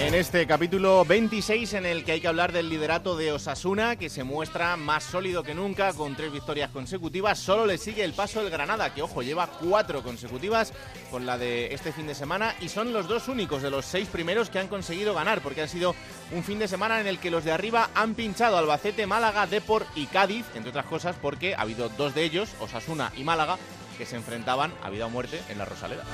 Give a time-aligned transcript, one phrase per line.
[0.00, 4.08] En este capítulo 26 en el que hay que hablar del liderato de Osasuna, que
[4.08, 8.40] se muestra más sólido que nunca con tres victorias consecutivas, solo le sigue el paso
[8.40, 10.72] el Granada, que ojo, lleva cuatro consecutivas
[11.10, 14.08] con la de este fin de semana y son los dos únicos de los seis
[14.08, 15.94] primeros que han conseguido ganar, porque ha sido
[16.32, 19.86] un fin de semana en el que los de arriba han pinchado Albacete, Málaga, Deport
[19.96, 23.58] y Cádiz, entre otras cosas porque ha habido dos de ellos, Osasuna y Málaga,
[23.98, 26.04] que se enfrentaban a vida o muerte en la Rosaleda.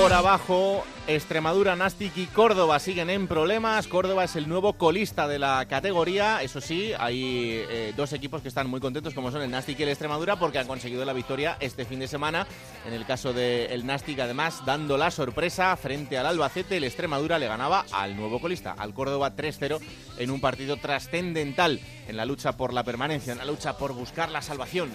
[0.00, 3.88] Por abajo, Extremadura, Nastic y Córdoba siguen en problemas.
[3.88, 6.42] Córdoba es el nuevo colista de la categoría.
[6.42, 9.84] Eso sí, hay eh, dos equipos que están muy contentos, como son el Nastic y
[9.84, 12.46] el Extremadura, porque han conseguido la victoria este fin de semana.
[12.86, 17.48] En el caso del Nastic, además, dando la sorpresa frente al Albacete, el Extremadura le
[17.48, 19.80] ganaba al nuevo colista, al Córdoba 3-0,
[20.18, 24.30] en un partido trascendental en la lucha por la permanencia, en la lucha por buscar
[24.30, 24.90] la salvación.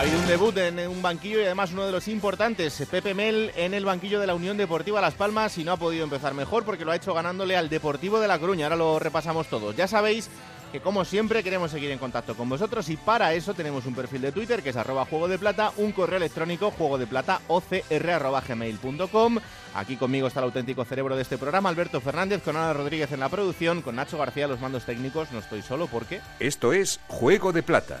[0.00, 3.52] Ha habido un debut en un banquillo y además uno de los importantes, Pepe Mel
[3.54, 6.64] en el banquillo de la Unión Deportiva Las Palmas y no ha podido empezar mejor
[6.64, 8.64] porque lo ha hecho ganándole al Deportivo de La Coruña.
[8.64, 9.76] Ahora lo repasamos todos.
[9.76, 10.30] Ya sabéis
[10.72, 14.22] que como siempre queremos seguir en contacto con vosotros y para eso tenemos un perfil
[14.22, 17.42] de Twitter que es arroba juego de plata, un correo electrónico juego de plata.
[19.74, 23.20] Aquí conmigo está el auténtico cerebro de este programa, Alberto Fernández, con Ana Rodríguez en
[23.20, 25.30] la producción, con Nacho García los mandos técnicos.
[25.30, 26.22] No estoy solo porque...
[26.38, 28.00] Esto es Juego de Plata,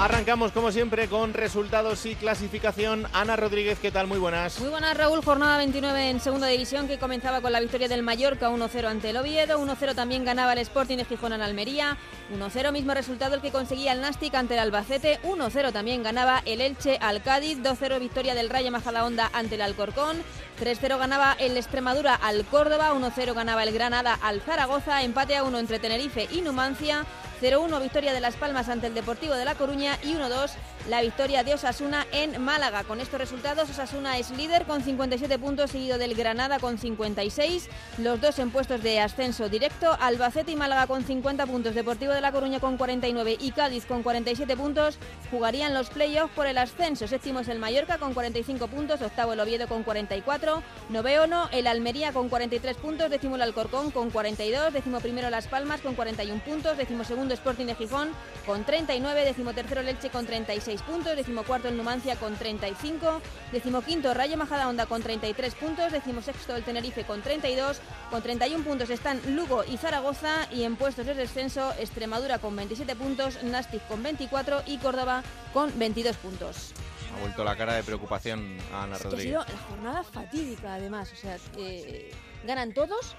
[0.00, 3.08] Arrancamos como siempre con resultados y clasificación.
[3.12, 4.06] Ana Rodríguez, ¿qué tal?
[4.06, 4.60] Muy buenas.
[4.60, 5.24] Muy buenas, Raúl.
[5.24, 9.16] Jornada 29 en segunda división que comenzaba con la victoria del Mallorca 1-0 ante el
[9.16, 9.58] Oviedo.
[9.58, 11.96] 1-0 también ganaba el Sporting de Gijón en Almería.
[12.32, 15.18] 1-0 mismo resultado el que conseguía el Nastic ante el Albacete.
[15.24, 17.58] 1-0 también ganaba el Elche al Cádiz.
[17.58, 20.22] 2-0 victoria del Rayo Majadahonda ante el Alcorcón.
[20.60, 22.92] 3-0 ganaba el Extremadura al Córdoba.
[22.94, 25.02] 1-0 ganaba el Granada al Zaragoza.
[25.02, 27.04] Empate a 1 entre Tenerife y Numancia.
[27.40, 30.50] 0-1 victoria de Las Palmas ante el Deportivo de La Coruña y 1-2
[30.88, 32.82] la victoria de Osasuna en Málaga.
[32.84, 37.68] Con estos resultados Osasuna es líder con 57 puntos seguido del Granada con 56,
[37.98, 42.20] los dos en puestos de ascenso directo, Albacete y Málaga con 50 puntos, Deportivo de
[42.20, 44.98] La Coruña con 49 y Cádiz con 47 puntos
[45.30, 47.06] jugarían los playoffs por el ascenso.
[47.06, 52.12] Séptimo es el Mallorca con 45 puntos, octavo el Oviedo con 44, noveno el Almería
[52.12, 56.78] con 43 puntos, décimo el Alcorcón con 42, décimo primero Las Palmas con 41 puntos,
[56.78, 58.08] décimo segundo Sporting de Gijón
[58.46, 63.20] con 39, décimo tercero Leche con 36 puntos, decimocuarto el Numancia con 35,
[63.52, 67.80] decimoquinto Rayo Majadahonda con 33 puntos, decimosexto el Tenerife con 32,
[68.10, 72.96] con 31 puntos están Lugo y Zaragoza y en puestos de descenso Extremadura con 27
[72.96, 75.22] puntos, Nastic con 24 y Córdoba
[75.52, 76.72] con 22 puntos.
[77.16, 79.26] Ha vuelto la cara de preocupación a Ana Es que ha Rodríguez.
[79.30, 82.12] sido la jornada fatídica además, o sea, eh,
[82.44, 83.16] ganan todos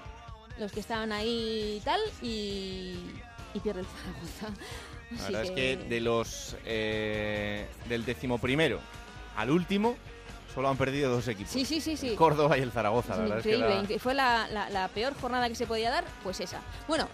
[0.58, 2.98] los que estaban ahí y tal y,
[3.54, 4.62] y pierde el Zaragoza.
[5.18, 8.80] La verdad es que de los eh, del decimoprimero
[9.36, 9.96] al último
[10.54, 11.52] solo han perdido dos equipos.
[11.52, 12.08] Sí, sí, sí, sí.
[12.10, 13.14] El Córdoba y el Zaragoza.
[13.16, 16.04] La verdad es que la- fue la, la- la peor jornada que se podía dar,
[16.22, 16.60] pues esa.
[16.88, 17.08] Bueno,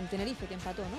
[0.00, 0.98] el Tenerife que empató, ¿no?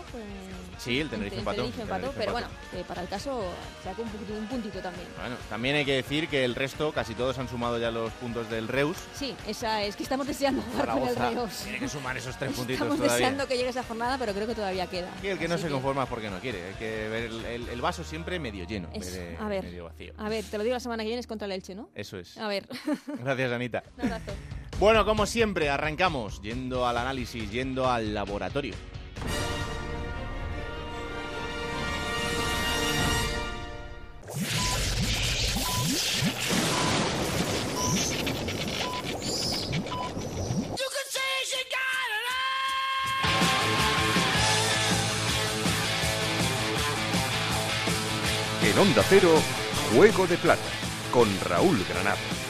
[0.78, 2.54] Sí, el Tenerife empató, Tenerife el empató, Tenerife pero empató.
[2.72, 3.44] bueno, eh, para el caso
[3.84, 5.08] sacó un, poquito- un puntito también.
[5.20, 8.50] Bueno, también hay que decir que el resto, casi todos han sumado ya los puntos
[8.50, 8.98] del Reus.
[9.16, 11.52] Sí, esa es que estamos deseando jugar con el Reus.
[11.64, 13.16] tiene que sumar esos tres puntitos Estamos todavía.
[13.18, 15.10] deseando que llegue esa jornada, pero creo que todavía queda.
[15.24, 16.64] Y el que no Así se conforma es porque no quiere.
[16.68, 19.48] Hay que ver el, el- el vaso siempre medio lleno, en Es- vez de a
[19.48, 19.64] ver.
[19.64, 20.14] medio vacío.
[20.18, 21.90] A ver, te lo digo la semana que viene es contra el Elche, ¿no?
[21.96, 22.38] Eso es.
[22.38, 22.68] A ver,
[23.24, 23.84] Gracias, Anita.
[23.98, 24.32] un abrazo.
[24.80, 28.74] Bueno, como siempre, arrancamos yendo al análisis, yendo al laboratorio.
[48.74, 49.30] En Onda Cero,
[49.94, 50.62] Juego de Plata
[51.12, 52.43] con Raúl Granado.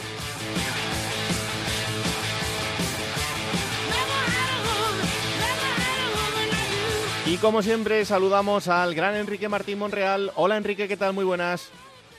[7.26, 10.30] Y como siempre, saludamos al gran Enrique Martín Monreal.
[10.36, 11.14] Hola Enrique, ¿qué tal?
[11.14, 11.72] Muy buenas.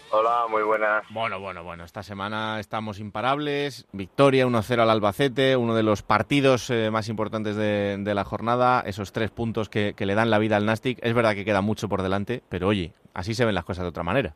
[0.10, 1.04] Hola, muy buenas.
[1.12, 3.88] Bueno, bueno, bueno, esta semana estamos imparables.
[3.92, 8.82] Victoria 1-0 al Albacete, uno de los partidos eh, más importantes de, la jornada.
[8.84, 10.98] Esos tres puntos que, le dan la vida al Nastic.
[11.04, 13.90] Es verdad que queda mucho por delante, pero oye, así se ven las cosas de
[13.90, 14.34] otra manera.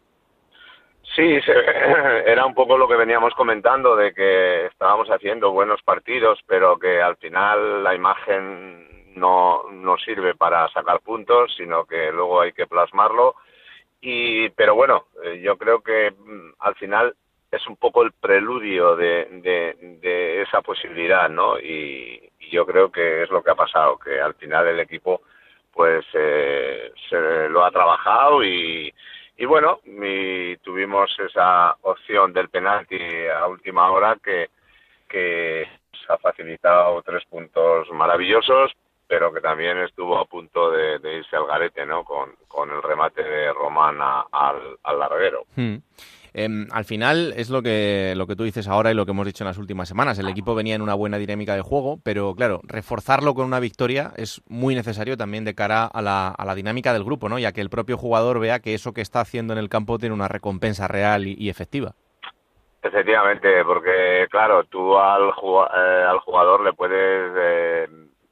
[1.16, 1.40] Sí,
[2.28, 7.02] era un poco lo que veníamos comentando, de que estábamos haciendo buenos partidos, pero que
[7.02, 12.68] al final la imagen no, no sirve para sacar puntos, sino que luego hay que
[12.68, 13.36] plasmarlo.
[14.02, 17.16] Y, pero bueno, eh, yo creo que mm, al final
[17.52, 21.60] es un poco el preludio de, de, esa posibilidad, ¿no?
[21.60, 25.22] Y, yo creo que es lo que ha pasado, que al final el equipo
[25.72, 28.92] pues eh, se lo ha trabajado y,
[29.38, 34.50] y bueno, y tuvimos esa opción del penalti a última hora que,
[35.08, 35.68] que
[36.10, 38.72] ha facilitado tres puntos maravillosos,
[39.10, 42.04] pero que también estuvo a punto de, irse al garete, ¿no?
[42.04, 42.30] Con,
[42.70, 45.46] el remate de Román al, larguero.
[45.56, 45.78] Hmm.
[46.32, 49.26] Em, al final es lo que, lo que tú dices ahora y lo que hemos
[49.26, 50.20] dicho en las últimas semanas.
[50.20, 54.12] El equipo venía en una buena dinámica de juego, pero claro, reforzarlo con una victoria
[54.16, 57.40] es muy necesario también de cara a la, a la dinámica del grupo, ¿no?
[57.40, 60.14] Ya que el propio jugador vea que eso que está haciendo en el campo tiene
[60.14, 61.96] una recompensa real y, efectiva.
[62.84, 67.88] Efectivamente, porque claro, tú al, eh, al jugador le puedes eh,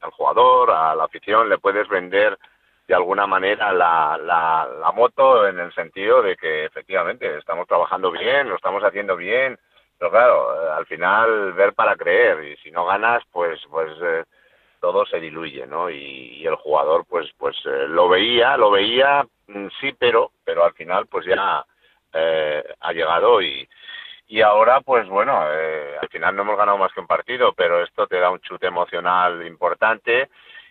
[0.08, 2.38] al jugador, a la afición, le puedes vender
[2.86, 8.48] de alguna manera la, la, moto en el sentido de que efectivamente estamos trabajando bien,
[8.48, 9.58] lo estamos haciendo bien,
[9.98, 14.24] pero claro, al final ver para creer y si no ganas, pues pues eh,
[14.80, 15.90] todo se diluye, ¿no?
[15.90, 20.72] Y, el jugador pues pues eh, lo veía, lo veía, mm, sí, pero pero al
[20.72, 21.64] final pues ya
[22.14, 23.68] eh, ha llegado y
[24.28, 27.82] y ahora, pues bueno, eh, al final no hemos ganado más que un partido, pero
[27.82, 30.28] esto te da un chute emocional importante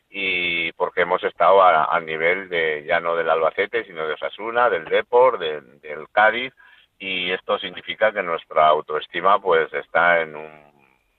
[0.10, 4.86] y porque hemos estado al nivel de ya no del Albacete, sino de Osasuna, del
[4.86, 6.54] Depor, del Cádiz
[7.00, 10.68] y esto significa que nuestra autoestima pues está en un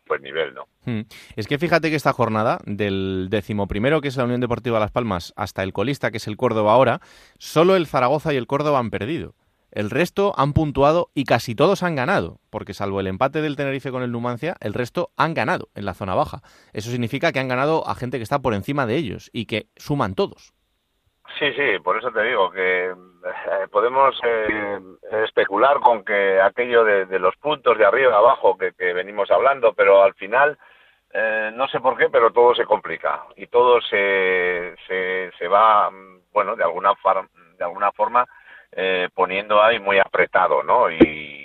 [0.06, 0.66] buen nivel, ¿no?
[0.84, 1.02] Hmm.
[1.36, 4.92] Es que fíjate que esta jornada del décimo primero, que es la Unión Deportiva Las
[4.92, 7.00] Palmas, hasta el colista, que es el Córdoba ahora,
[7.38, 9.34] solo el Zaragoza y el Córdoba han perdido.
[9.70, 13.90] El resto han puntuado y casi todos han ganado, porque salvo el empate del Tenerife
[13.90, 16.38] con el Numancia, el resto han ganado en la zona baja.
[16.72, 19.66] Eso significa que han ganado a gente que está por encima de ellos y que
[19.76, 20.54] suman todos.
[21.38, 22.94] Sí, sí, por eso te digo que eh,
[23.70, 24.80] podemos eh,
[25.24, 30.14] especular con que aquello de, los puntos de arriba abajo que, venimos hablando, pero al
[30.14, 30.58] final
[31.12, 35.90] eh, no sé por qué, pero todo se complica y todo se, se, se va,
[36.32, 36.94] bueno, de alguna,
[37.58, 38.26] de alguna forma
[38.72, 40.90] eh, poniendo ahí muy apretado, ¿no?
[40.90, 41.36] Y,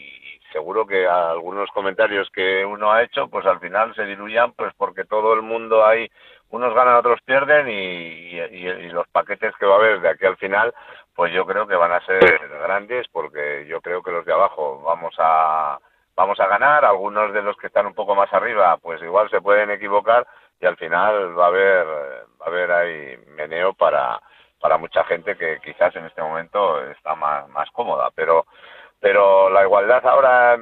[0.52, 5.04] seguro que algunos comentarios que uno ha hecho, pues al final se diluyan, pues porque
[5.04, 6.10] todo el mundo ahí,
[6.52, 10.72] unos ganan, otros pierden y, los paquetes que va a haber de aquí al final,
[11.16, 14.82] pues yo creo que van a ser grandes porque yo creo que los de abajo
[14.84, 15.80] vamos a
[16.16, 19.42] vamos a ganar, algunos de los que están un poco más arriba, pues igual se
[19.42, 20.28] pueden equivocar
[20.62, 24.22] y al final va a haber va a haber ahí meneo para
[24.64, 28.12] para mucha gente que quizás en este momento está más, más cómoda.
[28.16, 28.46] Pero,
[28.98, 30.58] pero la igualdad ahora,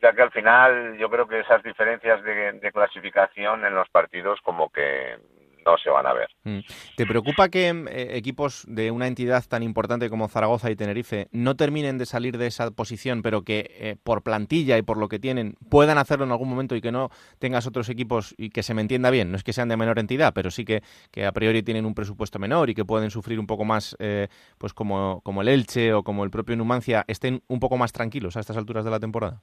[0.00, 4.70] ya que al final yo creo que esas diferencias de clasificación en los partidos como
[4.70, 5.18] que
[5.64, 6.28] no se van a ver.
[6.44, 6.60] Mm.
[6.96, 11.56] ¿Te preocupa que eh, equipos de una entidad tan importante como Zaragoza y Tenerife no
[11.56, 15.18] terminen de salir de esa posición, pero que eh, por plantilla y por lo que
[15.18, 18.74] tienen puedan hacerlo en algún momento y que no tengas otros equipos y que se
[18.74, 19.30] me entienda bien?
[19.30, 21.94] No es que sean de menor entidad, pero sí que, que a priori tienen un
[21.94, 24.28] presupuesto menor y que pueden sufrir un poco más, eh,
[24.58, 28.36] pues como, como el Elche o como el propio Numancia, estén un poco más tranquilos
[28.36, 29.42] a estas alturas de la temporada.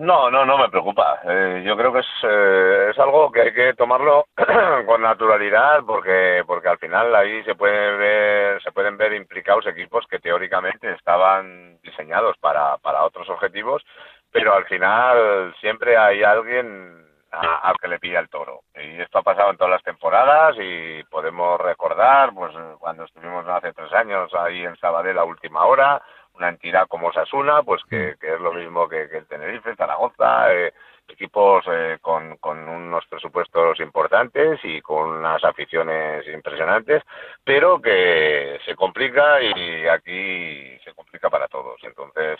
[0.00, 1.20] No, no, no me preocupa.
[1.24, 4.24] Eh, yo creo que es, eh, es algo que hay que tomarlo
[4.86, 10.06] con naturalidad porque porque al final ahí se puede ver se pueden ver implicados equipos
[10.06, 13.84] que teóricamente estaban diseñados para para otros objetivos,
[14.32, 18.62] pero al final siempre hay alguien al que le pilla el toro.
[18.74, 23.74] Y esto ha pasado en todas las temporadas y podemos recordar pues cuando estuvimos hace
[23.74, 26.00] tres años ahí en Sabadell a última hora
[26.34, 28.34] una entidad como Sasuna, pues que, mm.
[28.34, 30.72] es lo mismo que, el Tenerife, Zaragoza, eh,
[31.08, 37.02] equipos eh, con, con, unos presupuestos importantes y con unas aficiones impresionantes,
[37.44, 41.80] pero que se complica y aquí se complica para todos.
[41.82, 42.38] Entonces,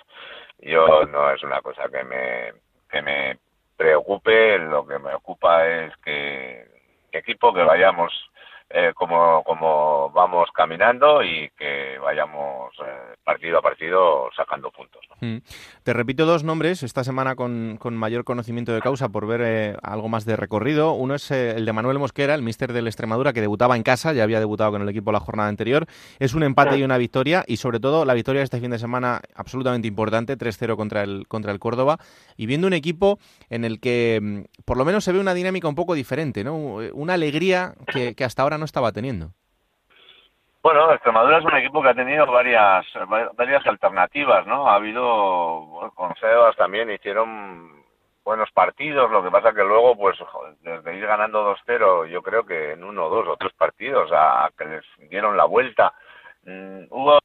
[0.58, 2.52] yo no es una cosa que me,
[2.88, 3.38] que me
[3.76, 6.66] preocupe, lo que me ocupa es que,
[7.10, 8.12] que equipo que vayamos
[8.72, 15.00] eh, como, como vamos caminando y que vayamos eh, partido a partido sacando puntos.
[15.20, 15.38] Mm.
[15.82, 20.08] Te repito dos nombres esta semana con, mayor conocimiento de causa por ver eh, algo
[20.08, 20.92] más de recorrido.
[20.92, 24.22] Uno es el de Manuel Mosquera, el míster del Extremadura, que debutaba en casa, ya
[24.22, 25.86] había debutado con el equipo la jornada anterior.
[26.20, 28.78] Es un empate y una victoria, y sobre todo la victoria de este fin de
[28.78, 31.98] semana absolutamente importante, 3-0 contra el, contra el Córdoba,
[32.36, 35.66] y viendo un equipo en el que mm, por lo menos se ve una dinámica
[35.66, 36.54] un poco diferente, ¿no?
[36.92, 39.30] Una alegría que hasta ahora no estaba teniendo.
[40.62, 42.86] Bueno, Extremadura es un equipo que ha tenido varias
[43.34, 44.68] varias alternativas, ¿no?
[44.68, 47.82] Ha habido, bueno, con Sebas también hicieron
[48.22, 50.18] buenos partidos, lo que pasa que luego, pues,
[50.60, 54.66] desde ir ganando 2-0, yo creo que en uno, dos o tres partidos, a, que
[54.66, 55.94] les dieron la vuelta,
[56.44, 57.18] mm, hubo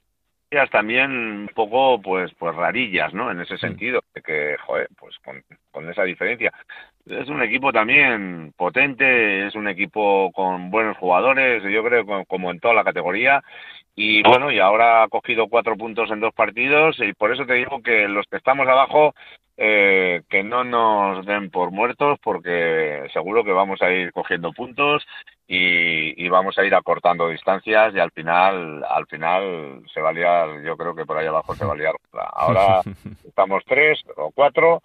[0.72, 5.44] también un poco pues pues rarillas no en ese sentido de que joder pues con,
[5.72, 6.54] con esa diferencia
[7.06, 12.60] es un equipo también potente es un equipo con buenos jugadores yo creo como en
[12.60, 13.44] toda la categoría.
[13.98, 17.54] Y bueno y ahora ha cogido cuatro puntos en dos partidos y por eso te
[17.54, 19.14] digo que los que estamos abajo
[19.58, 25.06] eh, que no nos den por muertos porque seguro que vamos a ir cogiendo puntos
[25.48, 30.62] y, vamos a ir acortando distancias y al final al final se va a liar
[30.64, 31.96] yo creo que por ahí abajo se va a liar.
[32.34, 32.82] Ahora
[33.26, 34.82] estamos tres o cuatro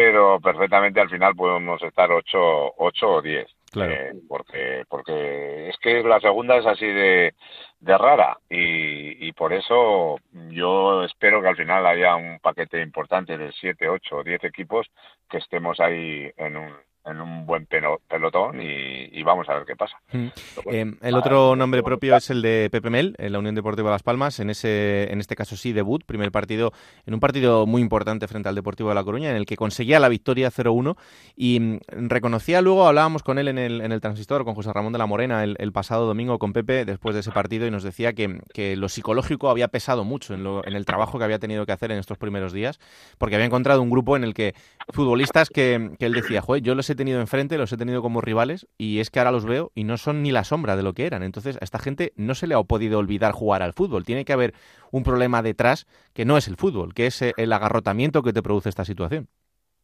[0.00, 3.92] pero perfectamente al final podemos estar ocho ocho o diez Claro.
[3.92, 7.34] Eh, porque, porque es que la segunda es así de,
[7.80, 10.16] de rara y, y, por eso
[10.48, 14.86] yo espero que al final haya un paquete importante de 7, 8 o 10 equipos
[15.28, 16.72] que estemos ahí en un,
[17.04, 19.96] en un buen pelotón y, vamos a ver qué pasa.
[20.12, 20.26] Mm.
[20.70, 24.02] Eh, el otro nombre propio es el de Pepe Mel, en la Unión Deportiva Las
[24.02, 26.72] Palmas, en ese en este caso sí debut, primer partido,
[27.04, 30.00] en un partido muy importante frente al Deportivo de La Coruña, en el que conseguía
[30.00, 30.96] la victoria 0-1
[31.36, 31.78] y mm,
[32.08, 35.06] reconocía luego, hablábamos con él en el, en el transistor, con José Ramón de la
[35.06, 38.74] Morena el, pasado domingo con Pepe después de ese partido y nos decía que, que
[38.74, 41.92] lo psicológico había pesado mucho en, lo, en el trabajo que había tenido que hacer
[41.92, 42.80] en estos primeros días,
[43.18, 44.54] porque había encontrado un grupo en el que
[44.88, 48.66] futbolistas que, que él decía, joder, yo he tenido enfrente, los he tenido como rivales
[48.76, 51.06] y es que ahora los veo y no son ni la sombra de lo que
[51.06, 51.22] eran.
[51.22, 54.04] Entonces a esta gente no se le ha podido olvidar jugar al fútbol.
[54.04, 54.54] Tiene que haber
[54.90, 58.42] un problema detrás que no es el fútbol, que es eh, el agarrotamiento que te
[58.42, 59.28] produce esta situación.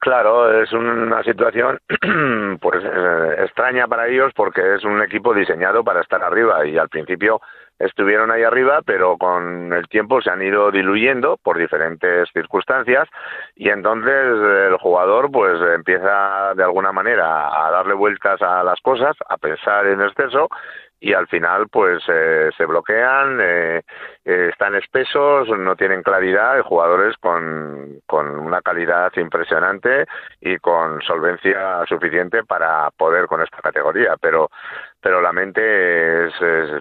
[0.05, 1.79] Claro, es una situación
[2.61, 6.91] pues eh, extraña para ellos porque es un equipo diseñado para estar arriba y al
[6.91, 7.41] principio
[7.79, 13.09] estuvieron ahí arriba, pero con el tiempo se han ido diluyendo por diferentes circunstancias
[13.55, 19.17] y entonces el jugador pues empieza de alguna manera a darle vueltas a las cosas,
[19.29, 20.49] a pensar en exceso
[21.05, 23.83] y al final pues eh, se bloquean, eh,
[24.25, 30.07] eh, están espesos, no tienen claridad, hay jugadores con, con una calidad impresionante
[30.41, 34.49] y con solvencia suficiente para poder con esta categoría, pero
[35.03, 36.33] pero la mente es,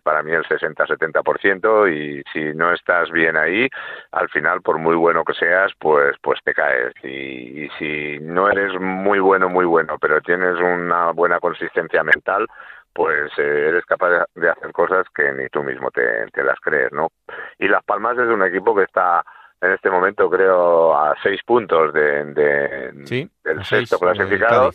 [0.02, 3.68] para mí el 60-70% y si no estás bien ahí,
[4.14, 6.94] al final por muy bueno que seas, pues pues te caes.
[7.04, 12.48] Y, y si no eres muy bueno, muy bueno, pero tienes una buena consistencia mental,
[12.94, 17.10] pues eh, eres capaz de, hacer cosas que ni tú mismo te, las crees, ¿no?
[17.58, 19.24] Y Las Palmas es un equipo que está
[19.62, 24.72] en este momento creo a seis puntos de, del sexto clasificado.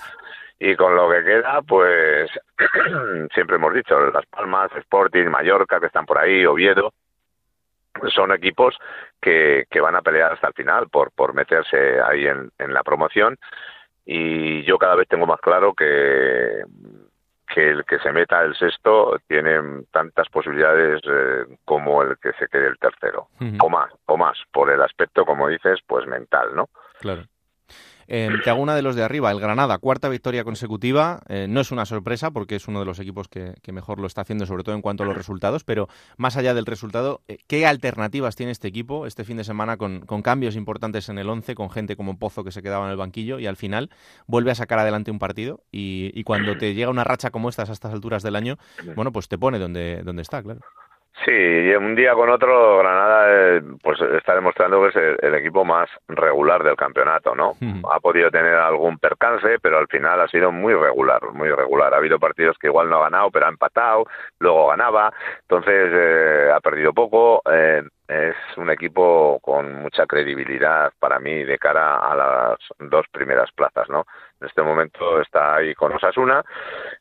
[0.60, 2.30] Y con lo que queda pues
[3.34, 6.92] siempre hemos dicho Las Palmas, Sporting, Mallorca que están por ahí, Oviedo
[8.14, 8.76] son equipos
[9.20, 12.82] que, que van a pelear hasta el final por, por meterse ahí en, en la
[12.82, 13.36] promoción.
[14.04, 16.62] Y yo cada vez tengo más claro que
[17.54, 22.48] que el que se meta el sexto tiene tantas posibilidades eh, como el que se
[22.48, 23.28] quede el tercero,
[23.60, 26.68] o más, o más, por el aspecto, como dices, pues mental, ¿no?
[27.00, 27.24] Claro.
[28.10, 31.20] Eh, te hago una de los de arriba, el Granada, cuarta victoria consecutiva.
[31.28, 34.22] Eh, no es una sorpresa porque es uno de los equipos que, mejor lo está
[34.22, 37.66] haciendo, sobre todo en cuanto a los resultados, pero más allá del resultado, eh, ¿qué
[37.66, 41.70] alternativas tiene este equipo este fin de semana con, cambios importantes en el 11, con
[41.70, 43.90] gente como Pozo que se quedaba en el banquillo y al final
[44.26, 47.68] vuelve a sacar adelante un partido y, y cuando te llega una racha como estas
[47.68, 48.56] a estas alturas del año,
[48.96, 50.60] bueno, pues te pone donde, donde está, claro.
[51.24, 55.64] Sí, y un día con otro Granada eh, pues está demostrando que es el, equipo
[55.64, 57.54] más regular del campeonato, ¿no?
[57.92, 61.92] Ha podido tener algún percance, pero al final ha sido muy regular, muy regular.
[61.92, 64.06] Ha habido partidos que igual no ha ganado, pero ha empatado,
[64.38, 67.42] luego ganaba, entonces eh, ha perdido poco.
[67.50, 73.52] Eh, es un equipo con mucha credibilidad para mí de cara a las dos primeras
[73.52, 74.06] plazas, ¿no?
[74.40, 76.44] En este momento está ahí con Osasuna,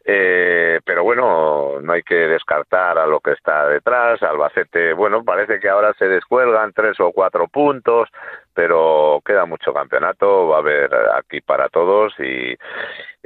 [0.03, 4.21] eh, pero bueno, no hay que descartar a lo que está detrás.
[4.23, 8.09] Albacete, bueno, parece que ahora se descuelgan tres o cuatro puntos,
[8.53, 12.55] pero queda mucho campeonato, va a haber aquí para todos y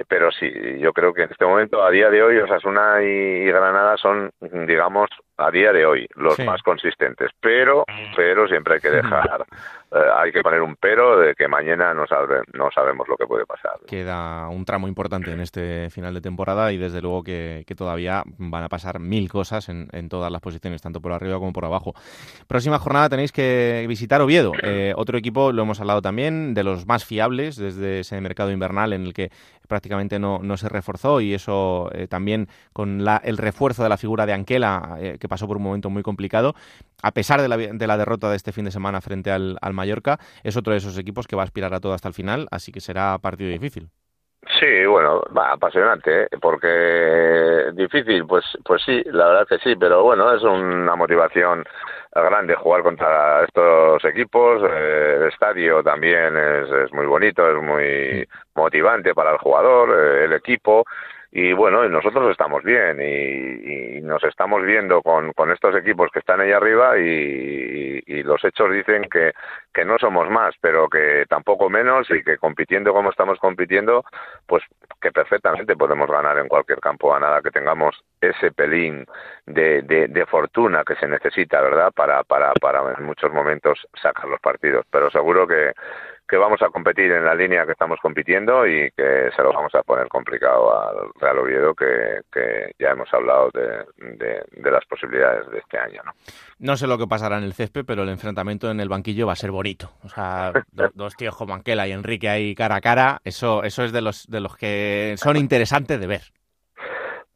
[0.08, 0.50] pero sí,
[0.80, 5.10] yo creo que en este momento, a día de hoy, Osasuna y, Granada son, digamos,
[5.38, 7.32] a día de hoy los más consistentes.
[7.39, 9.46] Pero, pero siempre hay que dejar
[9.93, 12.05] eh, hay que poner un pero de que mañana no,
[12.53, 13.74] no sabemos lo que puede pasar.
[13.86, 18.63] Queda un tramo importante en este final de temporada y desde luego que, todavía van
[18.63, 21.93] a pasar mil cosas en, todas las posiciones, tanto por arriba como por abajo.
[22.48, 26.86] Próxima jornada tenéis que visitar Oviedo, eh, otro equipo, lo hemos hablado también, de los
[26.86, 29.29] más fiables desde ese mercado invernal en el que
[29.72, 33.96] prácticamente no, no se reforzó y eso eh, también con la, el refuerzo de la
[33.96, 36.56] figura de Anquela, que pasó por un momento muy complicado,
[37.01, 39.74] a pesar de la, de la derrota de este fin de semana frente al, al
[39.74, 42.50] Mallorca, es otro de esos equipos que va a aspirar a todo hasta el final,
[42.51, 43.90] así que será partido difícil.
[44.60, 46.27] Sí, bueno, va, apasionante, ¿eh?
[46.41, 51.63] porque difícil, pues, pues sí, la verdad que sí, pero bueno, es una motivación
[52.13, 54.62] grande jugar contra estos equipos.
[54.63, 60.25] Eh, el estadio también es, es, muy bonito, es muy motivante para el jugador, eh,
[60.25, 60.86] el equipo
[61.33, 66.41] y bueno, nosotros estamos bien y, nos estamos viendo con, con, estos equipos que están
[66.41, 69.31] ahí arriba y, y, los hechos dicen que,
[69.73, 74.03] que no somos más, pero que tampoco menos y que compitiendo como estamos compitiendo,
[74.45, 74.63] pues
[75.00, 79.05] que perfectamente podemos ganar en cualquier campo a nada que tengamos ese pelín
[79.45, 81.91] de, de, de fortuna que se necesita, ¿verdad?
[81.95, 85.71] Para, para, para en muchos momentos sacar los partidos, pero seguro que
[86.31, 89.75] que vamos a competir en la línea que estamos compitiendo y que se lo vamos
[89.75, 92.21] a poner complicado al Real Oviedo, que,
[92.79, 96.01] ya hemos hablado de, las posibilidades de este año.
[96.05, 96.13] ¿no?
[96.59, 99.33] no sé lo que pasará en el césped, pero el enfrentamiento en el banquillo va
[99.33, 99.91] a ser bonito.
[100.05, 100.53] O sea,
[100.93, 104.25] dos, tíos como Anquela y Enrique ahí cara a cara, eso, eso es de los,
[104.27, 106.21] de los que son interesantes de ver.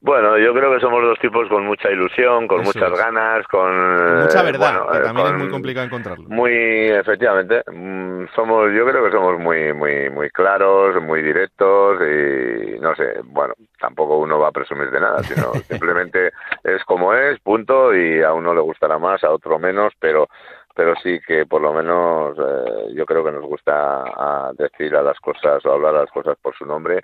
[0.06, 4.22] Bueno, yo creo que somos dos tipos con mucha ilusión, con muchas ganas, con...
[4.22, 6.30] mucha verdad, que eh, también es muy complicado encontrarlo.
[6.30, 12.80] Muy, efectivamente, mm, somos, yo creo que somos muy, muy, muy claros, muy directos y
[12.80, 16.32] no sé, bueno, tampoco uno va a presumir de nada, sino simplemente
[16.64, 20.28] es como es, punto, y a uno le gustará más, a otro menos, pero
[20.76, 25.02] pero sí que por lo menos eh, yo creo que nos gusta a decir a
[25.02, 27.04] las cosas o hablar a las cosas por su nombre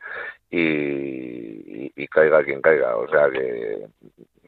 [0.49, 2.97] y, y, caiga quien caiga.
[2.97, 3.87] O sea que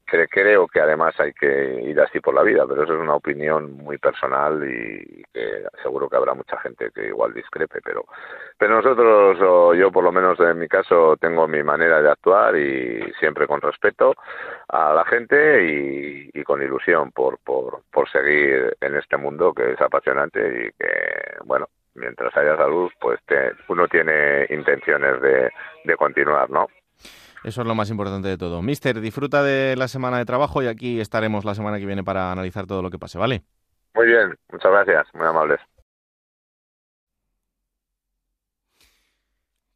[0.06, 3.74] creo que además hay que ir así por la vida, pero eso es una opinión
[3.74, 8.06] muy personal y que seguro que habrá mucha gente que igual discrepe, pero
[8.58, 12.56] pero nosotros o yo por lo menos en mi caso tengo mi manera de actuar
[12.56, 14.16] y siempre con respeto
[14.70, 20.68] a la gente y, con ilusión por, por seguir en este mundo que es apasionante
[20.68, 23.20] y que bueno mientras haya salud pues
[23.70, 25.52] uno tiene intenciones de,
[25.86, 26.68] de continuar, ¿no?
[27.44, 28.62] Eso es lo más importante de todo.
[28.62, 32.32] Mister, disfruta de la semana de trabajo y aquí estaremos la semana que viene para
[32.32, 33.44] analizar todo lo que pase, ¿vale?
[33.96, 35.60] Muy bien, muchas gracias, muy amables.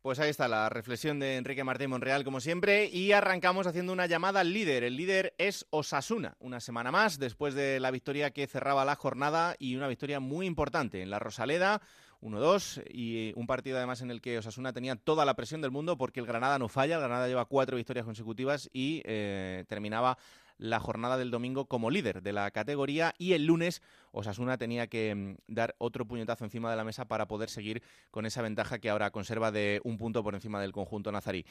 [0.02, 4.06] Pues ahí está la reflexión de Enrique Martín Monreal, como siempre, y arrancamos haciendo una
[4.06, 4.86] llamada al líder.
[4.86, 9.58] El líder es Osasuna, una semana más después de la victoria que cerraba la jornada
[9.60, 11.82] y una victoria muy importante en la Rosaleda.
[12.22, 15.98] 1-2 y un partido además en el que Osasuna tenía toda la presión del mundo
[15.98, 20.18] porque el Granada no falla, el Granada lleva cuatro victorias consecutivas y eh, terminaba
[20.58, 25.14] la jornada del domingo como líder de la categoría y el lunes Osasuna tenía que
[25.14, 28.90] mm, dar otro puñetazo encima de la mesa para poder seguir con esa ventaja que
[28.90, 31.46] ahora conserva de un punto por encima del conjunto nazarí.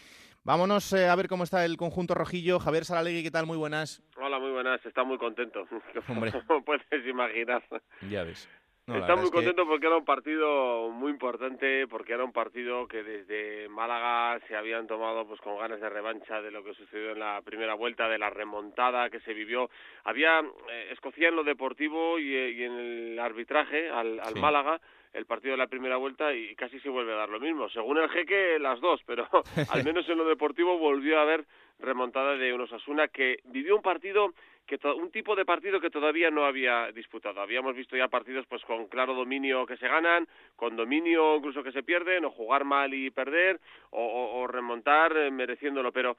[0.45, 2.59] Vámonos eh, a ver cómo está el conjunto rojillo.
[2.59, 3.47] Javier Saralegui, ¿qué tal?
[3.47, 4.03] Muy buenas.
[4.17, 4.85] Hola, muy buenas.
[4.85, 5.67] Está muy contento.
[6.09, 6.33] Hombre.
[6.47, 7.63] Como puedes imaginar.
[8.11, 8.49] Ya ves.
[8.87, 13.69] Está muy contento porque era un partido muy importante, porque era un partido que desde
[13.69, 17.43] Málaga se habían tomado pues con ganas de revancha de lo que sucedió en la
[17.45, 19.71] primera vuelta, de la remontada que se vivió.
[20.05, 24.81] Había eh, escocía en lo deportivo y, eh, en el arbitraje al, al Málaga
[25.13, 27.69] el partido de la primera vuelta y casi se vuelve a dar lo mismo.
[27.71, 29.27] Según el jeque, las dos, pero
[29.71, 31.45] al menos en lo deportivo volvió a haber
[31.81, 34.33] remontada de unos Asuna que vivió un partido
[34.67, 37.41] que un tipo de partido que todavía no había disputado.
[37.41, 40.27] Habíamos visto ya partidos pues con claro dominio que se ganan,
[40.57, 45.93] con dominio incluso que se pierden, o jugar mal y perder, o, remontar eh, mereciéndolo.
[45.93, 46.17] Pero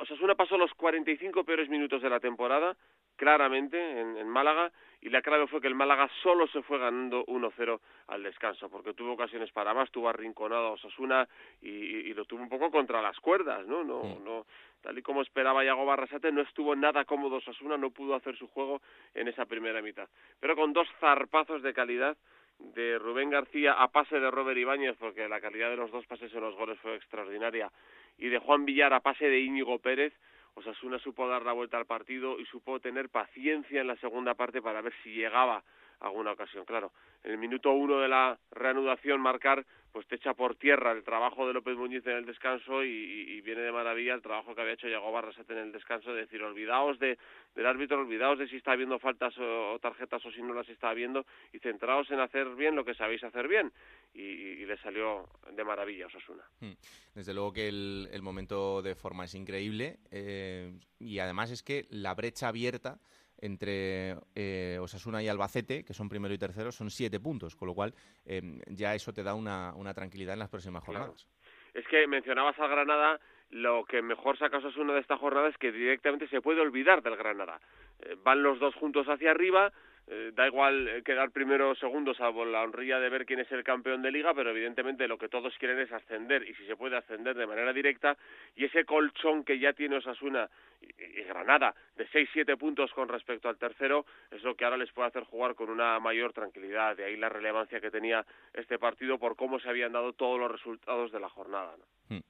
[0.00, 2.76] Osasuna pasó los 45 peores minutos de la temporada,
[3.16, 7.26] claramente, en, en Málaga, y la clave fue que el Málaga solo se fue ganando
[7.26, 11.28] 1-0 al descanso, porque tuvo ocasiones para más, tuvo arrinconado a Osasuna
[11.60, 13.84] y, y, lo tuvo un poco contra las cuerdas, ¿no?
[13.84, 14.46] No, no
[14.80, 18.46] tal y como esperaba Yago Barrasate, no estuvo nada cómodo Osasuna, no pudo hacer su
[18.48, 18.80] juego
[19.14, 20.08] en esa primera mitad.
[20.40, 22.16] Pero con dos zarpazos de calidad
[22.58, 26.32] de Rubén García a pase de Robert Ibáñez, porque la calidad de los dos pases
[26.32, 27.70] en los goles fue extraordinaria,
[28.18, 30.12] y de Juan Villar a pase de Íñigo Pérez,
[30.54, 34.62] Osasuna supo dar la vuelta al partido y supo tener paciencia en la segunda parte
[34.62, 35.64] para ver si llegaba
[36.00, 36.64] alguna ocasión.
[36.64, 41.04] Claro, en el minuto uno de la reanudación marcar, pues te echa por tierra el
[41.04, 44.74] trabajo de López Muñiz en el descanso y, viene de maravilla el trabajo que había
[44.74, 47.16] hecho Yago Barrasate en el descanso, de decir, olvidaos de,
[47.54, 50.90] del árbitro, olvidaos de si está habiendo faltas o, tarjetas o si no las está
[50.90, 53.72] habiendo y centraos en hacer bien lo que sabéis hacer bien.
[54.14, 56.42] Y, le salió de maravilla Osasuna.
[56.60, 56.72] Hmm.
[57.14, 61.86] Desde luego que el, el momento de forma es increíble eh, y además es que
[61.90, 62.98] la brecha abierta
[63.44, 67.74] entre eh, Osasuna y Albacete, que son primero y tercero, son siete puntos, con lo
[67.74, 67.92] cual
[68.24, 71.28] em, ya eso te da una, una, tranquilidad en las próximas jornadas.
[71.74, 75.72] Es que mencionabas al Granada, lo que mejor saca Osasuna de esta jornada es que
[75.72, 77.60] directamente se puede olvidar del Granada.
[78.00, 79.72] Eh, van los dos juntos hacia arriba,
[80.06, 83.50] eh, da igual eh, quedar primero o segundo, salvo la honrilla de ver quién es
[83.52, 86.76] el campeón de liga, pero evidentemente lo que todos quieren es ascender y si se
[86.76, 88.16] puede ascender de manera directa
[88.54, 90.50] y ese colchón que ya tiene Osasuna
[90.82, 95.08] y, Granada de 6-7 puntos con respecto al tercero es lo que ahora les puede
[95.08, 96.96] hacer jugar con una mayor tranquilidad.
[96.96, 100.52] De ahí la relevancia que tenía este partido por cómo se habían dado todos los
[100.52, 101.74] resultados de la jornada.
[101.78, 102.16] ¿no?
[102.16, 102.20] Hmm.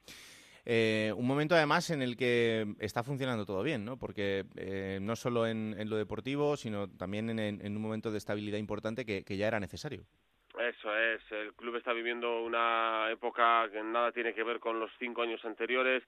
[0.66, 3.98] Eh, un momento además en el que está funcionando todo bien, ¿no?
[3.98, 9.04] Porque eh, no solo en, lo deportivo, sino también en, un momento de estabilidad importante
[9.04, 10.04] que, que ya era necesario.
[10.58, 14.90] Eso es, el club está viviendo una época que nada tiene que ver con los
[14.98, 16.04] cinco años anteriores,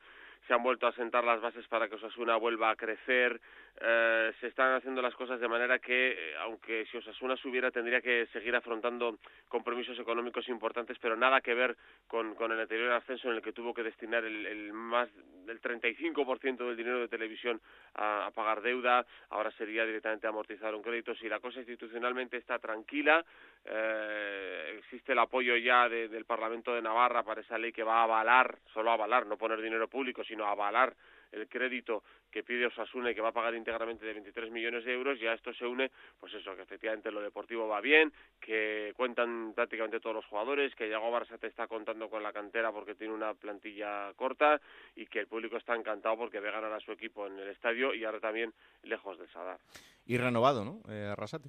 [0.47, 3.41] se han vuelto a sentar las bases para que Osasuna vuelva a crecer,
[3.81, 8.01] eh, se están haciendo las cosas de manera que, eh, aunque si Osasuna subiera, tendría
[8.01, 13.37] que seguir afrontando compromisos económicos importantes, pero nada que ver con, el anterior ascenso en
[13.37, 15.09] el que tuvo que destinar el, más
[15.45, 17.61] del 35% del dinero de televisión
[17.95, 21.15] a, pagar deuda, ahora sería directamente amortizar un crédito.
[21.15, 23.25] Si la cosa institucionalmente está tranquila,
[23.64, 28.05] eh, existe el apoyo ya del Parlamento de Navarra para esa ley que va a
[28.05, 30.95] avalar, solo avalar, no poner dinero público, sino avalar
[31.33, 34.92] el crédito que pide Osasuna y que va a pagar íntegramente de 23 millones de
[34.92, 38.92] euros, y a esto se une, pues eso, que efectivamente lo deportivo va bien, que
[38.97, 43.14] cuentan prácticamente todos los jugadores, que Yago te está contando con la cantera porque tiene
[43.14, 44.61] una plantilla corta
[44.95, 47.95] y que el público está encantado porque ve ganar a su equipo en el estadio
[47.95, 49.59] y ahora también lejos del Sadar.
[50.05, 50.83] Y renovado, ¿no?
[50.92, 51.49] Eh, Arrasate.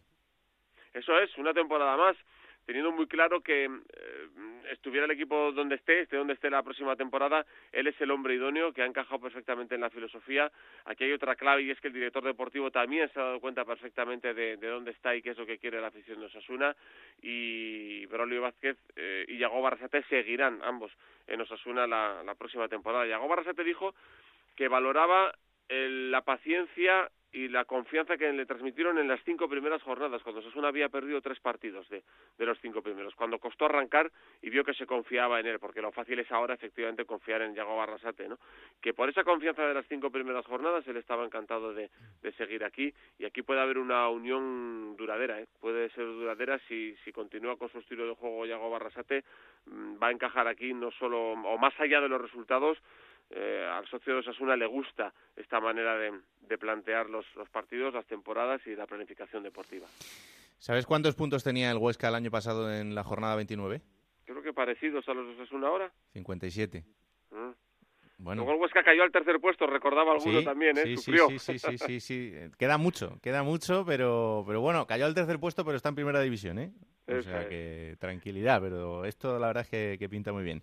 [0.97, 2.17] Eso es, una temporada más
[2.65, 3.69] teniendo muy claro que eh,
[4.71, 8.35] estuviera el equipo donde esté, esté donde esté la próxima temporada, él es el hombre
[8.35, 10.51] idóneo que ha encajado perfectamente en la filosofía.
[10.83, 13.63] Aquí hay otra clave y es que el director deportivo también se ha dado cuenta
[13.63, 16.75] perfectamente de, dónde está y qué es lo que quiere la afición de Osasuna
[17.21, 20.91] y Braulio Vázquez eh, y Yago Barrasate seguirán ambos
[21.25, 23.07] en Osasuna la, la próxima temporada.
[23.07, 23.95] Yago Barrasate dijo
[24.57, 25.33] que valoraba
[25.69, 30.69] la paciencia y la confianza que le transmitieron en las cinco primeras jornadas, cuando Sasuna
[30.69, 32.03] había perdido tres partidos de,
[32.37, 34.11] de, los cinco primeros, cuando costó arrancar
[34.41, 37.53] y vio que se confiaba en él, porque lo fácil es ahora efectivamente confiar en
[37.53, 38.39] Yago Barrasate, ¿no?
[38.81, 41.89] Que por esa confianza de las cinco primeras jornadas él estaba encantado de,
[42.21, 45.47] de seguir aquí y aquí puede haber una unión duradera, ¿eh?
[45.59, 49.23] Puede ser duradera si, si continúa con su estilo de juego Yago Barrasate,
[49.65, 52.77] mm, va a encajar aquí no solo, o más allá de los resultados,
[53.29, 58.61] eh, al socio de Osasuna le gusta esta manera de, plantear los, partidos, las temporadas
[58.65, 59.87] y la planificación deportiva.
[60.57, 63.81] ¿Sabes cuántos puntos tenía el Huesca el año pasado en la jornada 29?
[64.25, 65.91] Creo que parecidos a los de Osasuna ahora.
[66.13, 66.83] 57.
[67.31, 67.51] Mm.
[68.19, 68.43] Bueno.
[68.43, 70.95] Luego el Huesca cayó al tercer puesto, recordaba alguno también, ¿eh?
[70.95, 75.13] Sí, sí, sí, sí, sí, sí, Queda mucho, queda mucho, pero, pero bueno, cayó al
[75.13, 76.71] tercer puesto, pero está en primera división, ¿eh?
[77.07, 80.61] O sea que tranquilidad, pero esto la verdad es que pinta muy bien.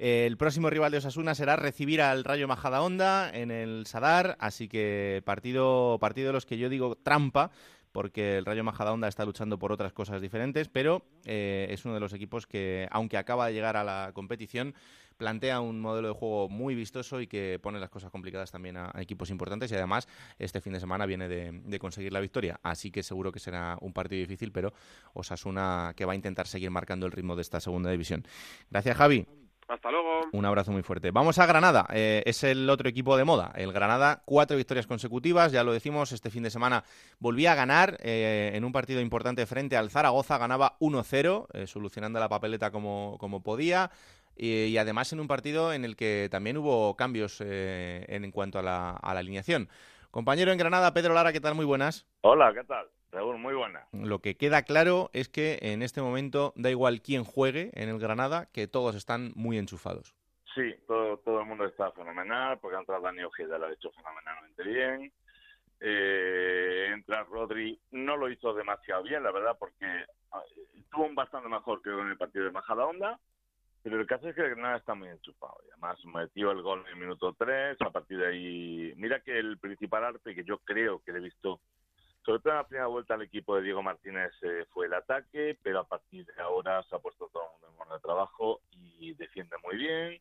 [0.00, 5.20] El próximo rival de Osasuna será recibir al Rayo Majadahonda en el Sadar, así que
[5.26, 7.50] partido, partido de los que yo digo trampa,
[7.92, 12.00] porque el Rayo Majadahonda está luchando por otras cosas diferentes, pero eh, es uno de
[12.00, 14.74] los equipos que, aunque acaba de llegar a la competición,
[15.18, 18.90] plantea un modelo de juego muy vistoso y que pone las cosas complicadas también a,
[19.00, 20.08] equipos importantes y además
[20.38, 22.58] este fin de semana viene de, de, conseguir la victoria.
[22.62, 24.72] Así que seguro que será un partido difícil, pero
[25.12, 28.24] Osasuna que va a intentar seguir marcando el ritmo de esta segunda división.
[28.70, 29.26] Gracias, Javi.
[29.70, 30.22] Hasta luego.
[30.32, 31.12] Un abrazo muy fuerte.
[31.12, 31.86] Vamos a Granada.
[31.92, 33.52] Eh, es el otro equipo de moda.
[33.54, 35.52] El Granada, cuatro victorias consecutivas.
[35.52, 36.82] Ya lo decimos, este fin de semana
[37.20, 40.38] volvía a ganar eh, en un partido importante frente al Zaragoza.
[40.38, 43.92] Ganaba 1-0, eh, solucionando la papeleta como, como podía.
[44.36, 48.90] Y, además en un partido en el que también hubo cambios en, cuanto a la,
[48.90, 49.68] a la alineación.
[50.10, 51.54] Compañero en Granada, Pedro Lara, ¿qué tal?
[51.54, 52.08] Muy buenas.
[52.22, 52.86] Hola, ¿qué tal?
[53.12, 53.86] Raúl, muy buena.
[53.92, 57.98] Lo que queda claro es que en este momento da igual quién juegue en el
[57.98, 60.14] Granada, que todos están muy enchufados.
[60.54, 63.90] Sí, todo, todo el mundo está fenomenal, porque ha entrado Dani Ojeda, lo ha hecho
[63.92, 65.12] fenomenalmente bien.
[65.80, 69.86] Eh, entra Rodri, no lo hizo demasiado bien, la verdad, porque
[70.76, 73.18] estuvo bastante mejor que en el partido de Majada Onda,
[73.82, 75.56] pero el caso es que el Granada está muy enchufado.
[75.66, 78.92] Y además metió el gol en el minuto 3, a partir de ahí...
[78.96, 81.60] Mira que el principal arte que yo creo que he visto
[82.24, 85.58] sobre todo en la primera vuelta el equipo de Diego Martínez eh, fue el ataque,
[85.62, 88.60] pero a partir de ahora se ha puesto todo el mundo en modo de trabajo
[88.70, 90.20] y defiende muy bien.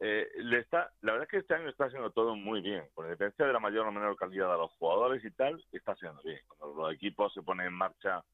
[0.00, 3.06] Eh, le está, la verdad es que este año está haciendo todo muy bien, con
[3.06, 6.40] independencia de la mayor o menor calidad de los jugadores y tal, está haciendo bien.
[6.48, 8.24] Cuando los equipos se ponen en marcha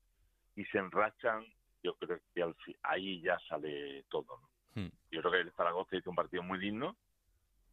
[0.57, 1.45] y se enrachan,
[1.83, 4.41] yo creo que ahí ya sale todo.
[4.75, 4.89] Hmm.
[5.11, 6.97] Yo creo que el Zaragoza hizo un partido muy digno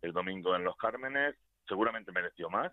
[0.01, 1.35] el domingo en Los Cármenes,
[1.67, 2.71] seguramente mereció más,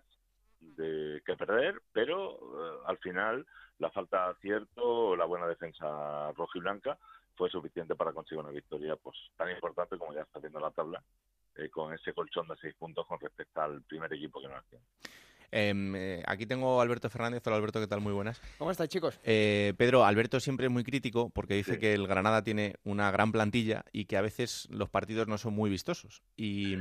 [0.59, 3.45] de que perder, pero eh, al final
[3.79, 6.97] la falta de acierto, la buena defensa roja y blanca
[7.35, 11.03] fue suficiente para conseguir una victoria pues tan importante como ya está viendo la tabla,
[11.55, 14.79] eh, con ese colchón de seis puntos con respecto al primer equipo que nos hacía.
[15.57, 17.41] Em, eh, aquí tengo a Alberto Fernández.
[17.47, 18.01] Hola Alberto, ¿qué tal?
[18.01, 18.41] Muy buenas.
[18.57, 19.17] ¿Cómo estás, chicos?
[19.23, 23.31] Eh, Pedro, Alberto siempre es muy crítico porque dice que el Granada tiene una gran
[23.31, 26.23] plantilla y que a veces los partidos no son muy vistosos.
[26.35, 26.75] Y,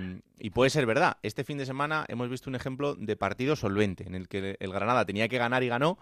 [0.50, 1.18] puede ser verdad.
[1.22, 4.72] Este fin de semana hemos visto un ejemplo de partido solvente en el que el
[4.72, 5.96] Granada tenía que ganar y ganó.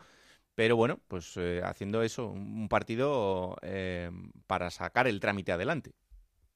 [0.55, 3.55] Pero bueno, pues eh, haciendo eso, un partido
[4.47, 5.93] para sacar el trámite adelante.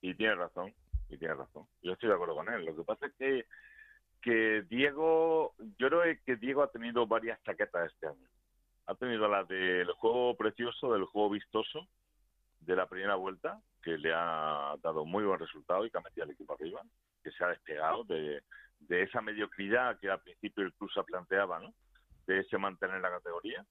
[0.00, 0.72] Y tiene razón,
[1.10, 1.66] y tiene razón.
[1.82, 2.64] Yo estoy de acuerdo con él.
[2.64, 3.44] Lo que pasa es que
[4.26, 8.28] que Diego, yo creo que Diego ha tenido varias chaquetas este año.
[8.86, 11.86] Ha tenido la del juego precioso, del juego vistoso
[12.58, 16.24] de la primera vuelta, que le ha dado muy buen resultado y que ha metido
[16.24, 16.82] al equipo arriba,
[17.22, 18.42] que se ha despegado de,
[18.88, 21.72] esa mediocridad que al principio el club se planteaba, ¿no?
[22.26, 23.64] de ese mantener la categoría.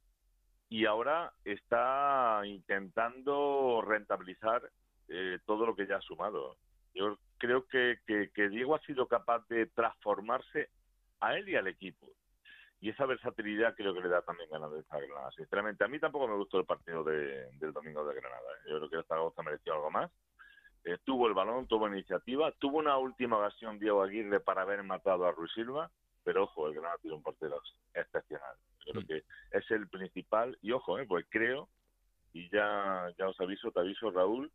[0.70, 4.62] Y ahora está intentando rentabilizar
[5.10, 6.56] eh, todo lo que ya ha sumado.
[6.94, 10.70] Yo creo que, que, Diego ha sido capaz de transformarse
[11.20, 12.08] a él y al equipo.
[12.82, 15.32] Y esa versatilidad creo que le da también ganas de estar Granada.
[15.32, 18.52] Sinceramente, a mí tampoco me gustó el partido del domingo de Granada.
[18.52, 18.70] ¿eh?
[18.70, 20.12] Yo creo que esta Zaragoza mereció algo más.
[20.84, 25.26] Eh, tuvo el balón, tuvo iniciativa, tuvo una última ocasión Diego Aguirre para haber matado
[25.26, 25.90] a Ruiz Silva,
[26.24, 27.60] pero ojo, el Granada tiene un portero
[27.94, 28.56] excepcional.
[28.86, 29.08] Yo creo mm.
[29.08, 29.24] que
[29.58, 30.58] es el principal.
[30.62, 31.70] Y ojo, eh, pues creo,
[32.34, 34.52] y ya, ya os aviso, te aviso, Raúl,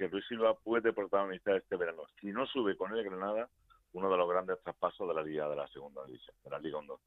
[0.00, 2.04] que Luis Silva puede protagonizar este verano.
[2.22, 3.50] Si no sube con el Granada,
[3.92, 6.78] uno de los grandes traspasos de la Liga de la Segunda División, de la Liga
[6.78, 7.00] 1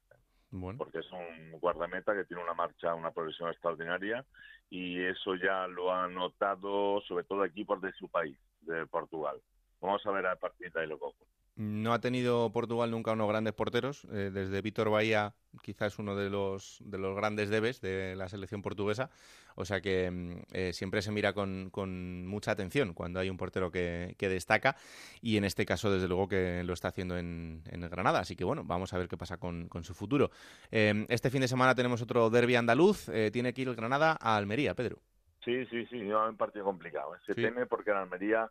[0.52, 0.78] bueno.
[0.78, 4.24] Porque es un guardameta que tiene una marcha, una progresión extraordinaria
[4.70, 9.40] y eso ya lo han notado sobre todo equipos de su país, de Portugal.
[9.80, 11.33] Vamos a ver a partir de ahí lo que ocurre.
[11.56, 14.04] No ha tenido Portugal nunca unos grandes porteros.
[14.10, 18.60] Eh, desde Víctor Bahía, quizás uno de los, de los grandes debes de la selección
[18.60, 19.10] portuguesa.
[19.54, 23.36] O sea que mm, eh, siempre se mira con, con, mucha atención cuando hay un
[23.36, 24.74] portero que, que, destaca.
[25.22, 28.18] Y en este caso, desde luego, que lo está haciendo en, en Granada.
[28.18, 30.32] Así que bueno, vamos a ver qué pasa con, con su futuro.
[30.72, 33.08] Eh, este fin de semana tenemos otro derby andaluz.
[33.32, 34.98] tiene que ir el Granada a Almería, Pedro.
[35.44, 36.00] Sí, sí, sí.
[36.00, 37.12] un partido complicado.
[37.26, 38.50] Se teme porque en Almería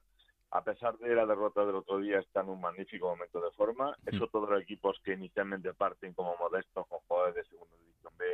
[0.54, 3.98] a pesar de la derrota del otro día, está en un magnífico momento de forma.
[4.06, 8.26] Eso todos los equipos que inicialmente parten como modestos con jugadores de segunda división B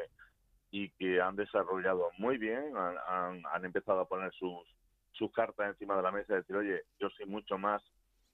[0.72, 4.68] y que han desarrollado muy bien, han, empezado a poner sus,
[5.14, 7.82] sus cartas encima de la mesa y decir, oye, yo soy mucho más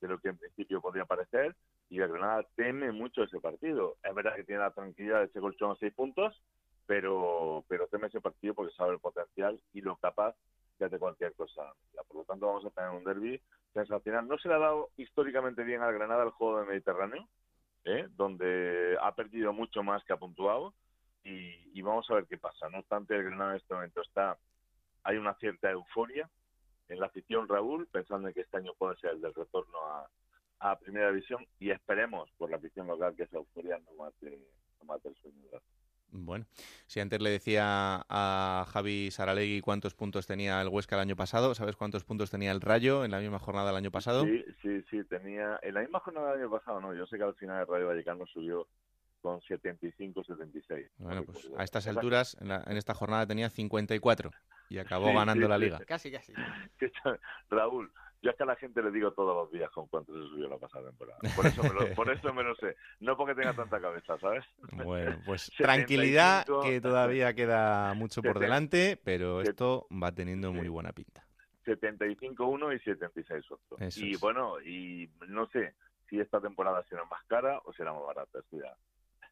[0.01, 1.55] de lo que en principio podría parecer
[1.91, 3.97] y el Granada teme mucho ese partido.
[4.03, 6.41] Es verdad que tiene la tranquilidad de ese colchón a seis puntos,
[6.87, 10.35] pero, pero teme ese partido porque sabe el potencial y lo capaz
[10.77, 11.73] de hacer cualquier cosa.
[12.07, 13.41] Por lo tanto, vamos a tener un derby
[13.73, 14.27] sensacional.
[14.27, 17.27] No se le ha dado históricamente bien al Granada el juego del Mediterráneo,
[17.85, 18.07] ¿eh?
[18.11, 20.73] donde ha perdido mucho más que ha puntuado.
[21.23, 22.69] Y, vamos a ver qué pasa.
[22.69, 24.37] No obstante, el Granada en este momento está.
[25.03, 26.29] Hay una cierta euforia
[26.87, 30.09] en la afición Raúl, pensando en que este año puede ser el del retorno a,
[30.59, 31.45] a Primera División.
[31.59, 34.39] Y esperemos por la afición local que esa euforia no mate,
[34.79, 35.57] no mate el sueño de
[36.11, 36.45] bueno,
[36.87, 41.53] si antes le decía a Javi Saralegui cuántos puntos tenía el Huesca el año pasado,
[41.55, 44.23] ¿sabes cuántos puntos tenía el Rayo en la misma jornada del año pasado?
[44.23, 45.59] Sí, sí, sí, tenía.
[45.61, 47.87] En la misma jornada del año pasado, no, yo sé que al final el Rayo
[47.87, 48.67] Vallecano subió
[49.21, 50.87] con 75, 76.
[50.97, 54.29] Bueno, pues a estas alturas, en, esta jornada tenía 54
[54.69, 55.79] y acabó ganando la liga.
[55.79, 56.31] Casi, casi.
[57.49, 57.91] Raúl,
[58.25, 60.49] yo es que a la gente le digo todos los días con cuánto se subió
[60.49, 61.19] la pasada temporada.
[61.35, 62.75] Por eso me lo, por eso me lo sé.
[62.99, 64.43] No porque tenga tanta cabeza, ¿sabes?
[64.83, 70.91] Bueno, pues tranquilidad, que todavía queda mucho por delante, pero esto va teniendo muy buena
[70.91, 71.23] pinta.
[71.65, 73.77] 75 uno y 76 otro.
[73.95, 75.75] y bueno, y no sé
[76.09, 78.39] si esta temporada será más cara o será más barata.
[78.51, 78.75] Ya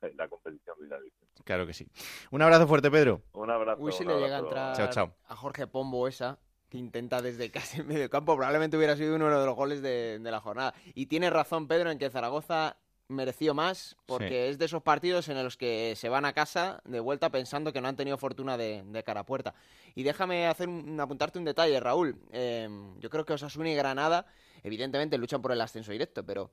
[0.17, 0.99] la competición de la
[1.43, 1.87] Claro que sí.
[2.29, 3.23] Un abrazo fuerte, Pedro.
[3.33, 3.81] Un abrazo.
[3.81, 6.37] Uy, si le llega a entrar a Jorge Pombo esa,
[6.77, 10.39] intenta desde casi el medio campo, probablemente hubiera sido uno de los goles de, la
[10.39, 10.73] jornada.
[10.93, 12.77] Y tiene razón Pedro en que Zaragoza
[13.09, 16.99] mereció más porque es de esos partidos en los que se van a casa de
[16.99, 19.53] vuelta pensando que no han tenido fortuna de, cara a puerta.
[19.93, 22.17] Y déjame hacer apuntarte un detalle, Raúl.
[22.31, 24.25] Em, yo creo que Osasuna y Granada,
[24.63, 26.51] evidentemente, luchan por el ascenso directo, pero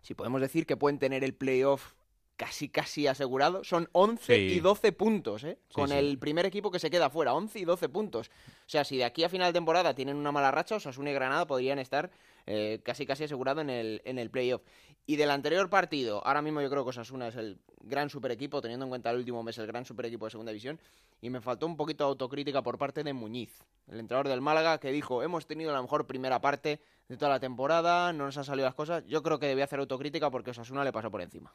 [0.00, 1.94] si podemos decir que pueden tener el playoff
[2.36, 3.64] casi casi asegurado.
[3.64, 5.58] Son 11 y 12 puntos, ¿eh?
[5.72, 8.28] Con el primer equipo que se queda fuera, 11 y 12 puntos.
[8.28, 11.14] O sea, si de aquí a final de temporada tienen una mala racha, Osasuna y
[11.14, 12.10] Granada podrían estar
[12.46, 14.62] eh, casi casi asegurado en el, en el playoff.
[15.06, 18.60] Y del anterior partido, ahora mismo yo creo que Osasuna es el gran super equipo,
[18.60, 20.80] teniendo en cuenta el último mes el gran super equipo de segunda división,
[21.20, 24.78] y me faltó un poquito de autocrítica por parte de Muñiz, el entrenador del Málaga,
[24.78, 28.44] que dijo, hemos tenido la mejor primera parte de toda la temporada, no nos han
[28.44, 31.52] salido las cosas, yo creo que debía hacer autocrítica porque Osasuna le pasó por encima.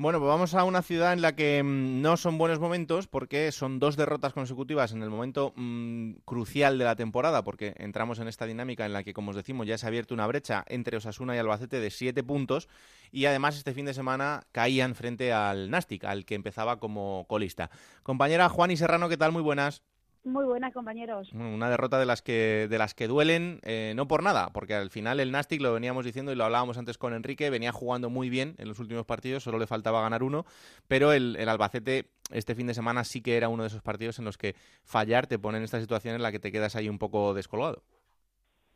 [0.00, 3.50] Bueno, pues vamos a una ciudad en la que mm, no son buenos momentos porque
[3.50, 8.28] son dos derrotas consecutivas en el momento mm, crucial de la temporada, porque entramos en
[8.28, 10.98] esta dinámica en la que, como os decimos, ya se ha abierto una brecha entre
[10.98, 12.68] Osasuna y Albacete de siete puntos
[13.10, 17.68] y además este fin de semana caían frente al Nastic, al que empezaba como colista.
[18.04, 19.32] Compañera Juan y Serrano, ¿qué tal?
[19.32, 19.82] Muy buenas.
[20.28, 21.32] Muy buenas, compañeros.
[21.32, 24.90] Una derrota de las que, de las que duelen, eh, no por nada, porque al
[24.90, 28.28] final el Nastic, lo veníamos diciendo y lo hablábamos antes con Enrique, venía jugando muy
[28.28, 30.44] bien en los últimos partidos, solo le faltaba ganar uno,
[30.86, 34.26] pero el, Albacete este fin de semana sí que era uno de esos partidos en
[34.26, 36.98] los que fallar te pone en esta situación en la que te quedas ahí un
[36.98, 37.82] poco descolgado.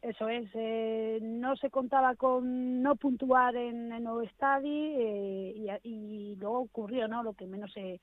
[0.00, 6.34] Eso es, eh, no se contaba con no puntuar en el nuevo estadio eh, y,
[6.40, 7.22] luego ocurrió, ¿no?
[7.22, 8.00] Lo que menos se,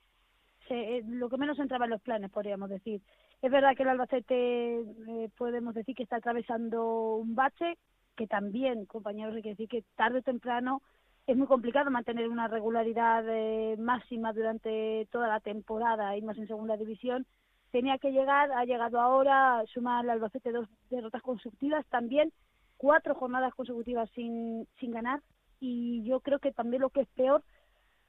[1.06, 3.02] lo que menos entraba en los planes, podríamos decir.
[3.42, 7.78] Es verdad que el Albacete eh, podemos decir que está atravesando un bache,
[8.16, 10.82] que también, compañeros, hay que decir que tarde o temprano
[11.26, 16.48] es muy complicado mantener una regularidad eh, máxima durante toda la temporada y más en
[16.48, 17.26] segunda división.
[17.70, 22.32] Tenía que llegar, ha llegado ahora, suma al Albacete dos derrotas consecutivas, también
[22.76, 25.20] cuatro jornadas consecutivas sin, sin ganar
[25.60, 27.44] y yo creo que también lo que es peor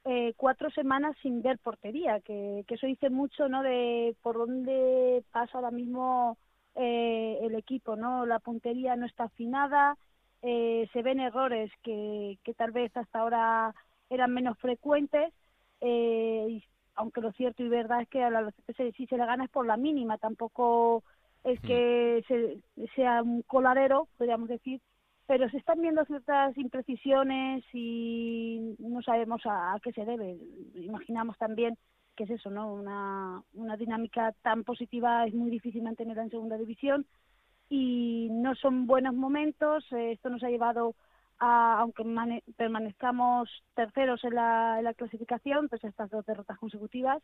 [0.04, 3.62] eh, cuatro semanas sin ver portería, que, eso dice mucho, ¿no?
[3.62, 6.38] De por dónde pasa ahora mismo
[6.74, 8.26] eh, el equipo, ¿no?
[8.26, 9.96] La puntería no está afinada,
[10.42, 13.74] eh, se ven errores que, que tal vez hasta ahora
[14.10, 15.32] eran menos frecuentes,
[16.94, 18.52] aunque lo cierto y verdad es que a la
[18.96, 21.02] si se le gana es por la mínima, tampoco
[21.44, 22.24] es que
[22.94, 24.80] sea un coladero, podríamos decir,
[25.26, 30.36] pero se están viendo ciertas imprecisiones y no sabemos a, qué se debe.
[30.74, 31.76] Imaginamos también
[32.16, 32.72] que es eso, ¿no?
[32.72, 37.06] Una, una dinámica tan positiva es muy difícil mantenerla en segunda división
[37.68, 39.84] y no son buenos momentos.
[39.92, 40.94] Eh, esto nos ha llevado
[41.38, 42.04] a, aunque
[42.56, 47.22] permanezcamos terceros en la, en la clasificación, pues estas dos derrotas consecutivas,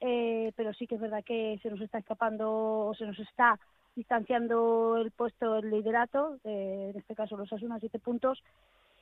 [0.00, 3.58] eh, pero sí que es verdad que se nos está escapando o se nos está
[3.96, 8.42] distanciando el puesto el liderato, eh, en este caso los Asuna, siete puntos.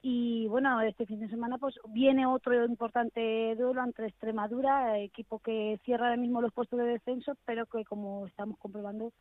[0.04, 5.78] Y bueno, este fin de semana pues viene otro importante duelo entre Extremadura, equipo que
[5.84, 9.12] cierra ahora mismo los puestos de descenso, pero que como estamos comprobando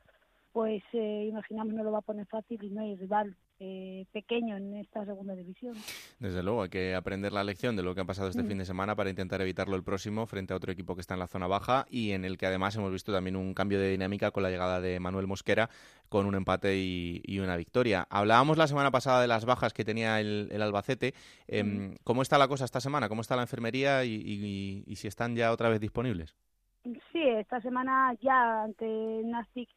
[0.51, 4.57] pues eh, imaginamos no lo va a poner fácil y no hay rival eh, pequeño
[4.57, 5.75] en esta segunda división.
[6.19, 8.47] Desde luego, hay que aprender la lección de lo que ha pasado este mm.
[8.47, 11.19] fin de semana para intentar evitarlo el próximo frente a otro equipo que está en
[11.19, 14.31] la zona baja y en el que además hemos visto también un cambio de dinámica
[14.31, 15.69] con la llegada de Manuel Mosquera
[16.09, 18.07] con un empate y, una victoria.
[18.09, 21.13] Hablábamos la semana pasada de las bajas que tenía el, Albacete.
[21.47, 21.97] Mm.
[22.03, 23.09] ¿Cómo está la cosa esta semana?
[23.09, 26.35] ¿Cómo está la enfermería y, si están ya otra vez disponibles?
[26.83, 28.85] Sí, esta semana ya ante
[29.23, 29.69] Nastic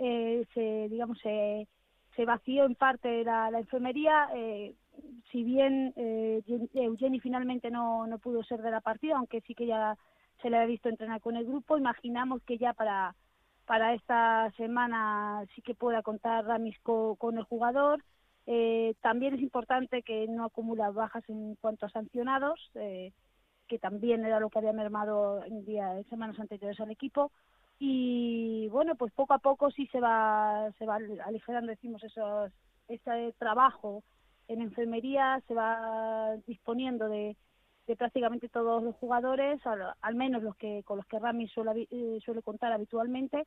[0.00, 1.68] eh, se, digamos, se,
[2.16, 4.28] se vació en parte la, enfermería.
[4.34, 4.74] Eh,
[5.30, 6.42] si bien eh,
[6.74, 9.96] Eugeni finalmente no, no pudo ser de la partida, aunque sí que ya
[10.40, 13.14] se le había visto entrenar con el grupo, imaginamos que ya para,
[13.66, 18.02] para esta semana sí que pueda contar Ramis con, el jugador.
[18.46, 23.12] Eh, también es importante que no acumula bajas en cuanto a sancionados, eh,
[23.68, 27.30] que también era lo que había mermado en, día, semanas anteriores al equipo
[27.80, 32.52] y bueno pues poco a poco sí se va se va aligerando decimos esos
[32.88, 34.04] ese trabajo
[34.48, 37.36] en enfermería se va disponiendo de,
[37.86, 42.20] de prácticamente todos los jugadores al, menos los que con los que Rami suele, eh,
[42.24, 43.46] suele contar habitualmente.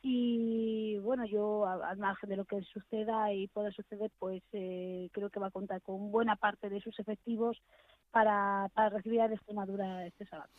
[0.00, 5.28] Y bueno yo al margen de lo que suceda y pueda suceder pues eh, creo
[5.28, 7.60] que va a contar con buena parte de sus efectivos
[8.10, 10.50] para, para recibir a Extremadura este sábado.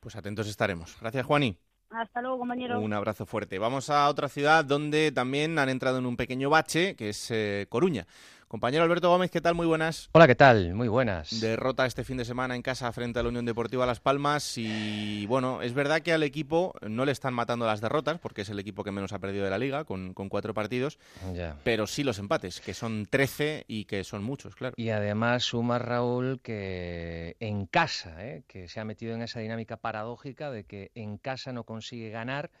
[0.00, 0.96] Pues atentos estaremos.
[1.00, 1.58] Gracias Juaní
[1.90, 2.80] hasta luego, compañero.
[2.80, 3.58] Un abrazo fuerte.
[3.58, 7.66] Vamos a otra ciudad donde también han entrado en un pequeño bache, que es eh,
[7.68, 8.06] Coruña.
[8.48, 9.56] Compañero Alberto Gómez, ¿qué tal?
[9.56, 10.08] Muy buenas.
[10.12, 10.72] Hola, ¿qué tal?
[10.72, 11.40] Muy buenas.
[11.40, 15.26] Derrota este fin de semana en casa frente a la Unión Deportiva Las Palmas y
[15.26, 18.60] bueno, es verdad que al equipo no le están matando las derrotas porque es el
[18.60, 21.00] equipo que menos ha perdido de la liga con, cuatro partidos,
[21.64, 24.74] pero sí los empates, que son 13 y que son muchos, claro.
[24.76, 28.44] Y además suma Raúl que en casa, ¿eh?
[28.46, 32.52] que se ha metido en esa dinámica paradójica de que en casa no consigue ganar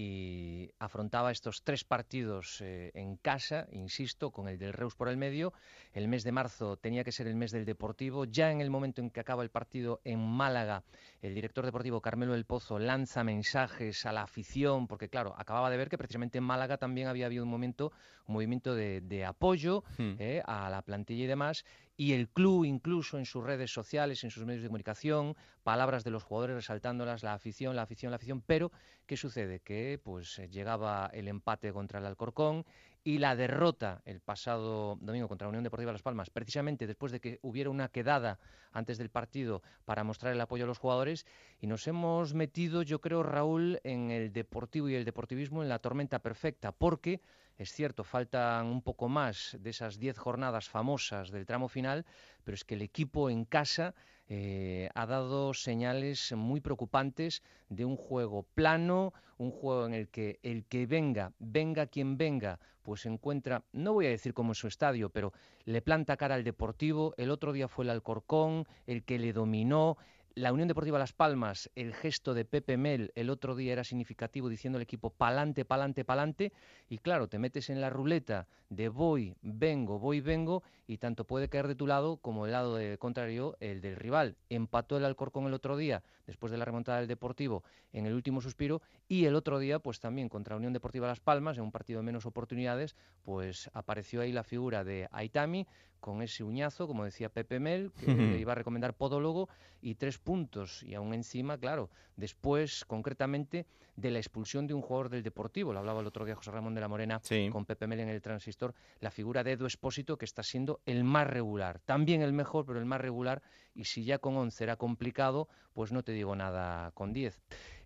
[0.00, 5.16] y afrontaba estos tres partidos eh, en casa, insisto, con el del Reus por el
[5.16, 5.52] medio.
[5.92, 8.24] El mes de marzo tenía que ser el mes del Deportivo.
[8.24, 10.84] Ya en el momento en que acaba el partido en Málaga,
[11.20, 15.78] el director deportivo Carmelo del Pozo lanza mensajes a la afición, porque claro, acababa de
[15.78, 17.90] ver que precisamente en Málaga también había habido un momento,
[18.28, 20.14] un movimiento de, apoyo hmm.
[20.20, 21.64] eh, a la plantilla y demás,
[22.00, 26.12] y el club incluso en sus redes sociales, en sus medios de comunicación, palabras de
[26.12, 28.70] los jugadores resaltándolas, la afición, la afición, la afición, pero
[29.04, 29.58] ¿qué sucede?
[29.58, 32.64] Que pues eh, llegaba el empate contra el Alcorcón
[33.02, 37.18] y la derrota el pasado domingo contra la Unión Deportiva Las Palmas, precisamente después de
[37.18, 38.38] que hubiera una quedada
[38.70, 41.26] antes del partido para mostrar el apoyo a los jugadores
[41.60, 45.80] y nos hemos metido, yo creo, Raúl, en el deportivo y el deportivismo en la
[45.80, 47.20] tormenta perfecta, porque
[47.58, 52.06] es cierto, faltan un poco más de esas 10 jornadas famosas del tramo final,
[52.44, 53.96] pero es que el equipo en casa
[54.28, 60.38] eh, ha dado señales muy preocupantes de un juego plano, un juego en el que
[60.44, 64.68] el que venga, venga quien venga, pues encuentra, no voy a decir como en su
[64.68, 65.32] estadio, pero
[65.64, 69.98] le planta cara al Deportivo, el otro día fue el Alcorcón, el que le dominó,
[70.38, 74.48] la Unión Deportiva Las Palmas, el gesto de Pepe Mel el otro día era significativo
[74.48, 76.52] diciendo al equipo pa'lante, pa'lante, pa'lante.
[76.88, 81.48] Y claro, te metes en la ruleta de voy, vengo, voy, vengo y tanto puede
[81.48, 84.36] caer de tu lado como del lado de contrario el del rival.
[84.48, 87.62] Empató el Alcorcón el otro día después de la remontada del Deportivo
[87.92, 91.58] en el último suspiro y el otro día pues también contra Unión Deportiva Las Palmas
[91.58, 95.66] en un partido de menos oportunidades pues apareció ahí la figura de Aitami
[96.00, 99.48] con ese uñazo, como decía Pepe Mel, que le iba a recomendar podólogo,
[99.80, 100.82] y tres puntos.
[100.82, 103.66] Y aún encima, claro, después, concretamente,
[103.96, 106.74] de la expulsión de un jugador del Deportivo, lo hablaba el otro día José Ramón
[106.74, 107.20] de la Morena
[107.50, 111.04] con Pepe Mel en el transistor, la figura de Edu Espósito, que está siendo el
[111.04, 111.80] más regular.
[111.80, 113.42] También el mejor, pero el más regular,
[113.74, 117.40] y si ya con 11 era complicado, pues no te digo nada con 10.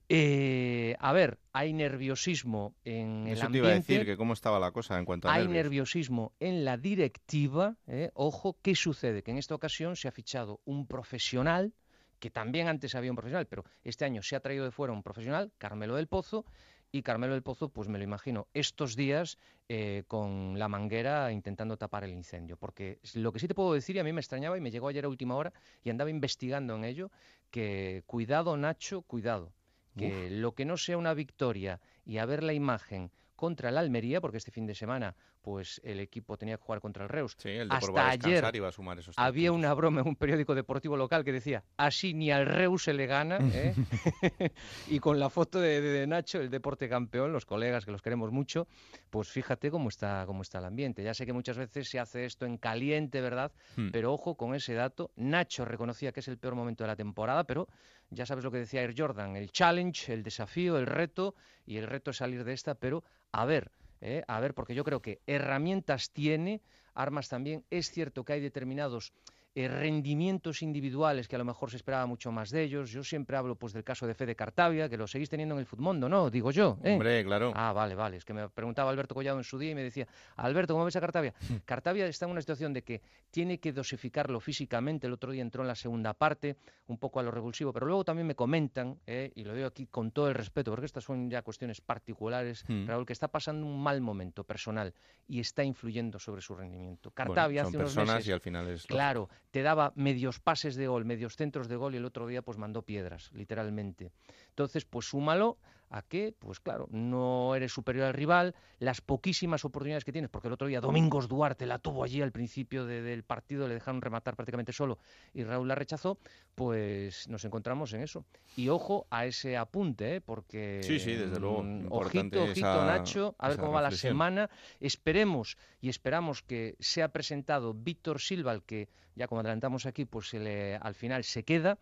[0.08, 3.50] Eh, a ver, hay nerviosismo en el ambiente.
[3.50, 6.64] te iba a decir, que cómo estaba la cosa en cuanto a Hay nerviosismo en
[6.64, 7.76] la directiva.
[7.86, 9.22] Eh, ojo, ¿qué sucede?
[9.22, 11.72] Que en esta ocasión se ha fichado un profesional,
[12.18, 15.02] que también antes había un profesional, pero este año se ha traído de fuera un
[15.02, 16.44] profesional, Carmelo del Pozo,
[16.92, 19.38] y Carmelo del Pozo, pues me lo imagino, estos días
[19.68, 22.58] eh, con la manguera intentando tapar el incendio.
[22.58, 24.88] Porque lo que sí te puedo decir, y a mí me extrañaba y me llegó
[24.88, 27.10] ayer a última hora y andaba investigando en ello,
[27.50, 29.52] que cuidado Nacho, cuidado
[29.96, 34.20] que lo que no sea una victoria y a ver la imagen contra el Almería,
[34.20, 37.34] porque este fin de semana pues el equipo tenía que jugar contra el Reus.
[37.36, 40.96] Sí, el Hasta ayer iba a sumar esos había una broma en un periódico deportivo
[40.96, 43.74] local que decía, así ni al Reus se le gana, ¿eh?
[44.88, 48.68] y con la foto de, Nacho, el deporte campeón, los colegas que los queremos mucho,
[49.10, 51.02] pues fíjate cómo está, cómo está el ambiente.
[51.02, 53.52] Ya sé que muchas veces se hace esto en caliente, ¿verdad?
[53.76, 53.90] Hmm.
[53.90, 55.10] Pero ojo con ese dato.
[55.16, 57.68] Nacho reconocía que es el peor momento de la temporada, pero
[58.10, 61.34] ya sabes lo que decía Air Jordan, el challenge, el desafío, el reto,
[61.64, 63.70] y el reto es salir de esta, pero a ver,
[64.02, 66.60] eh, a ver, porque yo creo que herramientas tiene,
[66.92, 67.64] armas también.
[67.70, 69.12] Es cierto que hay determinados
[69.54, 72.90] eh, rendimientos individuales que a lo mejor se esperaba mucho más de ellos.
[72.90, 75.66] Yo siempre hablo pues del caso de Fede Cartavia, que lo seguís teniendo en el
[75.66, 76.30] Futmundo, ¿no?
[76.30, 76.78] Digo yo.
[76.82, 76.94] ¿eh?
[76.94, 77.52] Hombre, claro.
[77.54, 78.16] Ah, vale, vale.
[78.16, 80.96] Es que me preguntaba Alberto Collado en su día y me decía, Alberto, ¿cómo ves
[80.96, 81.34] a Cartavia?
[81.66, 85.06] Cartavia está en una situación de que tiene que dosificarlo físicamente.
[85.06, 88.04] El otro día entró en la segunda parte, un poco a lo revulsivo, pero luego
[88.04, 89.32] también me comentan, ¿eh?
[89.34, 92.86] y lo digo aquí con todo el respeto, porque estas son ya cuestiones particulares, hmm.
[92.86, 94.94] Raúl, que está pasando un mal momento personal
[95.28, 97.10] y está influyendo sobre su rendimiento.
[97.10, 98.86] Cartavia hace unos personas y al final es...
[98.86, 102.42] Claro, te daba medios pases de gol, medios centros de gol y el otro día
[102.42, 104.10] pues mandó piedras, literalmente.
[104.48, 105.58] Entonces, pues súmalo
[105.92, 110.48] a que, pues claro, no eres superior al rival, las poquísimas oportunidades que tienes, porque
[110.48, 114.34] el otro día Domingos Duarte la tuvo allí al principio del partido, le dejaron rematar
[114.34, 114.98] prácticamente solo
[115.34, 116.18] y Raúl la rechazó,
[116.54, 118.24] pues nos encontramos en eso.
[118.56, 120.20] Y ojo a ese apunte, ¿eh?
[120.22, 120.80] porque...
[120.82, 121.62] Sí, sí, desde luego.
[121.62, 124.48] Mm, ojito, ojito, Nacho, a ver cómo va la semana.
[124.80, 130.32] Esperemos y esperamos que sea presentado Víctor Silva, el que ya como adelantamos aquí, pues
[130.34, 131.78] al final se queda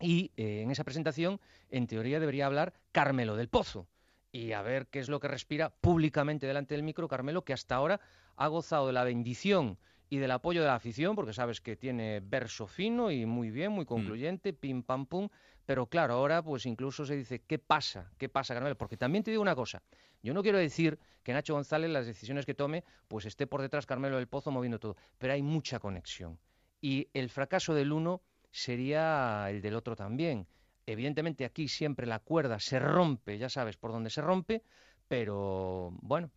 [0.00, 1.40] y eh, en esa presentación,
[1.70, 3.86] en teoría, debería hablar Carmelo del Pozo.
[4.32, 7.74] Y a ver qué es lo que respira públicamente delante del micro Carmelo, que hasta
[7.74, 8.00] ahora
[8.36, 9.78] ha gozado de la bendición
[10.08, 13.72] y del apoyo de la afición, porque sabes que tiene verso fino y muy bien,
[13.72, 13.88] muy mm.
[13.88, 15.28] concluyente, pim pam pum.
[15.66, 18.10] Pero claro, ahora pues incluso se dice, ¿qué pasa?
[18.18, 18.76] ¿Qué pasa, Carmelo?
[18.76, 19.82] Porque también te digo una cosa,
[20.22, 23.86] yo no quiero decir que Nacho González, las decisiones que tome, pues esté por detrás
[23.86, 26.38] Carmelo del Pozo moviendo todo, pero hay mucha conexión.
[26.80, 30.46] Y el fracaso del uno sería el del otro también.
[30.86, 34.62] Evidentemente aquí siempre la cuerda se rompe, ya sabes por dónde se rompe,
[35.08, 36.30] pero bueno.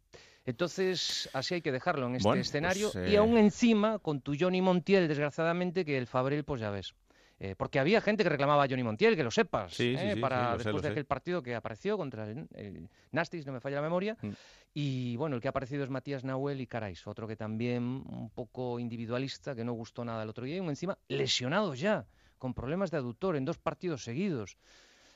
[0.46, 2.92] Entonces, así hay que dejarlo en este escenario.
[2.92, 6.70] Pues, y eh, aún encima, con tu Johnny Montiel, desgraciadamente, que el Fabril, pues ya
[6.70, 6.94] ves.
[7.40, 10.82] Eh, porque había gente que reclamaba a Johnny Montiel, que lo sepas, eh, para después
[10.82, 14.18] de aquel partido que apareció contra el, Nastis, no me falla la memoria.
[14.22, 14.30] Mm.
[14.74, 18.30] Y bueno, el que ha aparecido es Matías Nahuel y Carais, otro que también un
[18.34, 22.06] poco individualista, que no gustó nada el otro día, y encima lesionado ya,
[22.38, 24.58] con problemas de aductor en dos partidos seguidos.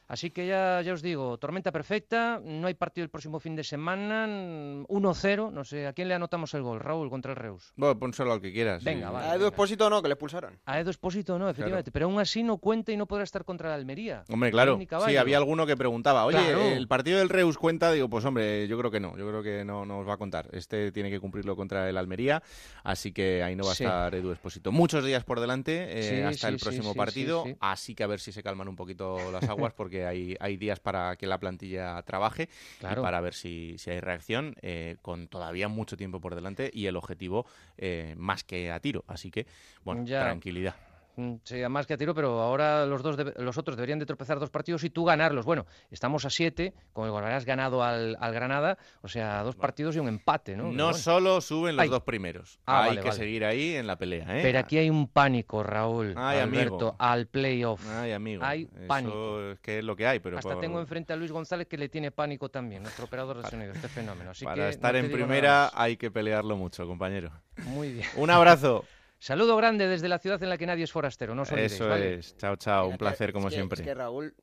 [0.08, 3.64] Así que ya, ya os digo, tormenta perfecta, no hay partido el próximo fin de
[3.64, 6.80] semana, 1-0, no sé, ¿a quién le anotamos el gol?
[6.80, 7.74] Raúl contra el Reus.
[7.76, 8.84] Bueno, pónselo al que quieras.
[8.84, 10.58] Venga, A Edu Espósito no, que le expulsaron.
[10.66, 13.70] A Edu Espósito no, efectivamente, pero aún así no cuenta y no podrá estar contra
[13.70, 14.24] la Almería.
[14.30, 17.92] Hombre, claro, sí, había alguno que preguntaba, oye, ¿el partido del Reus cuenta?
[17.92, 20.48] Digo, pues hombre, yo creo que no, yo creo que no nos va a contar.
[20.54, 22.42] Este tiene que cumplirlo contra el Almería,
[22.84, 24.72] así que ahí no va a estar Edu Espósito.
[24.72, 28.42] Muchos días por delante, eh, hasta el próximo partido, así que a ver si se
[28.42, 32.96] calman un poquito las aguas, porque hay, hay días para que la plantilla trabaje y
[32.96, 37.46] para ver si, hay reacción eh, con todavía mucho tiempo por delante y el objetivo
[37.78, 39.04] eh, más que a tiro.
[39.08, 39.48] Así que,
[39.84, 40.76] bueno, tranquilidad.
[41.18, 44.40] Mm, sí, más que a tiro, pero ahora los dos los otros deberían de tropezar
[44.40, 45.46] dos partidos y tú ganarlos.
[45.46, 49.96] Bueno, estamos a siete, con el gol has ganado al, Granada, o sea, dos partidos
[49.96, 50.72] y un empate, ¿no?
[50.72, 54.42] No solo suben los dos primeros, ah, hay que seguir ahí en la pelea, ¿eh?
[54.44, 57.82] Pero aquí hay un pánico, Raúl, Ay, Alberto, al playoff.
[57.90, 58.44] Ay, amigo.
[58.46, 59.42] Hay pánico.
[59.54, 60.38] Es que es lo que hay, pero...
[60.38, 63.74] Hasta tengo enfrente a Luis González que le tiene pánico también, nuestro operador de sonido,
[63.74, 64.34] este fenómeno.
[64.44, 67.32] para estar en primera hay que pelearlo mucho, compañero.
[67.66, 68.08] Muy bien.
[68.18, 68.86] Un abrazo.
[69.20, 72.38] Saludo grande desde la ciudad en la que nadie es forastero, no os Eso es.
[72.38, 72.88] Chao, chao.
[72.88, 73.82] Un placer, como siempre.
[73.82, 74.36] Es que Raúl,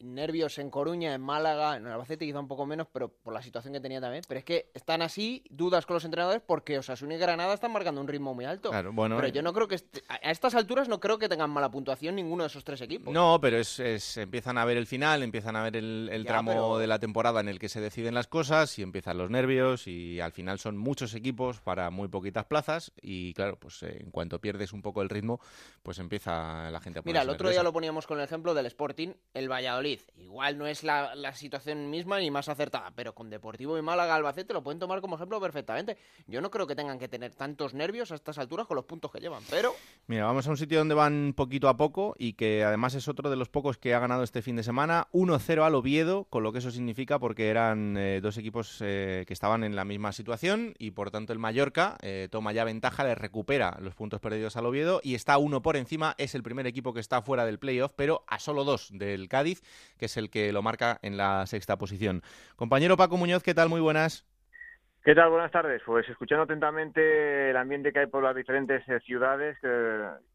[0.00, 3.74] nervios en Coruña, en Málaga, en Albacete quizá un poco menos, pero por la situación
[3.74, 4.22] que tenía también.
[4.26, 8.00] Pero es que están así, dudas con los entrenadores, porque Osasuna y Granada están marcando
[8.00, 8.70] un ritmo muy alto.
[8.70, 9.76] Claro, bueno, pero yo no creo que
[10.08, 13.12] a estas alturas no creo que tengan mala puntuación ninguno de esos tres equipos.
[13.12, 16.98] No, pero es, empiezan a ver el final, empiezan a ver el, tramo de la
[16.98, 20.58] temporada en el que se deciden las cosas y empiezan los nervios y al final
[20.58, 24.82] son muchos equipos para muy poquitas plazas y claro, pues eh, en cuanto pierdes un
[24.82, 25.40] poco el ritmo,
[25.82, 28.66] pues empieza la gente a Mira, el otro día lo poníamos con el ejemplo del
[28.66, 29.98] Sporting, el Valladolid.
[30.16, 34.52] Igual no es la, situación misma ni más acertada, pero con Deportivo y Málaga Albacete
[34.52, 35.96] lo pueden tomar como ejemplo perfectamente.
[36.26, 39.10] Yo no creo que tengan que tener tantos nervios a estas alturas con los puntos
[39.10, 39.74] que llevan, pero...
[40.06, 43.30] Mira, vamos a un sitio donde van poquito a poco y que además es otro
[43.30, 45.08] de los pocos que ha ganado este fin de semana.
[45.12, 49.32] 1-0 al Oviedo, con lo que eso significa porque eran eh, dos equipos eh, que
[49.32, 53.14] estaban en la misma situación y por tanto el Mallorca eh, toma ya ventaja, le
[53.14, 56.14] recupera los puntos perdidos al Oviedo y está uno por encima.
[56.18, 59.47] Es el primer equipo que está fuera del playoff, pero a solo dos del Cádiz,
[59.98, 62.22] que es el que lo marca en la sexta posición.
[62.56, 63.68] Compañero Paco Muñoz, ¿qué tal?
[63.68, 64.26] Muy buenas.
[65.04, 65.30] ¿Qué tal?
[65.30, 65.80] Buenas tardes.
[65.86, 69.56] Pues escuchando atentamente el ambiente que hay por las diferentes eh, ciudades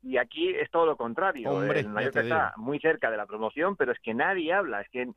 [0.01, 1.51] y aquí es todo lo contrario.
[1.51, 4.81] Hombre, el Mallorca está muy cerca de la promoción, pero es que nadie habla.
[4.81, 5.09] Es que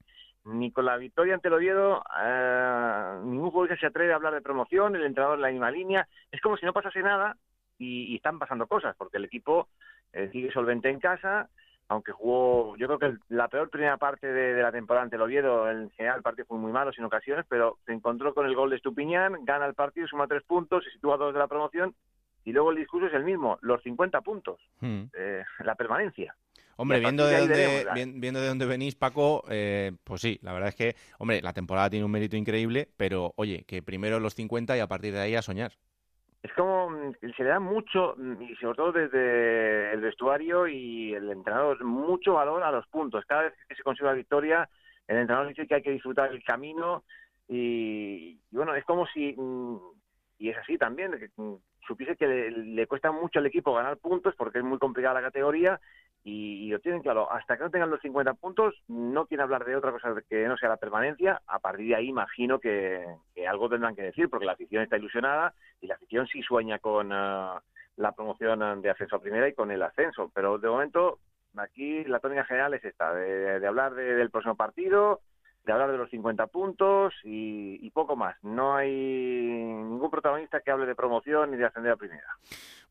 [0.47, 4.40] ni con la victoria ante el Oviedo eh, ningún jugador se atreve a hablar de
[4.40, 6.09] promoción, el entrenador en la misma línea.
[6.30, 7.36] Es como si no pasase nada
[7.78, 9.68] y, están pasando cosas, porque el equipo
[10.12, 11.49] eh, sigue solvente en casa,
[11.89, 15.70] aunque jugó, yo creo que la peor primera parte de, la temporada ante el Oviedo,
[15.70, 18.70] en general el partido fue muy malo sin ocasiones, pero se encontró con el gol
[18.70, 21.95] de Estupiñán, gana el partido, suma tres puntos, se sitúa a dos de la promoción,
[22.45, 25.03] y luego el discurso es el mismo, los 50 puntos, hmm.
[25.16, 26.34] eh, la permanencia.
[26.78, 30.74] Hombre, viendo de, dónde, viendo de dónde venís, Paco, eh, pues sí, la verdad es
[30.74, 34.80] que, hombre, la temporada tiene un mérito increíble, pero oye, que primero los 50 y
[34.80, 35.72] a partir de ahí a soñar
[36.43, 41.14] es como mm, se le da mucho, mm, y sobre todo desde el vestuario y
[41.14, 43.24] el entrenador, mucho valor a los puntos.
[43.26, 44.68] Cada vez que se consigue la victoria,
[45.09, 47.05] el entrenador dice que hay que disfrutar el camino
[47.49, 49.76] y, bueno, es como si, mm,
[50.39, 51.12] y es así también,
[51.87, 55.80] supiese que le, cuesta mucho al equipo ganar puntos porque es muy complicada la categoría
[56.29, 57.31] y, lo tienen claro.
[57.31, 60.57] Hasta que no tengan los 50 puntos, no quieren hablar de otra cosa que no
[60.57, 61.41] sea la permanencia.
[61.47, 63.07] A partir de ahí, imagino que,
[63.49, 67.12] algo tendrán que decir porque la afición está ilusionada y la afición sí sueña con
[67.12, 67.49] eh,
[67.97, 70.33] la promoción de ascenso a primera y con el ascenso.
[70.35, 71.20] Pero de momento,
[71.57, 75.20] aquí la tónica general es esta: de, hablar del próximo partido,
[75.67, 78.37] de hablar de los 50 puntos y, poco más.
[78.43, 82.27] No hay ningún protagonista que hable de promoción ni de ascender a primera.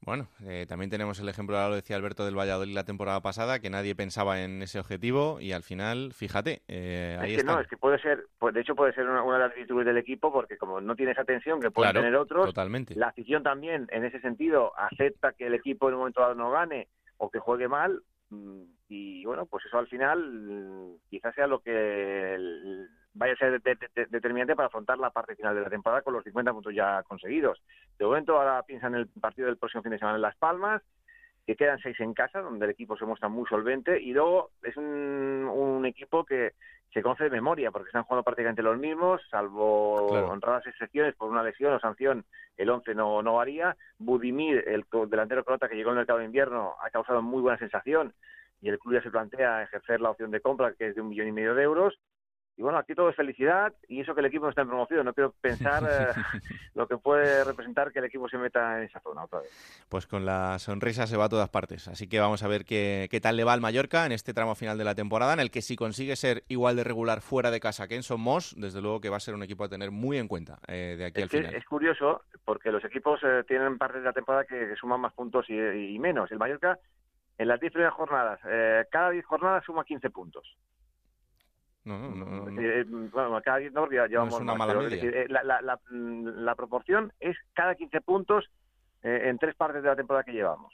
[0.02, 3.60] Bueno, eh, también tenemos el ejemplo, ahora lo decía Alberto del Valladolid la temporada pasada,
[3.60, 7.60] que nadie pensaba en ese objetivo y al final, fíjate, eh, ahí es que no,
[7.60, 10.34] es que puede ser, pues, de hecho puede ser una, de las actitudes del equipo
[10.34, 12.96] porque como no tiene esa tensión que pueden tener otros, totalmente.
[12.96, 16.52] la afición también en ese sentido acepta que el equipo en un momento dado no
[16.52, 18.02] gane o que juegue mal,
[18.88, 22.38] y bueno, pues eso al final mm, quizás sea lo que
[23.14, 23.62] vaya a ser
[24.10, 27.62] determinante para afrontar la parte final de la temporada con los 50 puntos ya conseguidos.
[27.98, 30.82] De momento ahora piensan en el partido del próximo fin de semana en Las Palmas,
[31.46, 34.76] que quedan seis en casa, donde el equipo se muestra muy solvente, y luego es
[34.78, 36.54] un, equipo que
[36.96, 39.96] se conoce de memoria, porque están jugando prácticamente los mismos, salvo
[40.30, 42.24] honradas excepciones por una lesión o sanción,
[42.56, 43.76] el 11 no, no varía.
[44.00, 47.58] Budimir, el delantero croata que llegó en el mercado de invierno, ha causado muy buena
[47.58, 48.14] sensación,
[48.62, 51.10] y el club ya se plantea ejercer la opción de compra, que es de un
[51.10, 52.00] millón y medio de euros,
[52.58, 55.04] y bueno, aquí todo es felicidad y eso que el equipo no está en promoción.
[55.04, 56.40] No quiero pensar eh,
[56.74, 59.86] lo que puede representar que el equipo se meta en esa zona otra vez.
[59.90, 61.90] Pues con la sonrisa se va a todas partes.
[61.90, 64.56] Así que vamos a ver qué, qué tal le va al Mallorca en este tramo
[64.56, 67.60] final de la temporada, en el que si consigue ser igual de regular fuera de
[67.60, 70.18] casa que en Somos, desde luego que va a ser un equipo a tener muy
[70.18, 71.56] en cuenta eh, de aquí al final.
[71.56, 75.50] Es curioso porque los equipos eh, tienen partes de la temporada que, suman más puntos
[75.50, 76.32] y, menos.
[76.32, 76.80] El Mallorca
[77.38, 78.40] en las 10 primeras jornadas,
[78.90, 80.56] cada 10 jornadas suma 15 puntos.
[81.86, 82.62] No, no, no.
[82.62, 87.14] Eh, bueno, cada 10 no, llevamos es una mala eh, la, la, la, la, proporción
[87.20, 88.50] es cada 15 puntos
[89.04, 90.74] eh, en tres partes de la temporada que llevamos.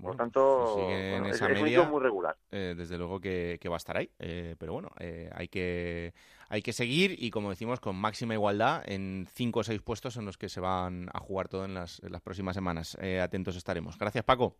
[0.00, 2.36] Por tanto, es, media, muy regular.
[2.50, 4.08] desde luego que, que, va a estar ahí.
[4.56, 4.92] pero bueno,
[5.32, 6.14] hay, que,
[6.48, 10.24] hay que seguir y, como decimos, con máxima igualdad en cinco o seis puestos en
[10.24, 12.96] los que se van a jugar todo en las, en las próximas semanas.
[13.20, 13.98] atentos estaremos.
[13.98, 14.54] Gracias, Paco.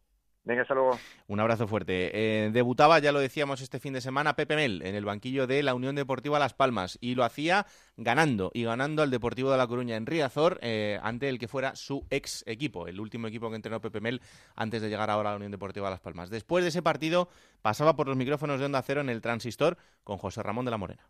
[0.49, 0.99] Venga, hasta luego.
[1.27, 2.11] Un abrazo fuerte.
[2.15, 5.63] Eh, debutaba, ya lo decíamos este fin de semana, Pepe Mel en el banquillo de
[5.63, 7.67] la Unión Deportiva Las Palmas y lo hacía
[7.99, 11.77] ganando y ganando al Deportivo de La Coruña en Riazor eh, ante el que fuera
[11.77, 14.23] su ex equipo, el último equipo que entrenó Pepe Mel
[14.57, 16.31] antes de llegar ahora a la Unión Deportiva Las Palmas.
[16.31, 17.29] Después de ese partido
[17.61, 20.79] pasaba por los micrófonos de Onda Cero en el Transistor con José Ramón de la
[20.79, 21.07] Morena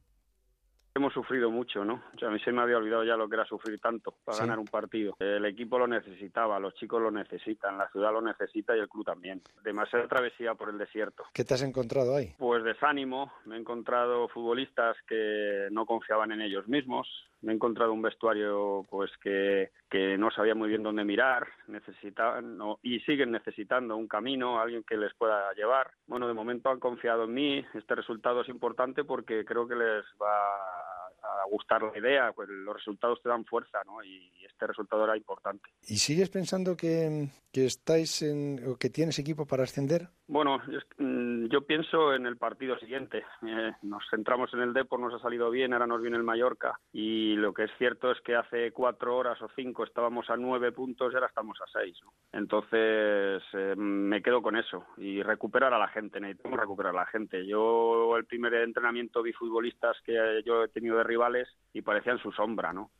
[0.99, 2.03] hemos sufrido mucho, ¿no?
[2.15, 4.39] O sea, a mí se me había olvidado ya lo que era sufrir tanto para
[4.39, 5.15] ganar un partido.
[5.19, 9.05] El equipo lo necesitaba, los chicos lo necesitan, la ciudad lo necesita y el club
[9.05, 9.43] también.
[9.63, 11.25] Demasiada travesía por el desierto.
[11.33, 12.35] ¿Qué te has encontrado ahí?
[12.39, 17.09] Pues desánimo, me he encontrado futbolistas que no confiaban en ellos mismos,
[17.43, 22.59] me he encontrado un vestuario pues que, que no sabía muy bien dónde mirar, necesitaban
[22.83, 25.91] y siguen necesitando un camino, alguien que les pueda llevar.
[26.07, 30.05] Bueno, de momento han confiado en mí, este resultado es importante porque creo que les
[30.21, 30.98] va
[31.43, 34.03] a gustar la idea, pues los resultados te dan fuerza, ¿no?
[34.03, 35.71] Y este resultado era importante.
[35.83, 40.09] ¿Y sigues pensando que, que estáis en, o que tienes equipo para ascender?
[40.27, 40.61] Bueno,
[40.99, 43.25] mm, yo, pienso en el partido siguiente.
[43.47, 46.79] Eh, nos centramos en el Depor, nos ha salido bien, ahora nos viene el Mallorca
[46.93, 50.71] y lo que es cierto es que hace cuatro horas o cinco estábamos a nueve
[50.73, 51.99] puntos y ahora estamos a seis.
[52.33, 56.21] Entonces eh, me quedo con eso y recuperar a la gente.
[56.21, 57.47] Necesitamos recuperar a la gente.
[57.47, 62.31] Yo el primer entrenamiento vi futbolistas que yo he tenido de rivales y parecían su
[62.31, 62.91] sombra, ¿no?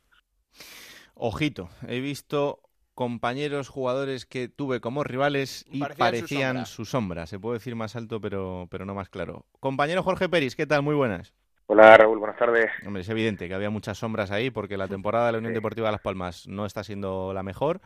[1.15, 2.61] Ojito, he visto
[2.93, 7.27] compañeros jugadores que tuve como rivales y parecían, su, sombra.
[7.27, 9.45] Se puede decir más alto, pero, pero no más claro.
[9.61, 10.81] Compañero Jorge Peris, ¿qué tal?
[10.81, 11.33] Muy buenas.
[11.67, 12.69] Hola Raúl, buenas tardes.
[12.85, 15.87] Hombre, es evidente que había muchas sombras ahí porque la temporada de la Unión Deportiva
[15.87, 17.79] de Las Palmas no está siendo la mejor.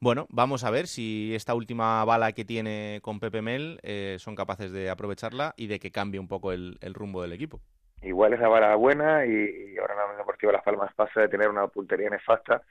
[0.00, 4.34] Bueno, vamos a ver si esta última bala que tiene con Pepe Mel eh, son
[4.34, 7.62] capaces de aprovecharla y de que cambie un poco el rumbo del equipo
[8.02, 11.48] igual es la vara buena y, ahora la Unión Deportiva Las Palmas pasa de tener
[11.48, 12.62] una puntería nefasta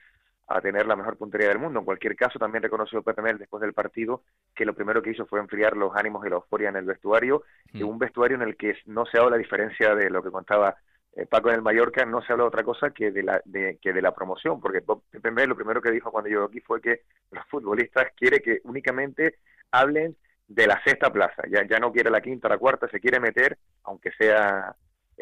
[0.48, 1.78] a tener la mejor puntería del mundo.
[1.78, 4.22] En cualquier caso, también reconoció Pepe Mel después del partido
[4.54, 7.44] que lo primero que hizo fue enfriar los ánimos y la euforia en el vestuario,
[7.72, 10.76] en un vestuario en el que no se habla a diferencia de lo que contaba
[11.14, 13.78] eh, Paco en el Mallorca, no se habla de otra cosa que de la, de,
[13.80, 16.80] que de la promoción, porque Pepe Mel lo primero que dijo cuando llegó aquí fue
[16.80, 19.36] que los futbolistas quiere que únicamente
[19.70, 20.16] hablen
[20.48, 23.58] de la sexta plaza, ya, ya no quiere la quinta la cuarta, se quiere meter,
[23.84, 24.74] aunque sea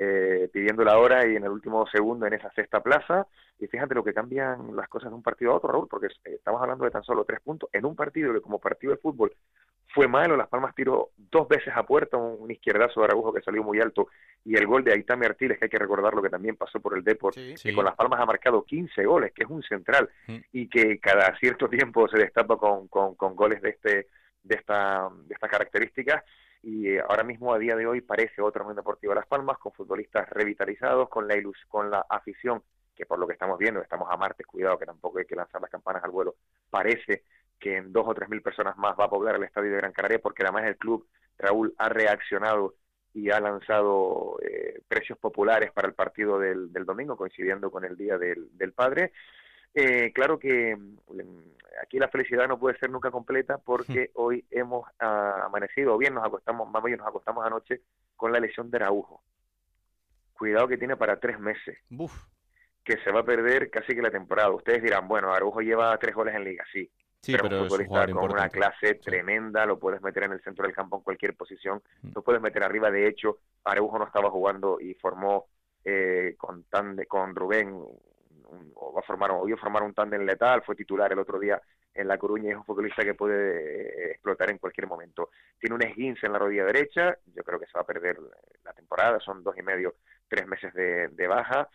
[0.03, 3.26] eh, pidiendo la hora y en el último segundo en esa sexta plaza.
[3.59, 6.62] Y fíjate lo que cambian las cosas de un partido a otro, Raúl, porque estamos
[6.62, 7.68] hablando de tan solo tres puntos.
[7.70, 9.30] En un partido que como partido de fútbol
[9.88, 13.62] fue malo, Las Palmas tiró dos veces a puerta un, izquierdazo de Araujo que salió
[13.62, 14.09] muy alto
[14.42, 16.96] y el gol de Aitami Artiles, que hay que recordar lo que también pasó por
[16.96, 20.09] el Deport, que con Las Palmas ha marcado 15 goles, que es un central
[20.51, 24.07] y que cada cierto tiempo se destapa con, con, con goles de este
[24.43, 26.24] de esta de estas características
[26.62, 29.72] y eh, ahora mismo a día de hoy parece otro Unión Deportivo Las Palmas con
[29.72, 32.62] futbolistas revitalizados, con la ilus con la afición
[32.95, 35.61] que por lo que estamos viendo, estamos a martes, cuidado que tampoco hay que lanzar
[35.61, 36.34] las campanas al vuelo,
[36.68, 37.24] parece
[37.59, 39.93] que en dos o tres mil personas más va a poblar el estadio de Gran
[39.93, 41.07] Canaria porque además el club,
[41.38, 42.74] Raúl, ha reaccionado
[43.12, 47.97] y ha lanzado eh, precios populares para el partido del, del, domingo, coincidiendo con el
[47.97, 49.12] Día del, del Padre.
[49.75, 50.99] Eh, claro que mm,
[51.83, 56.14] aquí la felicidad no puede ser nunca completa porque hoy hemos ah, amanecido, o bien
[56.14, 57.83] nos acostamos, más bien nos acostamos anoche
[58.16, 59.23] con la lesión de Araujo.
[60.33, 61.79] Cuidado que tiene para tres meses.
[62.83, 64.51] Que se va a perder casi que la temporada.
[64.51, 66.91] Ustedes dirán, bueno, Araujo lleva tres goles en liga, sí.
[67.23, 70.75] Sí, pero, un futbolista con una clase tremenda, lo puedes meter en el centro del
[70.75, 72.12] campo en cualquier posición, mm.
[72.14, 72.91] lo puedes meter arriba.
[72.91, 75.47] De hecho, Araujo no estaba jugando y formó
[75.85, 77.79] eh, con, tan con Rubén
[78.74, 81.61] o va a formar, o a formar un tándem letal, fue titular el otro día
[81.94, 85.30] en La Coruña y es un futbolista que puede eh, explotar en cualquier momento.
[85.59, 88.18] Tiene un esguince en la rodilla derecha, yo creo que se va a perder
[88.64, 89.94] la temporada, son dos y medio,
[90.28, 91.68] tres meses de, baja.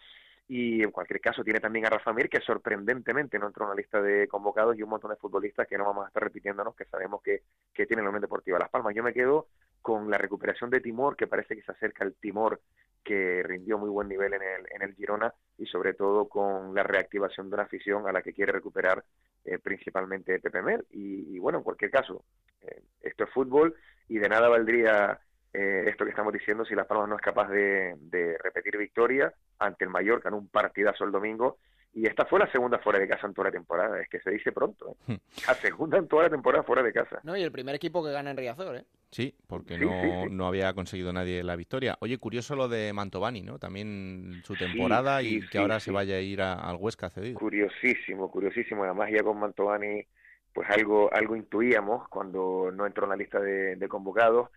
[0.48, 3.76] Y en cualquier caso tiene también a Rafa Mir, que sorprendentemente no entró en la
[3.76, 6.86] lista de convocados y un montón de futbolistas que no vamos a estar repitiéndonos, que
[6.86, 7.42] sabemos que,
[7.74, 8.94] que tiene la Unión Deportiva Las Palmas.
[8.94, 9.48] Yo me quedo
[9.86, 12.60] con la recuperación de Timor, que parece que se acerca al Timor
[13.04, 16.82] que rindió muy buen nivel en el, en el Girona y sobre todo con la
[16.82, 19.04] reactivación de una afición a la que quiere recuperar
[19.44, 20.88] eh, principalmente Pepe Mel.
[20.90, 22.26] Y, bueno, en cualquier caso,
[22.64, 23.76] eh, esto es fútbol
[24.10, 25.20] y de nada valdría
[25.54, 29.32] eh, esto que estamos diciendo si Las Palmas no es capaz de, de repetir victoria
[29.60, 31.60] ante el Mallorca en un partidazo el domingo
[31.96, 34.30] y esta fue la segunda fuera de casa en toda la temporada, es que se
[34.30, 34.90] dice pronto.
[35.08, 35.14] ¿eh?
[35.14, 35.16] Hmm.
[35.48, 37.22] La segunda en toda la temporada fuera de casa.
[37.24, 38.84] No, y el primer equipo que gana en Riazor, ¿eh?
[39.12, 41.96] Sí, porque no, no había conseguido nadie la victoria.
[42.02, 43.60] Oye, curioso lo de Mantovani, ¿no?
[43.60, 47.40] También su temporada y que ahora se vaya a ir al Huesca cedido.
[47.40, 48.84] Curiosísimo, curiosísimo.
[48.84, 50.06] Además ya con Mantovani,
[50.52, 54.50] pues algo, algo intuíamos cuando no entró en la lista de, convocados,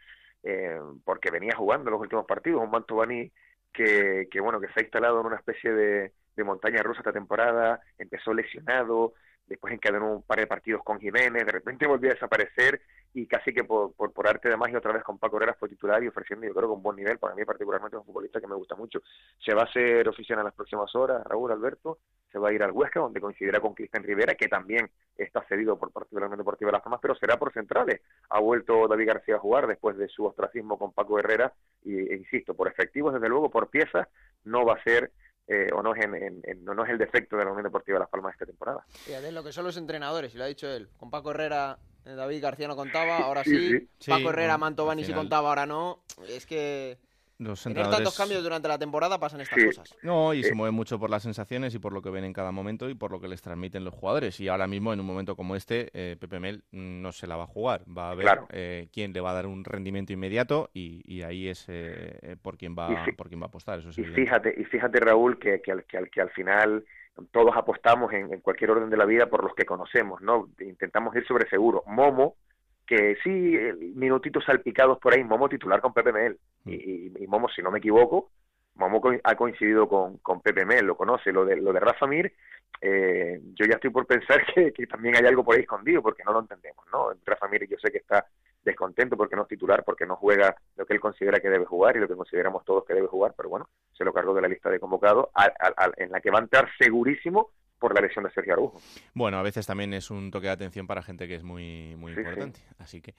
[0.42, 2.60] eh, porque venía jugando los últimos partidos.
[2.60, 3.30] Un Mantovani
[3.72, 7.12] que, que, bueno, que se ha instalado en una especie de de montaña rusa esta
[7.12, 9.14] temporada, empezó lesionado,
[9.48, 12.80] después encadenó un par de partidos con Jiménez, de repente volvió a desaparecer
[13.14, 16.02] y casi que por, por, arte de magia otra vez con Paco Herrera fue titular
[16.04, 18.54] y ofreciendo yo creo que un buen nivel, para mí particularmente un futbolista que me
[18.54, 19.00] gusta mucho.
[19.44, 21.98] Se va a hacer oficial en las próximas horas, Raúl Alberto,
[22.30, 25.78] se va a ir al Huesca donde coincidirá con Cristian Rivera, que también está cedido
[25.78, 28.02] por particularmente Deportiva Las Palmas, pero será por centrales.
[28.28, 32.16] Ha vuelto David García a jugar después de su ostracismo con Paco Herrera y, e
[32.16, 34.06] insisto, por efectivos desde luego, por piezas,
[34.44, 35.10] no va a ser
[35.48, 38.10] eh, o no es, en, no es el defecto de la Unión Deportiva de Las
[38.10, 38.84] Palmas esta temporada.
[38.90, 40.90] Fíjate lo que son los entrenadores, y lo ha dicho él.
[40.98, 43.88] Con Paco Herrera, eh, David García no contaba, ahora sí.
[44.06, 46.04] Paco Herrera, Mantovani sí contaba, ahora no.
[46.28, 46.98] Es que
[47.38, 49.96] los Tener tantos cambios durante la temporada pasan estas cosas.
[50.02, 52.50] No, y se mueven mucho por las sensaciones y por lo que ven en cada
[52.50, 54.40] momento y por lo que les transmiten los jugadores.
[54.40, 57.44] Y ahora mismo, en un momento como este, eh, Pepe Mel no se la va
[57.44, 57.84] a jugar.
[57.86, 61.64] Va a ver eh, quién le va a dar un rendimiento inmediato y, ahí es
[61.68, 63.78] eh, por quién va por quién va a apostar.
[63.78, 66.84] Eso y fíjate, y fíjate Raúl que, que, al, que, al, final
[67.30, 70.48] todos apostamos en, en, cualquier orden de la vida por los que conocemos, ¿no?
[70.60, 71.84] Intentamos ir sobre seguro.
[71.86, 72.36] Momo
[72.88, 73.30] que sí,
[73.94, 76.38] minutitos salpicados por ahí, Momo titular con Pepe Mel.
[76.64, 76.70] Mm.
[76.72, 78.30] Y, Momo, si no me equivoco,
[78.76, 81.30] Momo ha coincidido con, con Pepe Mel, lo conoce.
[81.30, 82.32] Lo de, lo de Rafa Mir,
[82.80, 86.32] eh, yo ya estoy por pensar que, también hay algo por ahí escondido, porque no
[86.32, 87.10] lo entendemos, ¿no?
[87.26, 88.26] Rafa Mir yo sé que está
[88.64, 91.96] descontento porque no es titular, porque no juega lo que él considera que debe jugar
[91.96, 94.48] y lo que consideramos todos que debe jugar, pero bueno, se lo cargó de la
[94.48, 95.28] lista de convocados,
[95.98, 98.80] en la que va a entrar segurísimo por la lesión de Sergio Araujo.
[99.14, 102.12] Bueno, a veces también es un toque de atención para gente que es muy, muy
[102.12, 102.60] importante.
[102.78, 103.14] Así que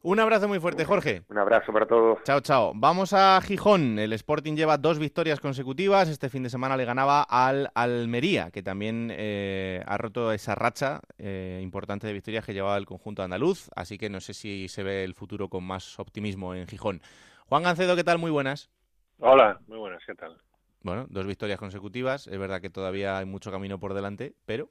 [0.00, 1.22] un abrazo muy fuerte, Jorge.
[1.28, 2.22] Un abrazo para todos.
[2.22, 2.72] Chao, chao.
[2.74, 3.98] Vamos a Gijón.
[3.98, 6.08] El Sporting lleva dos victorias consecutivas.
[6.08, 11.00] Este fin de semana le ganaba al Almería, que también eh, ha roto esa racha
[11.18, 13.70] eh, importante de victorias que llevaba el conjunto andaluz.
[13.74, 17.02] Así que no sé si se ve el futuro con más optimismo en Gijón.
[17.46, 18.18] Juan Gancedo, ¿qué tal?
[18.18, 18.70] Muy buenas.
[19.18, 20.36] Hola, muy buenas, ¿qué tal?
[20.82, 22.26] Bueno, dos victorias consecutivas.
[22.26, 24.70] Es verdad que todavía hay mucho camino por delante, pero.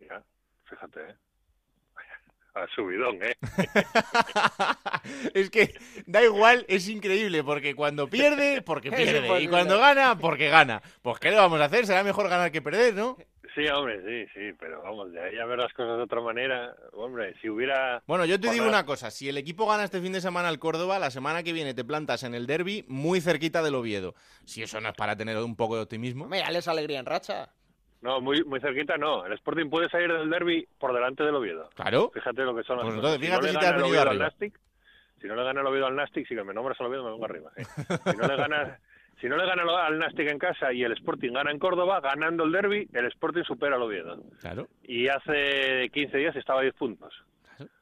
[0.00, 0.22] Ya,
[0.64, 1.16] fíjate, ¿eh?
[2.54, 3.34] A subidón, ¿eh?
[5.34, 5.74] es que
[6.06, 9.42] da igual, es increíble, porque cuando pierde, porque pierde.
[9.42, 10.82] y cuando gana, porque gana.
[11.00, 11.86] Pues ¿qué le vamos a hacer?
[11.86, 13.16] Será mejor ganar que perder, ¿no?
[13.54, 16.74] Sí, hombre, sí, sí, pero vamos, de ahí a ver las cosas de otra manera,
[16.92, 18.02] hombre, si hubiera...
[18.06, 20.58] Bueno, yo te digo una cosa, si el equipo gana este fin de semana al
[20.58, 24.14] Córdoba, la semana que viene te plantas en el derby muy cerquita del Oviedo.
[24.44, 26.28] Si eso no es para tener un poco de optimismo...
[26.28, 27.50] Mira, les alegría en racha.
[28.00, 29.26] No, muy, muy cerquita no.
[29.26, 31.68] El Sporting puede salir del derby por delante del Oviedo.
[31.74, 32.10] Claro.
[32.14, 33.18] Fíjate lo que son las pues cosas.
[33.18, 34.24] fíjate si, no te has venido arriba.
[34.24, 34.60] Nastic,
[35.20, 37.24] si no le gana el Oviedo al Nastic, si me nombras al Oviedo me pongo
[37.24, 37.52] arriba.
[37.56, 38.80] Si no le gana
[39.22, 42.42] si no le gana al Nastic en casa y el Sporting gana en Córdoba, ganando
[42.42, 44.20] el derby, el Sporting supera al Oviedo.
[44.40, 44.66] Claro.
[44.82, 47.14] Y hace 15 días estaba a 10 puntos.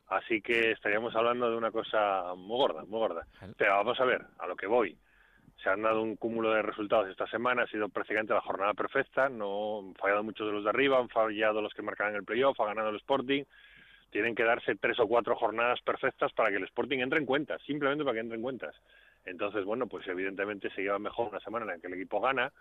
[0.08, 3.26] Así que estaríamos hablando de una cosa muy gorda, muy gorda.
[3.56, 4.98] Pero vamos a ver, a lo que voy.
[5.62, 9.30] Se han dado un cúmulo de resultados esta semana, ha sido prácticamente la jornada perfecta,
[9.30, 12.60] no han fallado muchos de los de arriba, han fallado los que marcaban el playoff,
[12.60, 13.44] ha ganado el Sporting.
[14.10, 17.62] Tienen que darse tres o cuatro jornadas perfectas para que el Sporting entre en cuentas,
[17.62, 18.76] simplemente para que entre en cuentas.
[19.24, 22.52] Entonces, bueno, pues evidentemente se lleva mejor una semana en la que el equipo gana,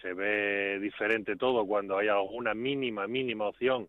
[0.00, 3.88] se ve diferente todo cuando hay alguna mínima, mínima opción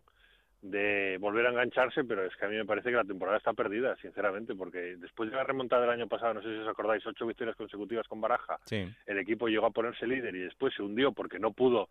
[0.64, 3.52] de volver a engancharse, pero es que a mí me parece que la temporada está
[3.52, 7.06] perdida, sinceramente, porque después de la remontada del año pasado, no sé si os acordáis,
[7.06, 11.12] ocho victorias consecutivas con Baraja, el equipo llegó a ponerse líder y después se hundió
[11.12, 11.90] porque no pudo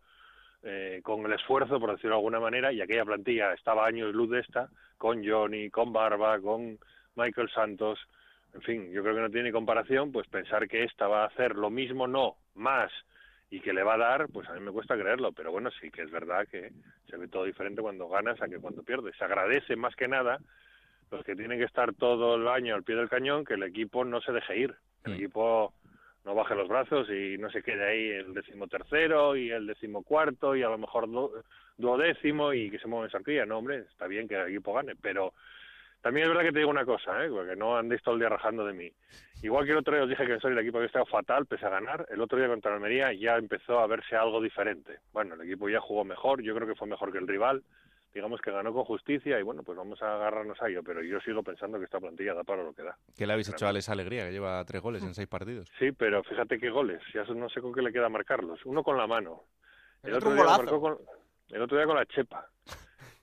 [0.64, 4.32] eh, con el esfuerzo, por decirlo de alguna manera, y aquella plantilla estaba años luz
[4.32, 6.80] de esta, con Johnny, con Barba, con
[7.16, 8.00] Michael Santos,
[8.54, 11.56] en fin, yo creo que no tiene comparación, pues pensar que esta va a hacer
[11.56, 12.92] lo mismo, no, más,
[13.50, 15.90] y que le va a dar, pues a mí me cuesta creerlo, pero bueno, sí
[15.92, 16.72] que es verdad que
[17.10, 19.16] se ve todo diferente cuando ganas a que cuando pierdes.
[19.18, 20.40] Se agradece más que nada
[21.12, 24.04] los que tienen que estar todo el año al pie del cañón, que el equipo
[24.04, 24.76] no se deje ir,
[25.06, 25.16] el mm.
[25.16, 25.74] equipo
[26.26, 30.64] no baje los brazos y no se quede ahí el decimotercero y el decimocuarto y
[30.64, 31.08] a lo mejor
[31.78, 33.46] duodécimo y que se mueva en sarquilla.
[33.46, 35.34] No, hombre, está bien que el equipo gane, pero
[36.04, 37.30] También es verdad que te digo una cosa, ¿eh?
[37.30, 38.92] porque no andéis todo el día rajando de mí.
[39.42, 41.66] Igual que el otro día os dije que en el equipo había estado fatal, pese
[41.66, 45.00] a ganar, el otro día contra Almería ya empezó a verse algo diferente.
[45.14, 47.64] Bueno, el equipo ya jugó mejor, yo creo que fue mejor que el rival,
[48.14, 51.22] digamos que ganó con justicia y bueno, pues vamos a agarrarnos a ello, pero yo
[51.22, 52.98] sigo pensando que esta plantilla da para lo que da.
[53.18, 55.72] ¿Qué le habéis hecho a esa Alegría, que lleva tres goles en seis partidos?
[55.80, 58.60] Sí, pero fíjate qué goles, ya no sé con qué le queda marcarlos.
[58.66, 59.46] Uno con la mano,
[60.04, 60.98] el, otro, día marcó con,
[61.48, 62.50] el otro día con la chepa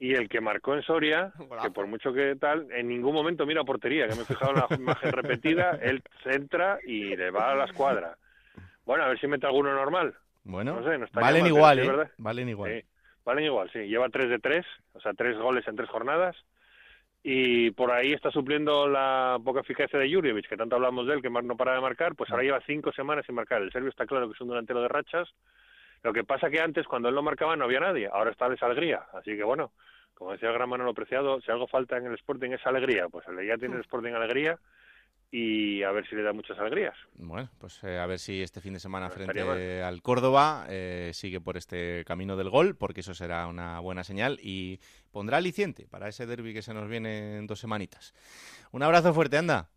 [0.01, 1.31] y el que marcó en Soria,
[1.63, 4.57] que por mucho que tal, en ningún momento mira portería, que me he fijado en
[4.57, 8.17] la imagen repetida, él entra y le va a la escuadra.
[8.87, 10.15] Bueno, a ver si mete alguno normal.
[10.43, 10.81] Bueno,
[11.13, 12.11] valen igual, ¿eh?
[12.17, 12.73] Valen igual.
[12.73, 12.87] Sí,
[13.27, 13.81] valen igual, sí.
[13.81, 16.35] Lleva 3 de 3, o sea, tres goles en tres jornadas.
[17.23, 21.23] Y por ahí está supliendo la poca eficacia de Jurjevic, que tanto hablamos de él,
[21.23, 23.61] que no para de marcar, pues ahora lleva cinco semanas sin marcar.
[23.61, 25.29] El serbio está claro que es un delantero de rachas,
[26.03, 28.09] lo que pasa que antes, cuando él no marcaba, no había nadie.
[28.13, 29.07] Ahora está esa alegría.
[29.13, 29.73] Así que bueno,
[30.15, 33.09] como decía el gran Manolo Preciado, si algo falta en el Sporting es alegría.
[33.09, 34.59] Pues ya tiene el Sporting alegría
[35.33, 36.95] y a ver si le da muchas alegrías.
[37.15, 41.41] Bueno, pues eh, a ver si este fin de semana frente al Córdoba eh, sigue
[41.41, 44.81] por este camino del gol, porque eso será una buena señal y
[45.13, 48.13] pondrá aliciente para ese derby que se nos viene en dos semanitas.
[48.73, 49.69] Un abrazo fuerte, anda.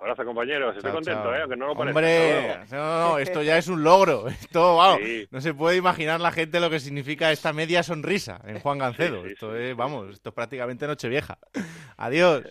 [0.00, 0.74] Abrazo, compañeros.
[0.76, 1.42] Estoy contento, ¿eh?
[1.42, 1.98] Aunque no lo parezca.
[1.98, 4.28] Hombre, no, no, esto ya es un logro.
[4.40, 4.98] Esto, wow,
[5.30, 9.26] no se puede imaginar la gente lo que significa esta media sonrisa en Juan Gancedo.
[9.26, 11.38] esto es, vamos, esto es prácticamente Nochevieja.
[11.98, 12.44] Adiós.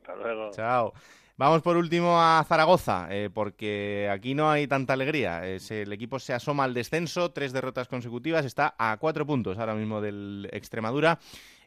[0.00, 0.50] Hasta luego.
[0.52, 0.92] Chao.
[1.38, 5.46] Vamos por último a Zaragoza, eh, porque aquí no hay tanta alegría.
[5.46, 10.02] el equipo se asoma al descenso, tres derrotas consecutivas, está a cuatro puntos ahora mismo
[10.02, 11.18] del Extremadura.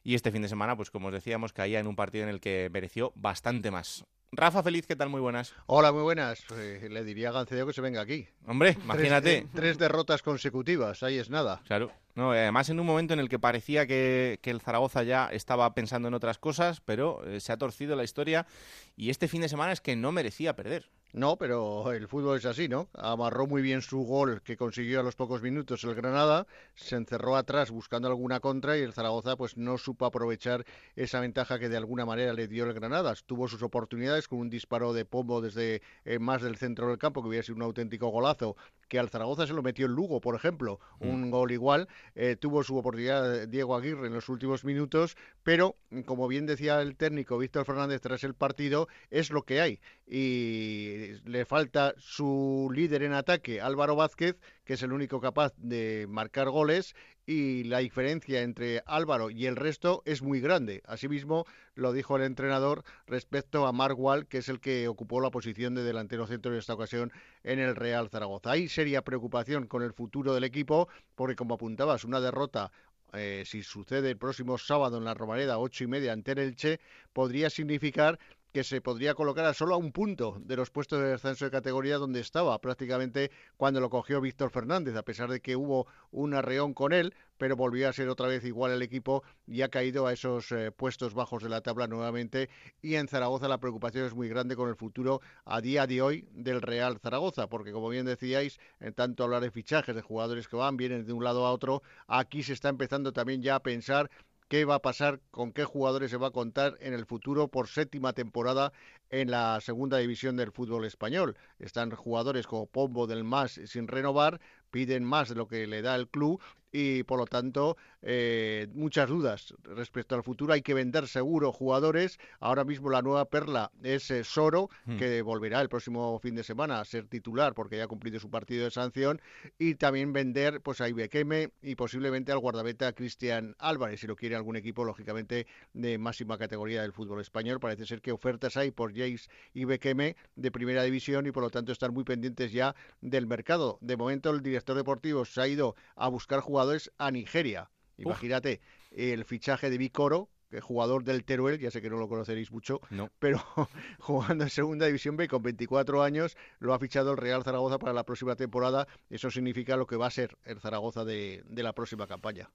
[0.04, 2.40] Y este fin de semana, pues como os decíamos, caía en un partido en el
[2.40, 4.06] que mereció bastante más.
[4.36, 5.10] Rafa Feliz, ¿qué tal?
[5.10, 5.54] Muy buenas.
[5.68, 6.44] Hola, muy buenas.
[6.56, 8.28] Eh, le diría a Gancedo que se venga aquí.
[8.48, 9.48] Hombre, imagínate.
[9.54, 11.62] Tres, derrotas consecutivas, ahí es nada.
[11.68, 11.92] Claro.
[12.16, 16.08] No, además en un momento en el que parecía que, el Zaragoza ya estaba pensando
[16.08, 18.48] en otras cosas, pero eh, se ha torcido la historia
[18.96, 20.90] y este fin de semana es que no merecía perder.
[21.14, 22.90] No, pero el fútbol es así, ¿no?
[22.96, 27.36] Amarró muy bien su gol que consiguió a los pocos minutos el Granada, se encerró
[27.36, 31.78] atrás buscando alguna contra y el Zaragoza pues no supo aprovechar esa ventaja que de
[31.78, 33.14] alguna manera le dio el Granada.
[33.28, 37.22] Tuvo sus oportunidades con un disparo de pombo desde eh, más del centro del campo
[37.22, 38.56] que hubiera sido un auténtico golazo,
[38.88, 41.10] que al Zaragoza se lo metió el Lugo, por ejemplo, mm.
[41.10, 41.88] un gol igual.
[42.16, 45.76] Eh, tuvo su oportunidad Diego Aguirre en los últimos minutos, pero
[46.06, 49.80] como bien decía el técnico Víctor Fernández tras el partido, es lo que hay.
[50.06, 56.06] Y le falta su líder en ataque, Álvaro Vázquez, que es el único capaz de
[56.10, 56.96] marcar goles
[57.26, 60.82] y la diferencia entre Álvaro y el resto es muy grande.
[60.86, 61.46] Asimismo,
[61.76, 65.76] lo dijo el entrenador respecto a Mark Wall, que es el que ocupó la posición
[65.76, 67.12] de delantero centro en esta ocasión
[67.44, 68.52] en el Real Zaragoza.
[68.52, 72.72] Hay seria preocupación con el futuro del equipo, porque como apuntabas, una derrota
[73.14, 76.80] eh, si sucede el próximo sábado en la Romareda, ocho y media ante el Elche,
[77.14, 78.20] podría significar
[78.54, 81.52] que se podría colocar a solo a un punto de los puestos de descenso de
[81.52, 86.36] categoría donde estaba prácticamente cuando lo cogió Víctor Fernández, a pesar de que hubo un
[86.36, 90.06] arreón con él, pero volvió a ser otra vez igual el equipo y ha caído
[90.06, 92.52] a esos eh, puestos bajos de la tabla nuevamente.
[92.80, 96.28] Y en Zaragoza la preocupación es muy grande con el futuro a día de hoy
[96.32, 100.58] del Real Zaragoza, porque como bien decíais, en tanto hablar de fichajes, de jugadores que
[100.58, 104.12] van, vienen de un lado a otro, aquí se está empezando también ya a pensar
[104.54, 107.68] qué va a pasar, con qué jugadores se va a contar en el futuro por
[107.68, 108.72] séptima temporada
[109.10, 111.36] en la segunda división del fútbol español.
[111.58, 114.40] Están jugadores como Pombo del Mas sin renovar,
[114.74, 116.42] piden más de lo que le da el club
[116.74, 120.54] y por lo tanto eh, muchas dudas respecto al futuro.
[120.54, 122.20] Hay que vender seguro jugadores.
[122.40, 124.98] Ahora mismo la nueva perla es eh, Soro, hmm.
[124.98, 128.30] que volverá el próximo fin de semana a ser titular porque ya ha cumplido su
[128.30, 129.22] partido de sanción.
[129.60, 134.36] Y también vender pues a Ibequeme y posiblemente al guardameta Cristian Álvarez, si lo quiere
[134.36, 137.60] algún equipo, lógicamente, de máxima categoría del fútbol español.
[137.60, 141.72] Parece ser que ofertas hay por Jace Ibequeme de primera división y por lo tanto
[141.72, 143.78] están muy pendientes ya del mercado.
[143.80, 147.70] De momento el director deportivo se ha ido a buscar jugadores a Nigeria.
[147.98, 148.62] Imagínate
[148.92, 150.30] el fichaje de Vicoro,
[150.62, 152.82] jugador del Teruel, ya sé que no lo conoceréis mucho,
[153.20, 153.40] pero
[154.00, 157.94] jugando en Segunda División B con 24 años, lo ha fichado el Real Zaragoza para
[157.94, 158.88] la próxima temporada.
[159.10, 162.50] Eso significa lo que va a ser el Zaragoza de, la próxima campaña.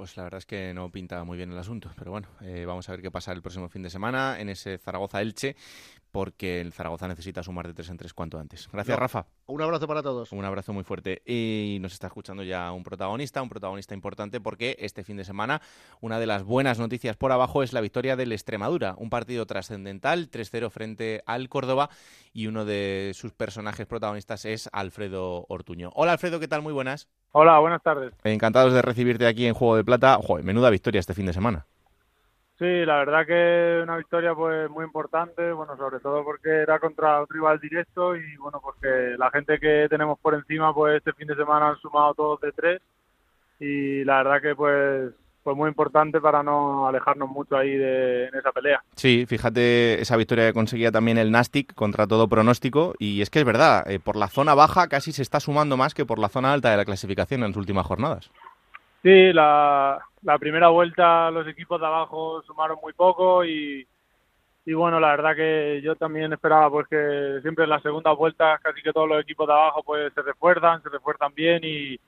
[0.00, 2.88] Pues la verdad es que no pinta muy bien el asunto, pero bueno, eh, vamos
[2.88, 5.56] a ver qué pasa el próximo fin de semana en ese Zaragoza-Elche
[6.10, 8.66] porque el Zaragoza necesita sumar de tres en tres cuanto antes.
[8.72, 9.26] Gracias, Rafa.
[9.44, 10.32] Un abrazo para todos.
[10.32, 11.20] Un abrazo muy fuerte.
[11.26, 15.60] Y nos está escuchando ya un protagonista, un protagonista importante, porque este fin de semana
[16.00, 18.94] una de las buenas noticias por abajo es la victoria del Extremadura.
[18.96, 21.90] Un partido trascendental, 3-0 frente al Córdoba,
[22.32, 25.90] y uno de sus personajes protagonistas es Alfredo Ortuño.
[25.94, 26.62] Hola, Alfredo, ¿qué tal?
[26.62, 27.06] Muy buenas.
[27.32, 28.12] Hola, buenas tardes.
[28.24, 30.18] Encantados de recibirte aquí en Juego de Plata.
[30.20, 31.64] Joder, menuda victoria este fin de semana.
[32.58, 37.20] Sí, la verdad que una victoria pues muy importante, bueno, sobre todo porque era contra
[37.20, 41.28] un rival directo y bueno, porque la gente que tenemos por encima pues este fin
[41.28, 42.82] de semana han sumado todos de tres
[43.60, 45.12] y la verdad que pues
[45.42, 48.82] pues muy importante para no alejarnos mucho ahí de, en esa pelea.
[48.94, 53.40] Sí, fíjate esa victoria que conseguía también el Nastic contra todo pronóstico y es que
[53.40, 56.28] es verdad, eh, por la zona baja casi se está sumando más que por la
[56.28, 58.30] zona alta de la clasificación en las últimas jornadas.
[59.02, 63.86] Sí, la, la primera vuelta los equipos de abajo sumaron muy poco y,
[64.66, 68.60] y bueno, la verdad que yo también esperaba pues que siempre en las segundas vueltas
[68.60, 71.98] casi que todos los equipos de abajo pues se refuerzan, se refuerzan bien y,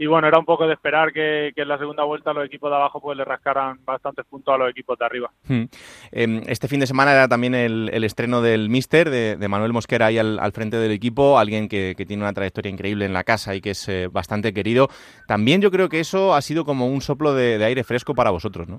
[0.00, 2.76] y bueno, era un poco de esperar que, en la segunda vuelta los equipos de
[2.76, 5.30] abajo pues le rascaran bastantes puntos a los equipos de arriba.
[5.48, 5.64] Hmm.
[6.12, 10.18] Em, este fin de semana era también el, estreno del Mister, de, Manuel Mosquera ahí
[10.18, 13.70] al, frente del equipo, alguien que, tiene una trayectoria increíble en la casa y que
[13.70, 14.86] es eh, bastante querido.
[15.26, 18.68] También yo creo que eso ha sido como un soplo de, aire fresco para vosotros,
[18.68, 18.78] ¿no?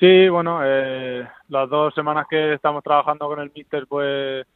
[0.00, 4.46] Sí, bueno, eh, las dos semanas que estamos trabajando con el Mister, pues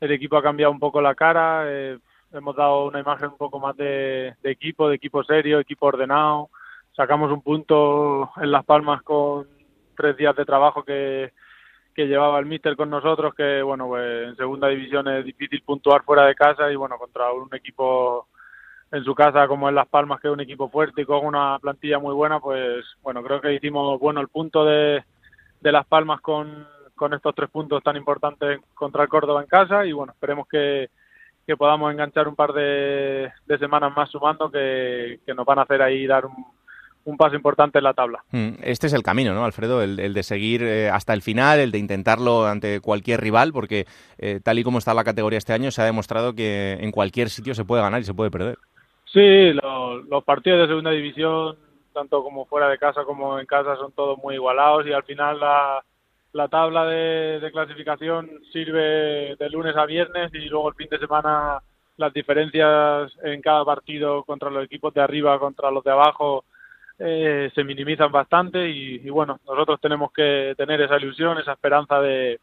[0.00, 1.62] el equipo ha cambiado un poco la cara.
[1.66, 1.98] Eh,
[2.32, 6.50] hemos dado una imagen un poco más de, equipo, de equipo serio, equipo ordenado.
[6.96, 9.46] Sacamos un punto en Las Palmas con
[9.96, 11.32] tres días de trabajo que,
[11.96, 16.26] llevaba el míster con nosotros, que bueno, pues en segunda división es difícil puntuar fuera
[16.26, 18.28] de casa y bueno, contra un equipo
[18.92, 21.58] en su casa como en Las Palmas, que es un equipo fuerte y con una
[21.58, 25.02] plantilla muy buena, pues bueno, creo que hicimos bueno el punto de,
[25.60, 29.84] de Las Palmas con, con estos tres puntos tan importantes contra el Córdoba en casa
[29.84, 30.90] y bueno, esperemos que,
[31.48, 36.06] que podamos enganchar un par de, semanas más sumando que, nos van a hacer ahí
[36.06, 38.22] dar un, paso importante en la tabla.
[38.32, 39.82] Mm, este es el camino, ¿no, Alfredo?
[39.82, 43.86] El, de seguir eh, hasta el final, el de intentarlo ante cualquier rival, porque
[44.18, 47.30] eh, tal y como está la categoría este año, se ha demostrado que en cualquier
[47.30, 48.58] sitio se puede ganar y se puede perder.
[49.06, 51.56] Sí, los partidos de segunda división,
[51.94, 55.40] tanto como fuera de casa como en casa, son todos muy igualados y al final
[55.40, 55.82] la,
[56.32, 61.60] la tabla de, clasificación sirve de lunes a viernes y luego el fin de semana
[61.96, 66.44] las diferencias en cada partido contra los equipos de arriba, contra los de abajo,
[66.98, 72.40] eh, se minimizan bastante y, bueno, nosotros tenemos que tener esa ilusión, esa esperanza de,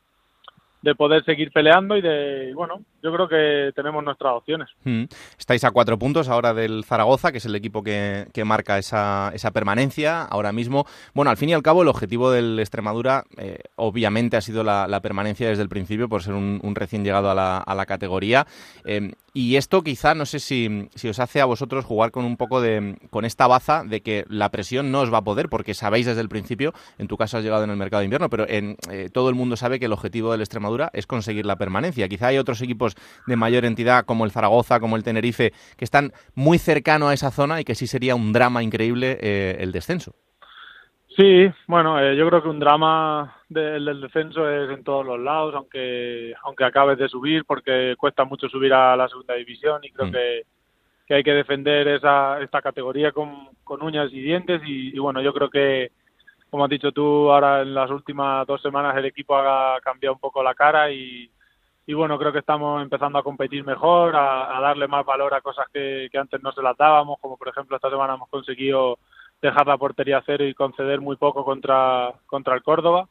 [0.85, 4.69] de poder seguir peleando y de, bueno, yo creo que tenemos nuestras opciones.
[4.83, 5.05] Mm.
[5.37, 9.49] Estáis a cuatro puntos ahora del Zaragoza, que es el equipo que, marca esa, esa,
[9.49, 10.85] permanencia ahora mismo.
[11.15, 14.99] Bueno, al fin y al cabo, el objetivo del Extremadura eh, obviamente ha sido la,
[15.01, 18.45] permanencia desde el principio por ser un, recién llegado a la, a la categoría.
[18.85, 22.37] Eh, y esto quizá, no sé si, si, os hace a vosotros jugar con un
[22.37, 25.73] poco de, con esta baza de que la presión no os va a poder, porque
[25.73, 28.47] sabéis desde el principio, en tu caso has llegado en el mercado de invierno, pero
[28.47, 32.07] en, eh, todo el mundo sabe que el objetivo del Extremadura es conseguir la permanencia.
[32.07, 32.95] Quizá hay otros equipos
[33.27, 37.31] de mayor entidad como el Zaragoza, como el Tenerife, que están muy cercano a esa
[37.31, 40.13] zona y que sí sería un drama increíble eh, el descenso.
[41.15, 45.17] Sí, bueno, eh, yo creo que un drama del, del, descenso es en todos los
[45.17, 49.91] lados, aunque aunque acabes de subir, porque cuesta mucho subir a la segunda división y
[49.91, 50.11] creo mm.
[50.11, 50.41] que,
[51.07, 55.33] que, hay que defender esa esta categoría con, con uñas y dientes y, bueno, yo
[55.33, 55.91] creo que,
[56.49, 60.19] como has dicho tú, ahora en las últimas dos semanas el equipo ha cambiado un
[60.19, 61.29] poco la cara y,
[61.87, 65.67] y bueno, creo que estamos empezando a competir mejor, a, darle más valor a cosas
[65.71, 68.97] que, antes no se las dábamos, como por ejemplo esta semana hemos conseguido
[69.41, 73.07] dejar la portería cero y conceder muy poco contra, contra el Córdoba.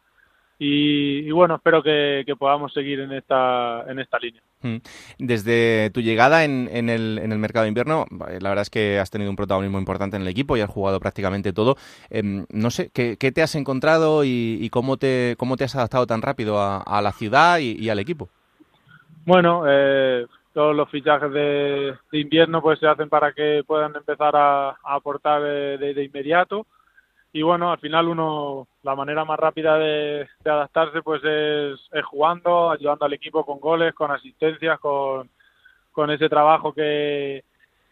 [0.58, 4.40] Y, bueno, espero que, podamos seguir en esta, en esta línea.
[4.62, 4.76] Mm.
[5.18, 8.98] Desde tu llegada en, en, el, en el mercado de invierno, la verdad es que
[8.98, 11.76] has tenido un protagonismo importante en el equipo y has jugado prácticamente todo.
[12.08, 16.22] Em, no sé, ¿qué, te has encontrado y, cómo, te, cómo te has adaptado tan
[16.22, 18.28] rápido a, la ciudad y, al equipo?
[19.26, 24.76] Bueno, eh, todos los fichajes de, invierno pues se hacen para que puedan empezar a,
[24.84, 26.66] aportar de, inmediato
[27.34, 33.04] y bueno al final uno la manera más rápida de, adaptarse pues es, jugando ayudando
[33.04, 35.28] al equipo con goles con asistencias con,
[35.90, 37.42] con ese trabajo que,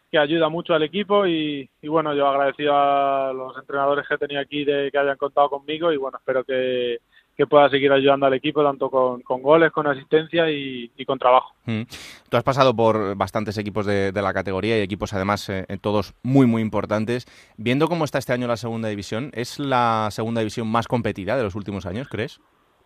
[0.09, 4.39] que ayuda mucho al equipo y, y, bueno yo agradecido a los entrenadores que tenía
[4.39, 6.99] aquí de que hayan contado conmigo y bueno espero que
[7.35, 11.53] que pueda seguir ayudando al equipo tanto con, goles, con asistencia y, con trabajo.
[11.65, 11.81] Mm.
[12.29, 16.45] Tú has pasado por bastantes equipos de, la categoría y equipos además eh, todos muy
[16.45, 17.25] muy importantes.
[17.57, 21.43] Viendo cómo está este año la segunda división, ¿es la segunda división más competida de
[21.43, 22.39] los últimos años, crees?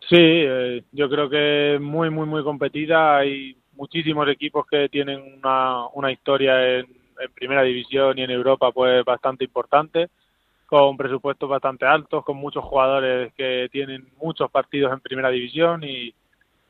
[0.10, 3.18] Sí, eh, yo creo que muy muy muy competida.
[3.18, 6.86] Hay muchísimos equipos que tienen una, una historia en,
[7.20, 10.10] en primera división y en Europa pues bastante importante
[10.68, 16.14] con presupuestos bastante altos, con muchos jugadores que tienen muchos partidos en primera división y,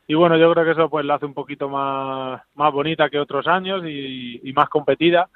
[0.06, 3.18] y bueno, yo creo que eso pues la hace un poquito más, más bonita que
[3.18, 5.28] otros años y, más competida.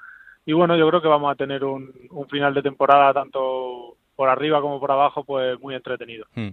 [0.46, 4.28] Y bueno, yo creo que vamos a tener un, un final de temporada tanto por
[4.28, 6.26] arriba como por abajo, pues muy entretenido.
[6.36, 6.50] Hmm.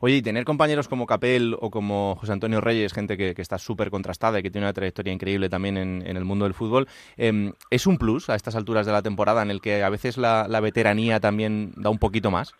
[0.00, 3.92] Oye, y tener compañeros como Capel o como José Antonio Reyes, gente que, está súper
[3.92, 7.86] contrastada y que tiene una trayectoria increíble también en, el mundo del fútbol, em, ¿es
[7.86, 11.20] un plus a estas alturas de la temporada en el que a veces la, veteranía
[11.20, 12.56] también da un poquito más?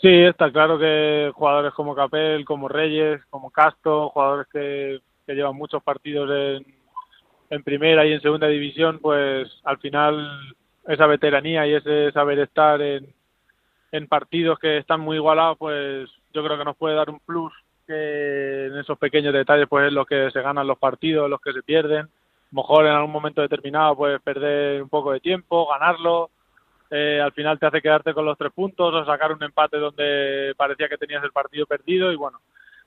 [0.00, 5.56] Sí, está claro que jugadores como Capel, como Reyes, como Casto, jugadores que, que llevan
[5.56, 6.64] muchos partidos en,
[7.50, 10.54] en primera y en segunda división, pues al final
[10.86, 13.17] esa veteranía y ese saber estar en,
[13.92, 17.52] en partidos que están muy igualados, pues yo creo que nos puede dar un plus
[17.86, 21.52] que en esos pequeños detalles pues es lo que se ganan los partidos, los que
[21.52, 22.08] se pierden.
[22.50, 26.30] Mejor en algún momento determinado puedes perder un poco de tiempo, ganarlo,
[26.90, 30.54] eh, al final te hace quedarte con los tres puntos o sacar un empate donde
[30.56, 32.40] parecía que tenías el partido perdido y bueno,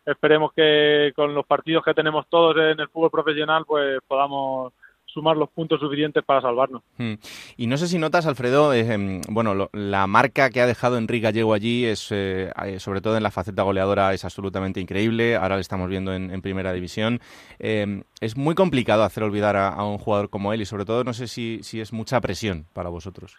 [0.06, 4.74] esperemos que con los partidos que tenemos todos en el fútbol profesional pues podamos
[5.14, 6.84] sumar los puntos suficientes para salvarnos.
[6.98, 7.14] Hmm.
[7.58, 11.24] Y no sé si notas, Alfredo, eh, em, bueno, la marca que ha dejado Enrique
[11.24, 15.36] Gallego allí es, eh, eh, sobre todo en la faceta goleadora, es absolutamente increíble.
[15.36, 17.20] Ahora lo estamos viendo en, Primera División.
[17.60, 21.14] Em, es muy complicado hacer olvidar a, un jugador como él y sobre todo no
[21.14, 23.38] sé si, si es mucha presión para vosotros.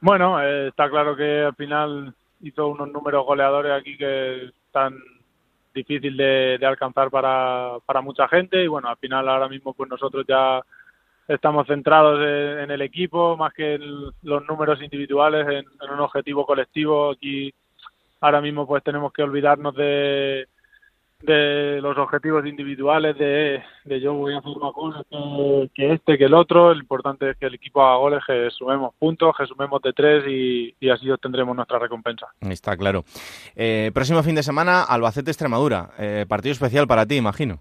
[0.00, 4.98] Bueno, está claro que al final hizo unos números goleadores aquí que están
[5.74, 10.24] difícil de, alcanzar para, para mucha gente y bueno, al final ahora mismo pues nosotros
[10.26, 10.60] ya
[11.28, 17.12] estamos centrados en, el equipo más que en los números individuales, en, un objetivo colectivo.
[17.12, 17.52] Aquí
[18.20, 20.46] ahora mismo pues tenemos que olvidarnos de,
[21.20, 23.62] de los objetivos individuales, de,
[24.00, 26.74] yo voy a hacer más goles que, este, que el otro.
[26.74, 30.24] Lo importante es que el equipo haga goles, que sumemos puntos, que sumemos de tres
[30.26, 32.26] y, así obtendremos nuestra recompensa.
[32.40, 33.04] Está claro.
[33.56, 35.90] Eh, próximo fin de semana, Albacete-Extremadura.
[35.98, 37.60] Eh, partido especial para ti, imagino.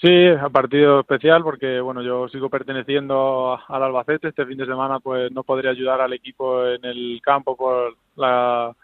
[0.00, 4.28] Sí, a partido especial porque bueno, yo sigo perteneciendo al Albacete.
[4.28, 8.74] Este fin de semana pues no podría ayudar al equipo en el campo por la,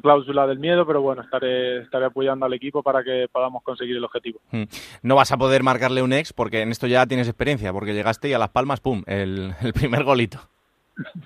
[0.00, 4.04] cláusula del miedo, pero bueno, estaré, estaré apoyando al equipo para que podamos conseguir el
[4.04, 4.40] objetivo.
[4.50, 4.64] Hmm.
[5.02, 8.30] No vas a poder marcarle un ex porque en esto ya tienes experiencia, porque llegaste
[8.30, 10.40] y a Las Palmas, ¡pum!, el, primer golito.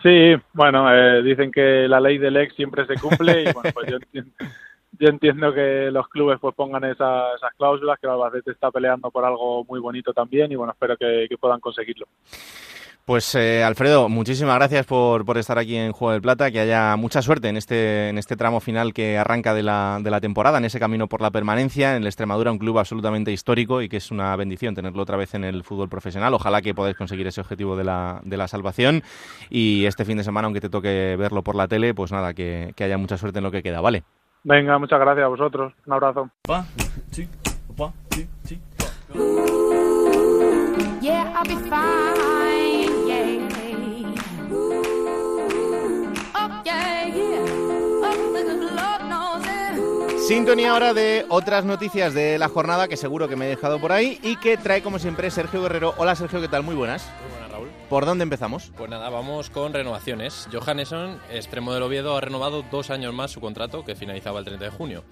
[0.02, 3.88] Sí, bueno, eh, dicen que la ley del ex siempre se cumple y bueno, pues
[3.88, 4.32] yo entiendo
[5.00, 9.24] yo entiendo que los clubes pues pongan esas cláusulas, que el Albacete está peleando por
[9.24, 12.06] algo muy bonito también y bueno, espero que, puedan conseguirlo.
[13.06, 16.94] Pues eh, Alfredo, muchísimas gracias por, por, estar aquí en Juego del Plata, que haya
[16.96, 20.58] mucha suerte en este, en este tramo final que arranca de la, de la temporada,
[20.58, 23.96] en ese camino por la permanencia, en el Extremadura, un club absolutamente histórico y que
[23.96, 26.34] es una bendición tenerlo otra vez en el fútbol profesional.
[26.34, 29.02] Ojalá que podáis conseguir ese objetivo de la, de la salvación
[29.48, 32.74] y este fin de semana, aunque te toque verlo por la tele, pues nada, que,
[32.76, 34.04] que haya mucha suerte en lo que queda, ¿vale?
[34.42, 35.72] Venga, muchas gracias a vosotros.
[35.86, 36.30] Un abrazo.
[50.30, 53.90] Sintonía ahora de otras noticias de la jornada que seguro que me he dejado por
[53.90, 55.92] ahí y que trae como siempre Sergio Guerrero.
[55.96, 56.62] Hola Sergio, ¿qué tal?
[56.62, 57.10] Muy buenas.
[57.90, 58.70] ¿Por dónde empezamos?
[58.76, 60.48] Pues nada, vamos con renovaciones.
[60.52, 64.66] Johannesson, extremo del Oviedo, ha renovado dos años más su contrato que finalizaba el 30
[64.66, 65.02] de junio.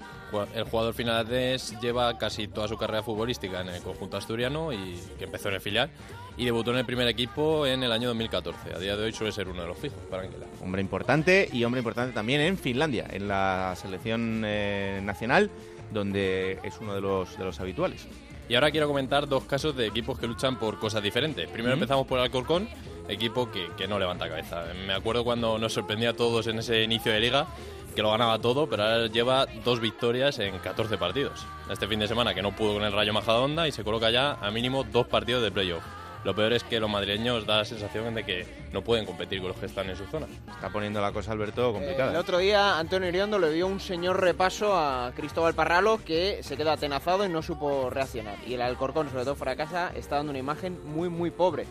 [0.55, 5.24] El jugador finlandés lleva casi toda su carrera futbolística en el conjunto asturiano y que
[5.24, 5.91] empezó en el filial
[6.37, 8.72] y debutó en el primer equipo en el año 2014.
[8.72, 10.47] A día de hoy suele ser uno de los fijos para Anguila.
[10.62, 15.51] Hombre importante y hombre importante también en Finlandia, en la selección eh, nacional,
[15.91, 18.07] donde es uno de los, de los habituales.
[18.49, 21.49] Y ahora quiero comentar dos casos de equipos que luchan por cosas diferentes.
[21.51, 22.69] Primero empezamos por Alcorcón,
[23.09, 24.65] equipo que, que, no levanta cabeza.
[24.87, 27.47] Me acuerdo cuando nos sorprendía a todos en ese inicio de liga,
[27.95, 31.45] que lo ganaba todo, pero ahora lleva dos victorias en 14 partidos.
[31.71, 34.33] Este fin de semana que no pudo con el Rayo Majadahonda y se coloca ya
[34.41, 35.83] a mínimo dos partidos de playoff.
[36.25, 39.49] Lo peor es que los madrileños da la sensación de que no pueden competir con
[39.49, 40.27] los que están en su zona.
[40.51, 42.11] Está poniendo la cosa Alberto complicada.
[42.11, 46.57] el otro día Antonio Iriondo le dio un señor repaso a Cristóbal Parralo que se
[46.57, 48.37] quedó atenazado y no supo reaccionar.
[48.47, 51.66] Y el Alcorcón, sobre todo fuera de casa, está dando una imagen muy, muy pobre.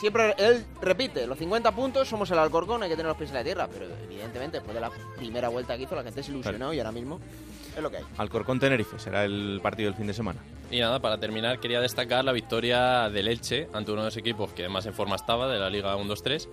[0.00, 3.36] Siempre él repite, los 50 puntos somos el Alcorcón, hay que tener los pies en
[3.36, 6.72] la tierra, pero evidentemente después de la primera vuelta que hizo la gente se ilusionó
[6.72, 7.20] y ahora mismo
[7.76, 8.04] es lo que hay.
[8.18, 10.40] Alcorcón Tenerife será el partido del fin de semana.
[10.74, 14.52] Y nada, para terminar quería destacar la victoria del Elche ante uno de los equipos
[14.54, 16.48] que más en forma estaba de la Liga 1-2-3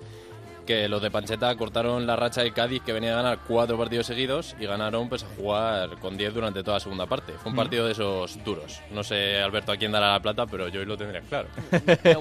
[0.68, 4.06] que los de Pancheta cortaron la racha de Cádiz que venía a ganar cuatro partidos
[4.06, 7.34] seguidos y ganaron pues a jugar con 10 durante toda la segunda parte.
[7.34, 8.80] Fue un partido de esos duros.
[8.92, 11.48] No sé, Alberto, a quién dará la plata, pero yo hoy lo tendría claro.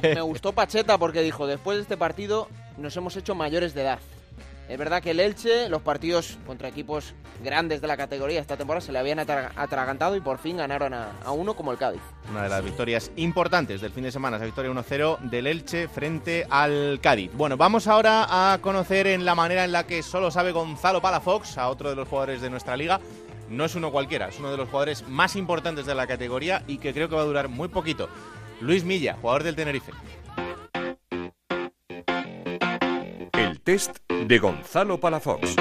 [0.03, 2.49] me, gustó Pacheta porque dijo, después de este partido
[2.79, 3.99] nos hemos hecho mayores de edad.
[4.71, 8.81] Es verdad que el Elche, los partidos contra equipos grandes de la categoría esta temporada
[8.81, 12.01] se le habían atragantado y por fin ganaron a, uno como el Cádiz.
[12.31, 16.47] Una de las victorias importantes del fin de semana, esa victoria 1-0 del Elche frente
[16.49, 17.33] al Cádiz.
[17.35, 21.59] Bueno, vamos ahora a conocer en la manera en la que solo sabe Gonzalo Palafox,
[21.59, 23.01] a otro de los jugadores de nuestra liga.
[23.49, 26.79] No es uno cualquiera, es uno de los jugadores más importantes de la categoría y
[26.79, 28.09] que creo que va a durar muy poquito.
[28.61, 29.91] Luis Milla, jugador del Tenerife.
[33.71, 35.55] Test de Gonzalo Palafox.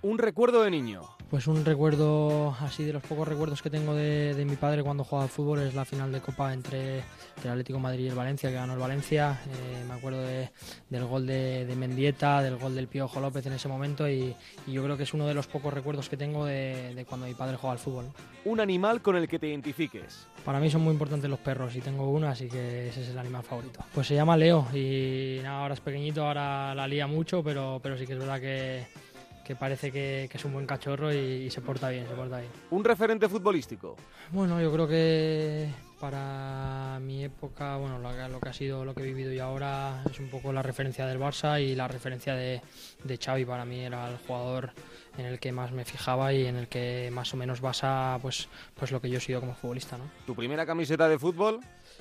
[0.00, 1.02] Un recuerdo de niño.
[1.34, 5.24] Pues un recuerdo, así de los pocos recuerdos que tengo de, mi padre cuando jugaba
[5.24, 6.98] al fútbol es la final de Copa entre,
[7.42, 9.40] el Atlético Madrid y el Valencia, que ganó el Valencia.
[9.48, 14.08] Eh, me acuerdo del gol de, Mendieta, del gol del Piojo López en ese momento
[14.08, 14.36] y,
[14.68, 17.56] yo creo que es uno de los pocos recuerdos que tengo de, cuando mi padre
[17.56, 18.04] jugaba al fútbol.
[18.44, 20.28] Un animal con el que te identifiques.
[20.44, 23.18] Para mí son muy importantes los perros y tengo uno, así que ese es el
[23.18, 23.80] animal favorito.
[23.92, 28.06] Pues se llama Leo y ahora es pequeñito, ahora la lía mucho, pero, pero sí
[28.06, 28.86] que es verdad que
[29.44, 32.50] que parece que, es un buen cachorro y, se porta bien, se porta bien.
[32.70, 33.96] ¿Un referente futbolístico?
[34.32, 35.68] Bueno, yo creo que
[36.00, 40.18] para mi época, bueno, lo, que ha sido, lo que he vivido yo ahora es
[40.18, 42.62] un poco la referencia del Barça y la referencia de,
[43.04, 43.44] de Xavi.
[43.44, 44.72] Para mí era el jugador
[45.18, 48.48] en el que más me fijaba y en el que más o menos basa pues,
[48.74, 49.96] pues lo que yo he sido como futbolista.
[49.98, 50.04] ¿no?
[50.26, 51.60] ¿Tu primera camiseta de fútbol?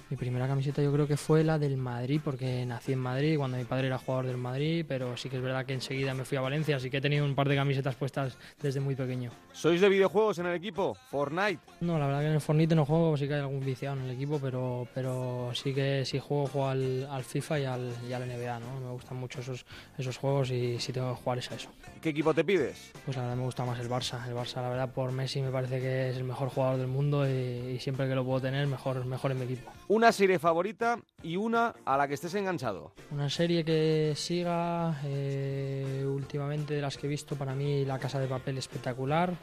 [0.09, 3.57] Mi primera camiseta yo creo que fue la del Madrid, porque nací en Madrid cuando
[3.57, 6.37] mi padre era jugador del Madrid, pero sí que es verdad que enseguida me fui
[6.37, 9.31] a Valencia, así que he tenido un par de camisetas puestas desde muy pequeño.
[9.51, 10.95] ¿Sois de videojuegos en el equipo?
[11.09, 11.59] ¿Fortnite?
[11.81, 14.05] No, la verdad que en el Fortnite no juego, sí que hay algún viciado en
[14.05, 18.13] el equipo, pero, pero sí que si juego, juego al, al FIFA y al, y
[18.13, 18.79] al, NBA, ¿no?
[18.79, 19.65] Me gustan mucho esos,
[19.97, 21.69] esos juegos y si tengo que jugar es a eso.
[22.01, 22.91] ¿Qué equipo te pides?
[23.05, 24.25] Pues la verdad me gusta más el Barça.
[24.27, 27.27] El Barça, la verdad, por Messi me parece que es el mejor jugador del mundo
[27.27, 29.71] y, y siempre que lo puedo tener, mejor, mejor en mi equipo.
[29.89, 32.93] Una serie favorita y una a la que estés enganchado.
[33.11, 38.19] Una serie que siga eh, últimamente de las que he visto, para mí La Casa
[38.19, 39.35] de Papel espectacular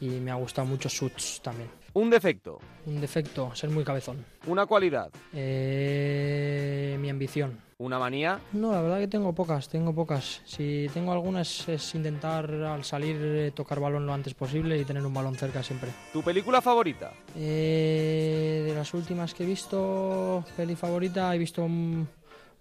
[0.00, 1.70] y me ha gustado mucho Suits también.
[1.94, 2.58] Un defecto.
[2.86, 4.24] Un defecto, ser muy cabezón.
[4.46, 5.10] Una cualidad.
[5.32, 7.68] Eh, mi ambición.
[7.80, 8.40] ¿Una manía?
[8.52, 10.42] No, la verdad que tengo pocas, tengo pocas.
[10.44, 15.06] Si tengo algunas es intentar al salir eh, tocar balón lo antes posible y tener
[15.06, 15.90] un balón cerca siempre.
[16.12, 17.12] ¿Tu película favorita?
[17.36, 18.27] Eh,
[18.78, 21.66] las últimas que he visto, peli favorita, he visto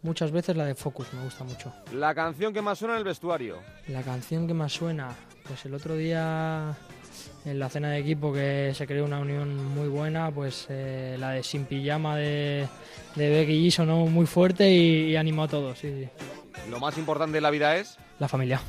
[0.02, 1.72] muchas veces la de Focus, me gusta mucho.
[1.94, 3.58] ¿La canción que más suena en el vestuario?
[3.88, 5.10] La canción que más suena,
[5.48, 6.76] pues el otro día
[7.46, 11.32] en la cena de equipo que se creó una unión muy buena, pues eh, la
[11.34, 12.68] de Sin Pijama de,
[13.16, 15.78] de Becky G sonó muy fuerte y, animó a todos.
[15.78, 16.10] Sí,
[16.68, 18.00] ¿Lo más importante de la vida es?
[18.18, 18.60] La familia.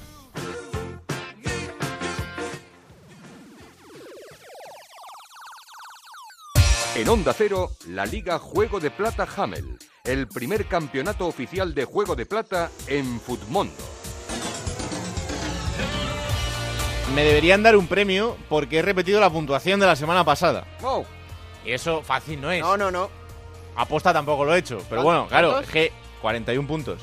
[6.99, 12.17] En Onda Cero, la Liga Juego de Plata Hamel, el primer campeonato oficial de Juego
[12.17, 13.73] de Plata en Futmundo.
[17.15, 20.67] me deberían dar un premio porque he repetido la puntuación de la semana pasada.
[21.65, 22.63] Y eso fácil no es.
[22.63, 23.11] No, no, no.
[23.77, 24.83] Aposta tampoco lo he hecho.
[24.91, 27.01] Pero bueno, claro, es que 41 puntos.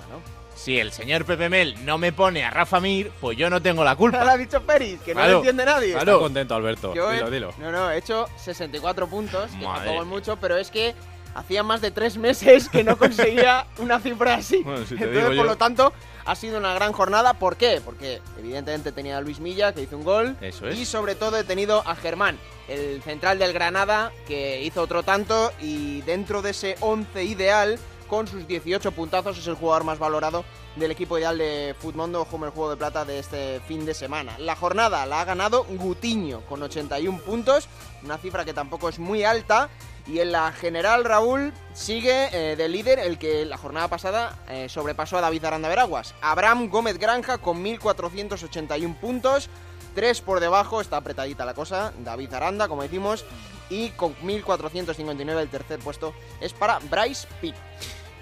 [0.56, 3.84] Si el señor Pepe Mel no me pone a Rafa Mir, pues yo no tengo
[3.84, 4.24] la culpa.
[4.24, 5.92] lo ha dicho Peris, que no lo entiende nadie.
[5.92, 6.14] Claro.
[6.14, 6.94] Está contento, Alberto.
[6.94, 7.54] dilo, dilo.
[7.60, 10.96] No, no, he hecho 64 puntos, que tampoco es mucho, pero es que
[11.36, 14.64] hacía más de tres meses que no conseguía una cifra así.
[14.66, 15.94] Entonces, por lo tanto,
[16.26, 17.34] ha sido una gran jornada.
[17.34, 17.82] ¿Por qué?
[17.84, 20.38] Porque evidentemente tenía a Luis Milla, que hizo un gol.
[20.42, 20.80] Eso es.
[20.80, 25.52] Y sobre todo he tenido a Germán, el central del Granada, que hizo otro tanto.
[25.62, 27.78] Y dentro de ese 11 ideal,
[28.16, 30.46] con sus 18 puntazos, es el jugador más valorado
[30.78, 34.38] del equipo ideal de Futmundo como el juego de plata de este fin de semana.
[34.40, 37.68] La jornada la ha ganado Gutiño con 81 puntos,
[38.06, 39.70] una cifra que tampoco es muy alta,
[40.08, 44.70] y en la general, Raúl, sigue eh, de líder el que la jornada pasada eh,
[44.70, 46.16] sobrepasó a David Aranda Veraguas.
[46.22, 49.50] Abraham Gómez Granja con 1.481 puntos.
[49.94, 53.26] Tres por debajo, está apretadita la cosa, David Aranda, como decimos.
[53.70, 57.56] Y con 1.459 el tercer puesto es para Bryce Pitt.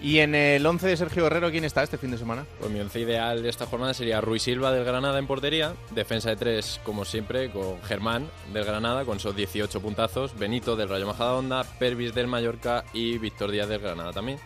[0.03, 2.45] ¿Y en el 11 de Sergio Herrero quién está este fin de semana?
[2.59, 6.29] Pues mi once ideal de esta jornada sería Ruiz Silva del Granada en portería, defensa
[6.29, 11.07] de tres como siempre con Germán del Granada con sus 18 puntazos, Benito del Rayo
[11.07, 14.39] Majadahonda, Pervis del Mallorca y Víctor Díaz del Granada también.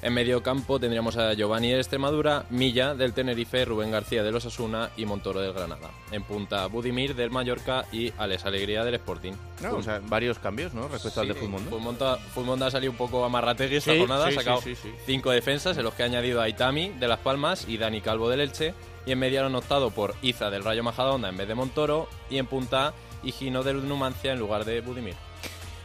[0.00, 4.90] En medio campo tendríamos a Giovanni de Extremadura, Milla del Tenerife, Rubén García del Osasuna
[4.96, 5.90] y Montoro del Granada.
[6.12, 9.32] En punta, Budimir del Mallorca y Alex Alegría del Sporting.
[9.72, 10.86] o sea, varios cambios, ¿no?
[10.86, 12.16] Respecto al de Fulmonda.
[12.32, 14.62] Fulmonda ha salido un poco a Marrategui esta jornada, ha sacado
[15.04, 18.28] cinco defensas, en los que ha añadido a Itami de Las Palmas y Dani Calvo
[18.28, 18.74] del Elche.
[19.04, 22.08] Y en medio han optado por Iza del Rayo Majadahonda en vez de Montoro.
[22.30, 22.92] Y en punta,
[23.24, 25.14] Higino del Numancia en lugar de Budimir.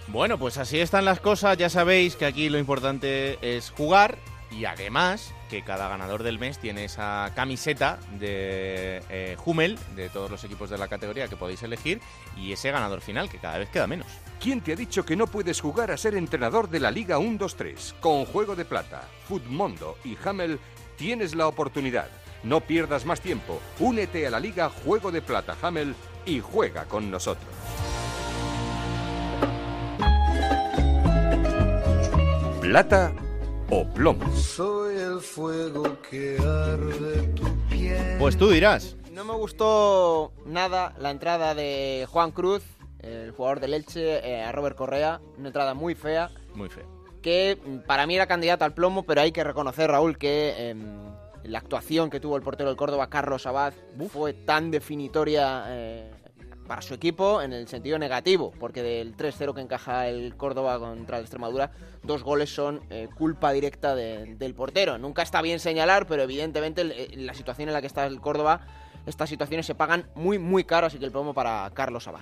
[0.08, 1.58] Bueno, pues así están las cosas.
[1.58, 4.18] Ya sabéis que aquí lo importante es jugar
[4.52, 10.30] Y además que cada ganador del mes tiene esa camiseta de eh, Hummel, de todos
[10.30, 12.02] los equipos de la categoría que podéis elegir,
[12.38, 14.08] y ese ganador final, que cada vez queda menos.
[14.40, 18.00] ¿Quién te ha dicho que no puedes jugar a ser entrenador de la Liga 1-2-3?
[18.00, 20.60] Con Juego de Plata, Futmundo y Hamel
[20.98, 22.10] tienes la oportunidad.
[22.44, 23.62] No pierdas más tiempo.
[23.80, 27.54] Únete a la Liga Juego de Plata Hamel y juega con nosotros.
[32.74, 33.14] Plata
[33.70, 34.36] o plomo.
[34.36, 38.18] Soy el fuego que arde tu piel.
[38.18, 38.98] Pues tú dirás.
[39.12, 42.64] No me gustó nada la entrada de Juan Cruz,
[42.98, 45.22] el jugador del Elche, eh, a Robert Correa.
[45.38, 46.32] Una entrada muy fea.
[46.56, 46.86] Muy fea.
[47.22, 51.14] Que mm, para mí era candidato al plomo, pero hay que reconocer, Raúl, que em,
[51.44, 53.74] la actuación que tuvo el portero del Córdoba, Carlos Abad,
[54.10, 56.12] fue tan definitoria eh,
[56.74, 61.18] para su equipo en el sentido negativo, porque del 3-0 que encaja el Córdoba contra
[61.18, 61.70] el Extremadura,
[62.02, 64.98] dos goles son eh, culpa directa de- del portero.
[64.98, 68.62] Nunca está bien señalar, pero evidentemente eh, la situación en la que está el Córdoba,
[69.06, 72.22] estas situaciones se pagan muy, muy caro, así que el plomo para Carlos Abad.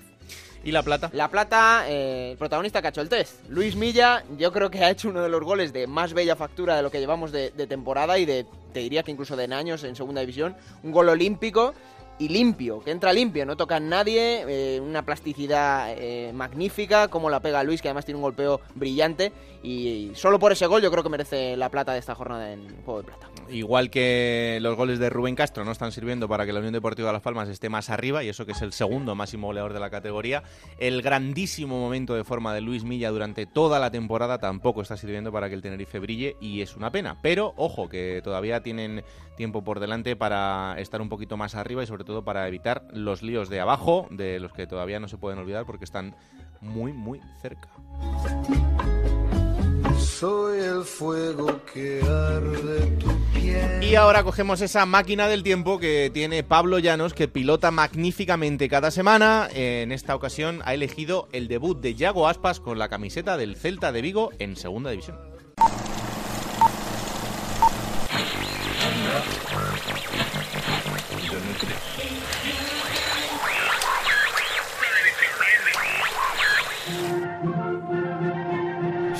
[0.65, 1.09] ¿Y la plata?
[1.13, 3.47] La plata, eh, el protagonista que ha hecho el test.
[3.47, 6.75] Luis Milla, yo creo que ha hecho uno de los goles de más bella factura
[6.75, 9.53] de lo que llevamos de, de temporada y de, te diría que incluso de en
[9.53, 10.57] años en segunda división.
[10.83, 11.73] Un gol olímpico
[12.21, 17.31] y limpio, que entra limpio, no toca a nadie, eh, una plasticidad eh, magnífica, como
[17.31, 19.31] la pega Luis, que además tiene un golpeo brillante.
[19.63, 22.67] Y solo por ese gol yo creo que merece la plata de esta jornada en
[22.83, 23.27] Juego de Plata.
[23.49, 27.11] Igual que los goles de Rubén Castro no están sirviendo para que la Unión Deportiva
[27.11, 29.89] Las Palmas esté más arriba, y eso que es el segundo máximo goleador de la
[29.89, 30.43] categoría,
[30.77, 35.31] el grandísimo momento de forma de Luis Milla durante toda la temporada tampoco está sirviendo
[35.31, 37.17] para que el Tenerife brille, y es una pena.
[37.21, 39.03] Pero, ojo, que todavía tienen
[39.35, 43.21] tiempo por delante para estar un poquito más arriba y sobre todo para evitar los
[43.21, 46.15] líos de abajo, de los que todavía no se pueden olvidar porque están
[46.61, 47.69] muy, muy cerca.
[49.97, 53.83] Soy el fuego que arde tu piel.
[53.83, 58.91] Y ahora cogemos esa máquina del tiempo que tiene Pablo Llanos, que pilota magníficamente cada
[58.91, 59.47] semana.
[59.53, 63.91] En esta ocasión ha elegido el debut de Yago Aspas con la camiseta del Celta
[63.91, 65.17] de Vigo en Segunda División.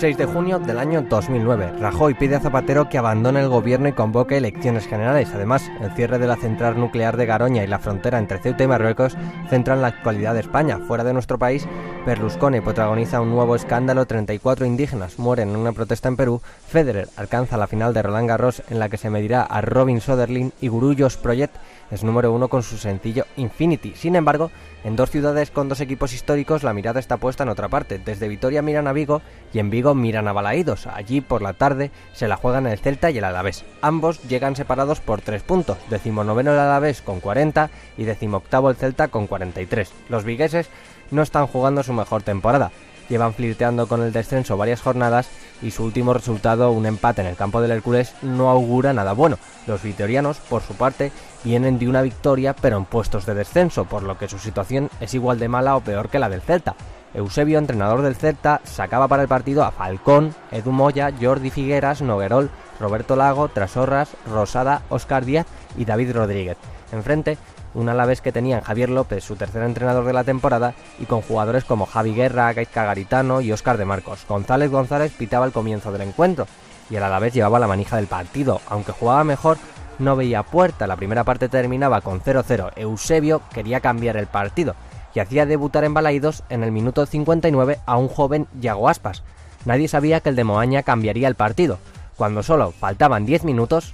[0.02, 1.73] 6 de junio del año 2009.
[1.80, 5.30] Rajoy pide a Zapatero que abandone el gobierno y convoque elecciones generales.
[5.32, 8.68] Además, el cierre de la central nuclear de Garoña y la frontera entre Ceuta y
[8.68, 9.15] Marruecos
[9.52, 10.80] centran la actualidad de España.
[10.88, 11.68] Fuera de nuestro país,
[12.03, 14.07] Berlusconi protagoniza un nuevo escándalo.
[14.07, 16.41] 34 indígenas mueren en una protesta en Perú.
[16.68, 20.52] Federer alcanza la final de Roland Garros en la que se medirá a Robin Soderling
[20.61, 21.56] y Gurullos Project
[21.91, 23.93] es número uno con su sencillo Infinity.
[23.95, 24.49] Sin embargo,
[24.84, 27.99] en dos ciudades con dos equipos históricos la mirada está puesta en otra parte.
[27.99, 29.22] Desde Vitoria miran a Vigo
[29.53, 30.88] y en Vigo miran a Balaídos.
[30.88, 33.65] Allí por la tarde se la juegan el Celta y el Alavés.
[33.81, 35.77] Ambos llegan separados por tres puntos.
[35.89, 39.91] Decimonoveno el Alavés con 40 y decimoctavo el Celta con 43.
[40.09, 40.69] Los vigueses
[41.11, 42.72] no están jugando su mejor temporada.
[43.12, 45.28] Llevan flirteando con el descenso varias jornadas
[45.62, 49.38] y su último resultado, un empate en el campo del Hércules, no augura nada bueno.
[49.68, 51.12] Los vitorianos, por su parte,
[51.44, 55.14] vienen de una victoria pero en puestos de descenso, por lo que su situación es
[55.14, 56.78] igual de mala o peor que la del Celta.
[57.14, 62.50] Eusebio, entrenador del Celta, sacaba para el partido a Falcón, Edu Moya, Jordi Figueras, Noguerol,
[62.80, 66.56] Roberto Lago, Trasorras, Rosada, Oscar Díaz y David Rodríguez.
[66.94, 67.38] Enfrente,
[67.73, 71.22] un Alavés que tenía en Javier López, su tercer entrenador de la temporada, y con
[71.22, 74.26] jugadores como Javi Guerra, Gaizka Garitano y Óscar de Marcos.
[74.27, 76.48] González González pitaba el comienzo del encuentro,
[76.89, 78.61] y el Alavés llevaba la manija del partido.
[78.68, 79.57] Aunque jugaba mejor,
[79.99, 80.88] no veía puerta.
[80.88, 82.72] La primera parte terminaba con 0-0.
[82.76, 84.76] Eusebio quería cambiar el partido
[85.14, 89.23] y hacía debutar en Balaídos en el minuto 59 a un joven Yago Aspas.
[89.65, 91.77] Nadie sabía que el de Moaña cambiaría el partido.
[92.18, 93.93] Cuando solo faltaban 10 minutos,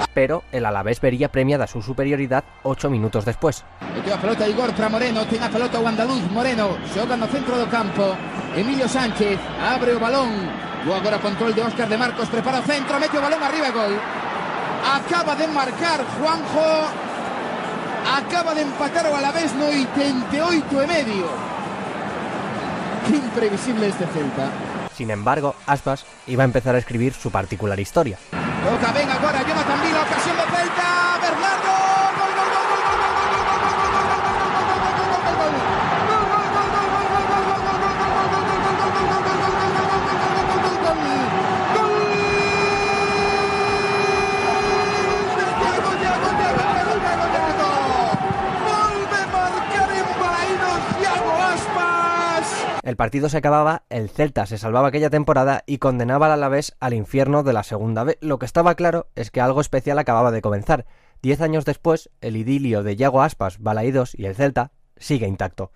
[0.13, 3.63] pero el Alavés vería premiada su superioridad 8 minutos después.
[3.95, 7.67] Metió a pelota Igor para Moreno, ten a pelota andaluz Moreno, xoga no centro do
[7.69, 8.15] campo,
[8.55, 10.29] Emilio Sánchez, abre o balón,
[10.87, 13.95] o agora control de Óscar de Marcos, prepara o centro, mete o balón arriba gol.
[14.81, 16.89] Acaba de marcar Juanjo,
[18.05, 21.27] acaba de empatar o Alavés no 88 e medio.
[23.07, 24.49] Qué imprevisible este Celta.
[24.95, 28.17] Sin embargo, Aspas iba a empezar a escribir su particular historia.
[28.31, 29.70] Toca ben agora Jonathan
[53.01, 57.41] partido se acababa, el Celta se salvaba aquella temporada y condenaba al Alavés al infierno
[57.41, 58.19] de la segunda vez.
[58.21, 60.85] Lo que estaba claro es que algo especial acababa de comenzar.
[61.23, 65.71] Diez años después, el idilio de Yago Aspas, Balaídos y el Celta sigue intacto.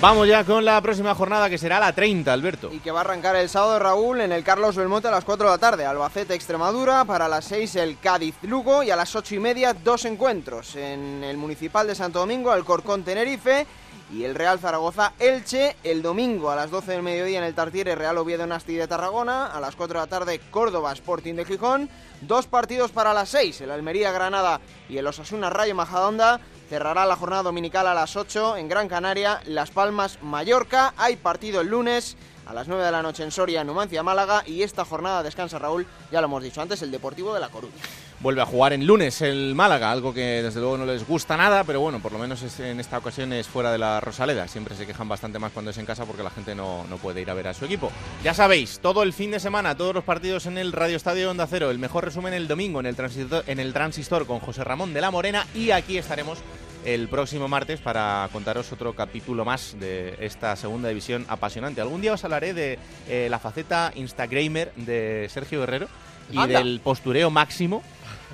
[0.00, 2.70] Vamos ya con la próxima jornada que será la 30, Alberto.
[2.72, 5.46] Y que va a arrancar el sábado Raúl en el Carlos Belmonte a las 4
[5.46, 5.86] de la tarde.
[5.86, 10.04] Albacete Extremadura, para las 6 el Cádiz Lugo y a las 8 y media dos
[10.04, 10.76] encuentros.
[10.76, 13.66] En el Municipal de Santo Domingo, Alcorcón Tenerife
[14.12, 15.74] y el Real Zaragoza Elche.
[15.82, 19.46] El domingo a las 12 del mediodía en el Tartiere Real Oviedo Nasti de Tarragona.
[19.46, 21.90] A las 4 de la tarde Córdoba Sporting de Gijón.
[22.20, 26.38] Dos partidos para las 6, el Almería Granada y el Osasuna Rayo Majadonda.
[26.68, 30.92] Cerrará la jornada dominical a las 8 en Gran Canaria, Las Palmas, Mallorca.
[30.98, 34.42] Hay partido el lunes a las 9 de la noche en Soria, Numancia, Málaga.
[34.44, 37.72] Y esta jornada descansa Raúl, ya lo hemos dicho antes, el Deportivo de La Coruña.
[38.20, 41.62] Vuelve a jugar en lunes el Málaga, algo que desde luego no les gusta nada,
[41.62, 44.48] pero bueno, por lo menos en esta ocasión es fuera de la Rosaleda.
[44.48, 47.20] Siempre se quejan bastante más cuando es en casa porque la gente no, no puede
[47.20, 47.92] ir a ver a su equipo.
[48.24, 51.46] Ya sabéis, todo el fin de semana, todos los partidos en el Radio Estadio Onda
[51.46, 51.70] Cero.
[51.70, 55.00] El mejor resumen el domingo en el Transistor, en el transistor con José Ramón de
[55.00, 56.38] la Morena y aquí estaremos
[56.84, 61.80] el próximo martes para contaros otro capítulo más de esta segunda división apasionante.
[61.80, 65.86] Algún día os hablaré de eh, la faceta Instagramer de Sergio Guerrero
[66.30, 67.82] y del postureo máximo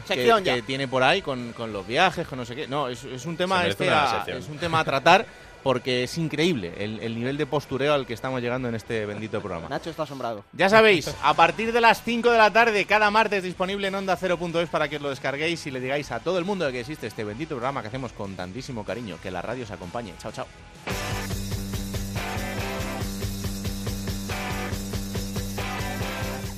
[0.05, 2.67] que, tiene por ahí con, los viajes, con no sé qué.
[2.67, 3.89] No, es, un tema este
[4.27, 5.27] es un tema a tratar
[5.65, 9.69] porque es increíble el, nivel de postureo al que estamos llegando en este bendito programa.
[9.71, 10.45] Nacho está asombrado.
[10.53, 14.19] Ya sabéis, a partir de las 5 de la tarde, cada martes disponible en Onda
[14.19, 17.07] 0.es para que os lo descarguéis y le digáis a todo el mundo que existe
[17.07, 19.17] este bendito programa que hacemos con tantísimo cariño.
[19.23, 20.13] Que la radio os acompañe.
[20.21, 20.47] Chao, chao.